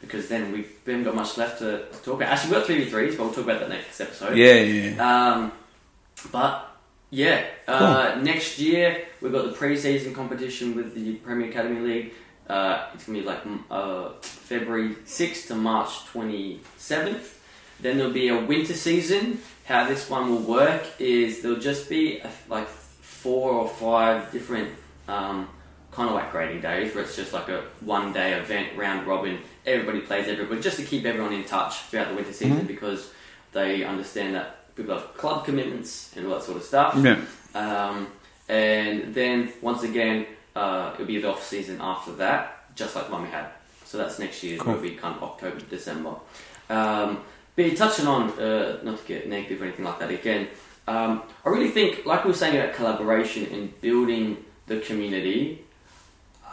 because 0.00 0.28
then 0.28 0.50
we 0.50 0.66
haven't 0.86 1.04
got 1.04 1.14
much 1.14 1.36
left 1.36 1.58
to, 1.58 1.84
to 1.92 1.98
talk 2.02 2.14
about. 2.16 2.32
Actually, 2.32 2.50
we've 2.50 2.58
got 2.60 2.66
three 2.66 2.84
v 2.84 2.90
threes, 2.90 3.16
but 3.16 3.24
we'll 3.24 3.34
talk 3.34 3.44
about 3.44 3.60
that 3.60 3.68
next 3.68 4.00
episode. 4.00 4.36
Yeah, 4.36 4.54
yeah, 4.54 4.90
yeah. 4.96 5.32
Um, 5.34 5.52
but 6.32 6.71
yeah, 7.12 7.44
uh, 7.68 8.18
next 8.22 8.58
year 8.58 9.04
we've 9.20 9.32
got 9.32 9.44
the 9.44 9.52
pre-season 9.52 10.14
competition 10.14 10.74
with 10.74 10.94
the 10.94 11.16
Premier 11.16 11.50
Academy 11.50 11.80
League. 11.80 12.14
Uh, 12.48 12.88
it's 12.94 13.04
gonna 13.04 13.18
be 13.18 13.24
like 13.24 13.40
uh, 13.70 14.08
February 14.22 14.96
sixth 15.04 15.48
to 15.48 15.54
March 15.54 16.06
twenty 16.06 16.60
seventh. 16.78 17.38
Then 17.80 17.98
there'll 17.98 18.14
be 18.14 18.28
a 18.28 18.40
winter 18.40 18.72
season. 18.72 19.42
How 19.66 19.86
this 19.86 20.08
one 20.08 20.30
will 20.30 20.40
work 20.40 20.84
is 20.98 21.42
there'll 21.42 21.60
just 21.60 21.90
be 21.90 22.20
a, 22.20 22.30
like 22.48 22.66
four 22.66 23.52
or 23.52 23.68
five 23.68 24.32
different 24.32 24.70
um, 25.06 25.50
kind 25.90 26.08
of 26.08 26.14
like 26.14 26.32
grading 26.32 26.62
days 26.62 26.94
where 26.94 27.04
it's 27.04 27.14
just 27.14 27.34
like 27.34 27.48
a 27.50 27.62
one 27.80 28.14
day 28.14 28.32
event, 28.40 28.74
round 28.74 29.06
robin. 29.06 29.38
Everybody 29.66 30.00
plays 30.00 30.28
everybody 30.28 30.62
just 30.62 30.78
to 30.78 30.84
keep 30.84 31.04
everyone 31.04 31.34
in 31.34 31.44
touch 31.44 31.82
throughout 31.82 32.08
the 32.08 32.14
winter 32.14 32.32
season 32.32 32.64
because 32.66 33.12
they 33.52 33.84
understand 33.84 34.34
that 34.34 34.61
people 34.74 34.94
have 34.94 35.16
club 35.16 35.44
commitments 35.44 36.14
and 36.16 36.26
all 36.26 36.34
that 36.34 36.42
sort 36.42 36.56
of 36.58 36.64
stuff. 36.64 36.96
Yeah. 36.96 37.20
Um, 37.54 38.08
and 38.48 39.14
then 39.14 39.52
once 39.60 39.82
again, 39.82 40.26
uh, 40.54 40.92
it'll 40.94 41.06
be 41.06 41.20
the 41.20 41.30
off 41.30 41.44
season 41.44 41.78
after 41.80 42.12
that, 42.12 42.74
just 42.74 42.94
like 42.94 43.06
the 43.06 43.12
one 43.12 43.22
we 43.22 43.28
had. 43.28 43.46
So 43.84 43.98
that's 43.98 44.18
next 44.18 44.42
year. 44.42 44.58
Cool. 44.58 44.74
It'll 44.74 44.82
be 44.82 44.94
kind 44.94 45.16
of 45.16 45.22
October, 45.22 45.60
December. 45.60 46.14
Um, 46.68 47.20
but 47.54 47.76
touching 47.76 48.06
on, 48.06 48.30
uh, 48.40 48.80
not 48.82 48.98
to 48.98 49.04
get 49.06 49.28
negative 49.28 49.60
or 49.60 49.64
anything 49.66 49.84
like 49.84 49.98
that 49.98 50.10
again, 50.10 50.48
um, 50.88 51.22
I 51.44 51.50
really 51.50 51.70
think, 51.70 52.06
like 52.06 52.24
we 52.24 52.30
were 52.30 52.36
saying 52.36 52.56
about 52.56 52.74
collaboration 52.74 53.46
and 53.52 53.80
building 53.80 54.44
the 54.66 54.80
community, 54.80 55.64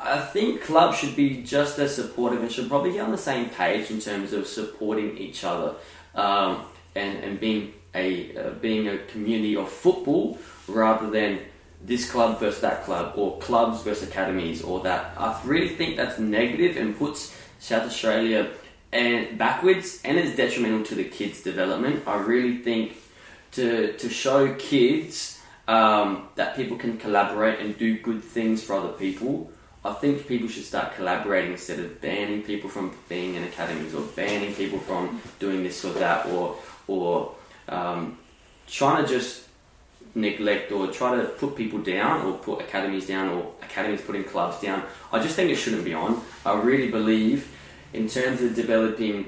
I 0.02 0.20
think 0.20 0.62
clubs 0.62 0.98
should 0.98 1.16
be 1.16 1.42
just 1.44 1.80
as 1.80 1.96
supportive 1.96 2.42
and 2.42 2.52
should 2.52 2.70
probably 2.70 2.94
get 2.94 3.02
on 3.02 3.12
the 3.12 3.18
same 3.18 3.50
page 3.50 3.90
in 3.92 4.00
terms 4.00 4.34
of 4.34 4.48
supporting 4.48 5.18
each 5.18 5.44
other 5.44 5.76
um, 6.16 6.64
and, 7.00 7.24
and 7.24 7.40
being 7.40 7.74
a 7.96 8.36
uh, 8.38 8.50
being 8.62 8.88
a 8.88 8.98
community 9.14 9.56
of 9.56 9.70
football 9.70 10.38
rather 10.68 11.10
than 11.10 11.40
this 11.82 12.10
club 12.12 12.40
versus 12.40 12.62
that 12.62 12.84
club 12.84 13.14
or 13.16 13.38
clubs 13.40 13.82
versus 13.84 14.10
academies 14.10 14.62
or 14.62 14.82
that. 14.82 15.14
I 15.18 15.40
really 15.46 15.76
think 15.76 15.96
that's 15.98 16.20
negative 16.20 16.78
and 16.78 16.98
puts 16.98 17.36
South 17.60 17.88
Australia 17.88 18.52
and 18.92 19.38
backwards 19.38 20.02
and 20.04 20.18
is 20.18 20.36
detrimental 20.36 20.84
to 20.86 20.96
the 20.96 21.06
kids' 21.06 21.42
development. 21.42 22.08
I 22.08 22.18
really 22.18 22.58
think 22.58 22.98
to 23.54 23.94
to 23.94 24.10
show 24.10 24.54
kids 24.56 25.42
um, 25.68 26.28
that 26.36 26.56
people 26.56 26.78
can 26.78 26.98
collaborate 26.98 27.60
and 27.60 27.78
do 27.78 27.98
good 28.00 28.24
things 28.24 28.64
for 28.64 28.74
other 28.76 28.94
people. 28.94 29.52
I 29.86 29.94
think 29.94 30.28
people 30.28 30.50
should 30.50 30.66
start 30.66 30.96
collaborating 30.96 31.54
instead 31.54 31.80
of 31.80 32.02
banning 32.02 32.42
people 32.42 32.70
from 32.70 32.92
being 33.08 33.36
in 33.36 33.44
academies 33.44 33.96
or 33.96 34.02
banning 34.02 34.54
people 34.54 34.80
from 34.80 35.22
doing 35.40 35.64
this 35.64 35.86
or 35.86 35.94
that 35.94 36.26
or 36.26 36.58
or 36.90 37.36
um, 37.68 38.18
trying 38.68 39.06
to 39.06 39.10
just 39.10 39.48
neglect 40.16 40.72
or 40.72 40.88
try 40.88 41.16
to 41.16 41.24
put 41.24 41.56
people 41.56 41.80
down 41.80 42.26
or 42.26 42.34
put 42.38 42.62
academies 42.62 43.08
down 43.08 43.30
or 43.30 43.54
academies 43.62 44.02
putting 44.02 44.24
clubs 44.24 44.60
down. 44.62 44.84
I 45.12 45.22
just 45.22 45.36
think 45.36 45.50
it 45.50 45.56
shouldn't 45.56 45.86
be 45.86 45.94
on. 45.94 46.22
I 46.46 46.60
really 46.60 46.90
believe 46.90 47.52
in 47.94 48.08
terms 48.08 48.42
of 48.42 48.56
developing 48.56 49.28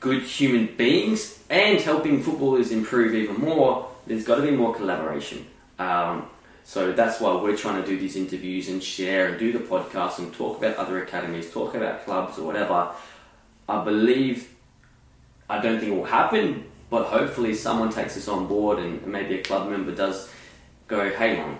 good 0.00 0.22
human 0.22 0.66
beings 0.76 1.42
and 1.50 1.80
helping 1.80 2.22
footballers 2.22 2.72
improve 2.72 3.14
even 3.14 3.36
more, 3.36 3.88
there's 4.06 4.24
got 4.24 4.36
to 4.36 4.42
be 4.42 4.50
more 4.50 4.74
collaboration. 4.74 5.46
Um, 5.78 6.28
so 6.64 6.92
that's 6.92 7.20
why 7.20 7.34
we're 7.34 7.56
trying 7.56 7.82
to 7.82 7.86
do 7.86 7.98
these 7.98 8.16
interviews 8.16 8.68
and 8.68 8.82
share 8.82 9.28
and 9.28 9.38
do 9.38 9.52
the 9.52 9.58
podcast 9.58 10.18
and 10.18 10.32
talk 10.32 10.58
about 10.58 10.76
other 10.76 11.02
academies, 11.02 11.50
talk 11.50 11.74
about 11.74 12.04
clubs 12.04 12.38
or 12.38 12.46
whatever. 12.46 12.90
I 13.68 13.84
believe, 13.84 14.53
I 15.48 15.60
don't 15.60 15.78
think 15.78 15.92
it 15.92 15.96
will 15.96 16.04
happen, 16.04 16.64
but 16.90 17.04
hopefully 17.04 17.54
someone 17.54 17.90
takes 17.90 18.14
this 18.14 18.28
on 18.28 18.46
board 18.46 18.78
and 18.78 19.06
maybe 19.06 19.38
a 19.38 19.42
club 19.42 19.68
member 19.68 19.94
does 19.94 20.30
go, 20.86 21.10
hang 21.12 21.40
on, 21.40 21.58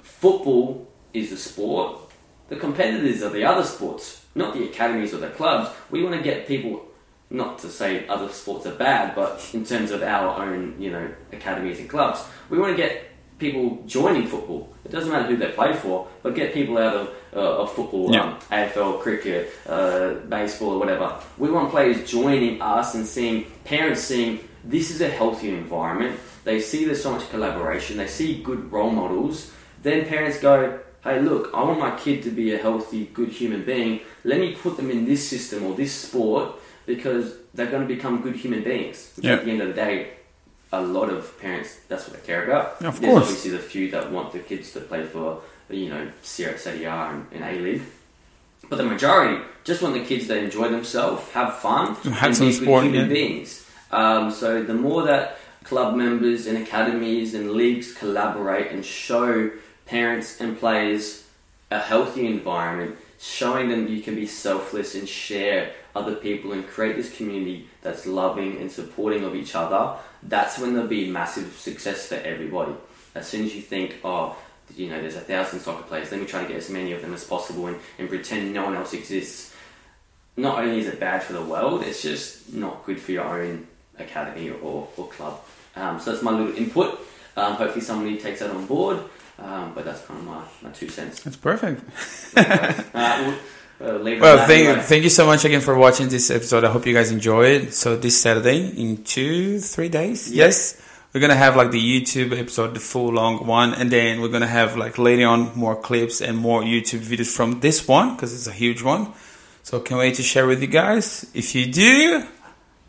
football 0.00 0.88
is 1.12 1.30
the 1.30 1.36
sport, 1.36 2.10
the 2.48 2.56
competitors 2.56 3.22
are 3.22 3.30
the 3.30 3.44
other 3.44 3.64
sports, 3.64 4.24
not 4.34 4.54
the 4.54 4.64
academies 4.64 5.14
or 5.14 5.18
the 5.18 5.30
clubs. 5.30 5.70
We 5.90 6.02
want 6.02 6.16
to 6.16 6.22
get 6.22 6.46
people, 6.46 6.84
not 7.30 7.58
to 7.60 7.68
say 7.68 8.06
other 8.08 8.28
sports 8.28 8.66
are 8.66 8.74
bad, 8.74 9.14
but 9.14 9.48
in 9.52 9.64
terms 9.64 9.90
of 9.90 10.02
our 10.02 10.42
own, 10.42 10.76
you 10.78 10.90
know, 10.90 11.12
academies 11.32 11.78
and 11.78 11.88
clubs, 11.88 12.24
we 12.50 12.58
want 12.58 12.76
to 12.76 12.76
get 12.76 13.11
people 13.38 13.82
joining 13.86 14.26
football. 14.26 14.68
It 14.84 14.92
doesn't 14.92 15.10
matter 15.10 15.26
who 15.28 15.36
they 15.36 15.48
play 15.48 15.72
for, 15.74 16.06
but 16.22 16.34
get 16.34 16.54
people 16.54 16.78
out 16.78 16.94
of, 16.94 17.08
uh, 17.34 17.62
of 17.62 17.72
football, 17.72 18.12
Yeah. 18.12 18.22
um, 18.24 18.36
AFL, 18.50 18.94
cricket, 18.98 19.52
uh, 19.68 20.14
baseball, 20.28 20.70
or 20.74 20.78
whatever. 20.78 21.14
We 21.38 21.50
want 21.50 21.70
players 21.70 22.08
joining 22.08 22.60
us 22.62 22.94
and 22.94 23.06
seeing 23.06 23.46
parents 23.64 24.00
seeing 24.02 24.40
this 24.64 24.90
is 24.90 25.00
a 25.00 25.08
healthy 25.08 25.48
environment. 25.48 26.18
They 26.44 26.60
see 26.60 26.84
there's 26.84 27.02
so 27.02 27.12
much 27.12 27.28
collaboration. 27.30 27.96
They 27.96 28.06
see 28.06 28.42
good 28.42 28.70
role 28.72 28.90
models. 28.90 29.50
Then 29.82 30.04
parents 30.06 30.38
go, 30.38 30.78
"Hey, 31.02 31.20
look, 31.20 31.50
I 31.54 31.62
want 31.64 31.80
my 31.80 31.92
kid 31.92 32.22
to 32.24 32.30
be 32.30 32.52
a 32.54 32.58
healthy, 32.58 33.08
good 33.12 33.28
human 33.30 33.62
being. 33.64 34.00
Let 34.24 34.38
me 34.40 34.54
put 34.62 34.76
them 34.76 34.90
in 34.90 35.04
this 35.04 35.26
system 35.28 35.64
or 35.66 35.74
this 35.74 35.92
sport 35.92 36.52
because 36.86 37.34
they're 37.54 37.66
going 37.70 37.86
to 37.86 37.92
become 37.92 38.22
good 38.22 38.36
human 38.36 38.62
beings. 38.62 39.12
Which 39.16 39.24
Yeah. 39.26 39.34
At 39.34 39.44
the 39.44 39.50
end 39.50 39.62
of 39.62 39.68
the 39.68 39.74
day, 39.74 40.06
a 40.72 40.80
lot 40.80 41.10
of 41.10 41.38
parents 41.38 41.78
that's 41.88 42.08
what 42.08 42.18
they 42.20 42.26
care 42.26 42.44
about. 42.44 42.82
Of 42.82 43.00
There's 43.00 43.12
course. 43.12 43.22
obviously 43.24 43.50
the 43.52 43.58
few 43.58 43.90
that 43.90 44.10
want 44.10 44.32
the 44.32 44.38
kids 44.38 44.72
to 44.72 44.80
play 44.80 45.04
for 45.04 45.42
you 45.68 45.88
know 45.88 46.10
Serie 46.22 46.58
Serie 46.58 46.84
A 46.84 46.90
and, 46.90 47.26
and 47.32 47.44
A 47.44 47.60
League. 47.60 47.82
But 48.68 48.76
the 48.76 48.84
majority 48.84 49.42
just 49.64 49.82
want 49.82 49.94
the 49.94 50.04
kids 50.04 50.28
to 50.28 50.38
enjoy 50.38 50.68
themselves, 50.68 51.28
have 51.32 51.56
fun, 51.58 51.94
Have 51.96 52.22
and 52.22 52.36
some 52.36 52.46
be 52.46 52.52
good 52.52 52.62
sport, 52.62 52.84
human 52.84 53.00
yeah. 53.02 53.06
beings. 53.12 53.68
Um, 53.90 54.30
so 54.30 54.62
the 54.62 54.74
more 54.74 55.02
that 55.02 55.38
club 55.64 55.94
members 55.94 56.46
and 56.46 56.58
academies 56.58 57.34
and 57.34 57.52
leagues 57.52 57.92
collaborate 57.94 58.72
and 58.72 58.84
show 58.84 59.50
parents 59.86 60.40
and 60.40 60.58
players 60.58 61.24
a 61.70 61.78
healthy 61.78 62.26
environment, 62.26 62.96
showing 63.22 63.68
them 63.68 63.86
you 63.86 64.02
can 64.02 64.16
be 64.16 64.26
selfless 64.26 64.96
and 64.96 65.08
share 65.08 65.72
other 65.94 66.16
people 66.16 66.50
and 66.52 66.66
create 66.66 66.96
this 66.96 67.16
community 67.16 67.68
that's 67.80 68.04
loving 68.04 68.60
and 68.60 68.70
supporting 68.70 69.22
of 69.22 69.36
each 69.36 69.54
other, 69.54 69.96
that's 70.24 70.58
when 70.58 70.72
there'll 70.74 70.88
be 70.88 71.08
massive 71.08 71.52
success 71.52 72.08
for 72.08 72.16
everybody. 72.16 72.72
As 73.14 73.28
soon 73.28 73.44
as 73.44 73.54
you 73.54 73.62
think, 73.62 73.98
oh, 74.02 74.36
you 74.74 74.88
know, 74.88 75.00
there's 75.00 75.14
a 75.14 75.20
thousand 75.20 75.60
soccer 75.60 75.84
players, 75.84 76.10
let 76.10 76.20
me 76.20 76.26
try 76.26 76.42
to 76.42 76.48
get 76.48 76.56
as 76.56 76.68
many 76.68 76.90
of 76.92 77.00
them 77.00 77.14
as 77.14 77.22
possible 77.22 77.68
and, 77.68 77.78
and 77.96 78.08
pretend 78.08 78.52
no 78.52 78.64
one 78.64 78.74
else 78.74 78.92
exists. 78.92 79.54
Not 80.36 80.58
only 80.58 80.80
is 80.80 80.88
it 80.88 80.98
bad 80.98 81.22
for 81.22 81.34
the 81.34 81.42
world, 81.42 81.84
it's 81.84 82.02
just 82.02 82.52
not 82.52 82.84
good 82.84 83.00
for 83.00 83.12
your 83.12 83.24
own 83.24 83.68
academy 84.00 84.50
or, 84.50 84.88
or 84.96 85.06
club. 85.06 85.40
Um, 85.76 86.00
so 86.00 86.10
that's 86.10 86.24
my 86.24 86.32
little 86.32 86.56
input. 86.56 86.98
Um, 87.36 87.54
hopefully 87.54 87.84
somebody 87.84 88.18
takes 88.18 88.40
that 88.40 88.50
on 88.50 88.66
board. 88.66 88.98
Um, 89.38 89.72
but 89.74 89.84
that's 89.84 90.00
kind 90.06 90.20
of 90.20 90.26
my, 90.26 90.42
my 90.62 90.70
two 90.70 90.88
cents. 90.88 91.22
That's 91.22 91.36
perfect. 91.36 91.82
uh, 92.36 93.34
we'll, 93.80 93.94
uh, 93.96 93.98
leave 93.98 94.18
it 94.18 94.18
at 94.18 94.22
Well, 94.22 94.46
thank, 94.46 94.66
anyway. 94.68 94.82
thank 94.84 95.02
you 95.04 95.10
so 95.10 95.26
much 95.26 95.44
again 95.44 95.60
for 95.60 95.76
watching 95.76 96.08
this 96.08 96.30
episode. 96.30 96.64
I 96.64 96.70
hope 96.70 96.86
you 96.86 96.94
guys 96.94 97.10
enjoy 97.10 97.46
it. 97.46 97.74
So 97.74 97.96
this 97.96 98.20
Saturday, 98.20 98.68
in 98.80 99.02
two, 99.04 99.58
three 99.58 99.88
days, 99.88 100.30
Yeah. 100.30 100.44
yes, 100.44 100.80
we're 101.12 101.20
gonna 101.20 101.34
have 101.34 101.56
like 101.56 101.70
the 101.72 101.80
YouTube 101.80 102.38
episode, 102.38 102.74
the 102.74 102.80
full 102.80 103.12
long 103.12 103.46
one, 103.46 103.74
and 103.74 103.90
then 103.90 104.20
we're 104.20 104.28
gonna 104.28 104.46
have 104.46 104.76
like 104.76 104.96
later 104.98 105.26
on 105.26 105.50
more 105.56 105.76
clips 105.76 106.20
and 106.20 106.38
more 106.38 106.62
YouTube 106.62 107.00
videos 107.00 107.34
from 107.34 107.60
this 107.60 107.86
one 107.88 108.14
because 108.14 108.32
it's 108.32 108.46
a 108.46 108.52
huge 108.52 108.82
one. 108.82 109.12
So 109.64 109.80
can't 109.80 109.98
wait 109.98 110.14
to 110.16 110.22
share 110.22 110.46
with 110.46 110.60
you 110.60 110.68
guys. 110.68 111.26
If 111.34 111.54
you 111.54 111.66
do, 111.66 112.24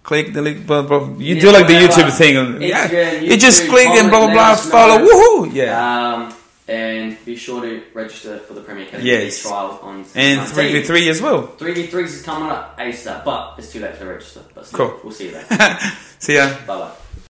click 0.03 0.33
the 0.33 0.41
link. 0.41 0.67
Blah, 0.67 0.83
blah, 0.83 1.07
you 1.17 1.35
Yeah, 1.35 1.41
do 1.41 1.51
like 1.51 1.67
the. 1.67 1.73
YouTube 1.73 2.11
thing. 2.11 2.35
yeah, 2.61 2.87
Instagram, 2.87 3.21
you 3.23 3.37
just 3.37 3.67
click 3.69 3.87
and 3.87 4.09
blah 4.09 4.25
blah 4.27 4.33
blah. 4.33 4.55
Follow. 4.55 4.99
Woohoo! 5.05 5.53
Yeah. 5.53 5.73
Um, 5.79 6.33
and 6.67 7.17
be 7.25 7.35
sure 7.35 7.61
to 7.61 7.83
register 7.93 8.37
for 8.39 8.53
the 8.53 8.61
Premier 8.61 8.85
Academy 8.87 9.09
Yes. 9.09 9.41
trial 9.41 9.79
on 9.83 10.05
and 10.15 10.47
three 10.47 10.71
v 10.71 10.81
three 10.83 11.09
as 11.09 11.21
well. 11.21 11.47
Three 11.57 11.73
v 11.73 11.87
threes 11.87 12.13
is 12.13 12.21
coming 12.23 12.49
up 12.49 12.77
ASAP, 12.79 13.25
but 13.25 13.55
it's 13.57 13.71
too 13.73 13.79
late 13.81 13.97
to 13.99 14.05
register. 14.05 14.41
But 14.55 14.65
still, 14.65 14.79
Cool. 14.89 14.99
we'll 15.03 15.13
see 15.13 15.25
you 15.25 15.31
there. 15.31 15.79
See 16.19 16.35
ya. 16.35 16.47
bye 16.65 16.77
bye. 16.79 16.91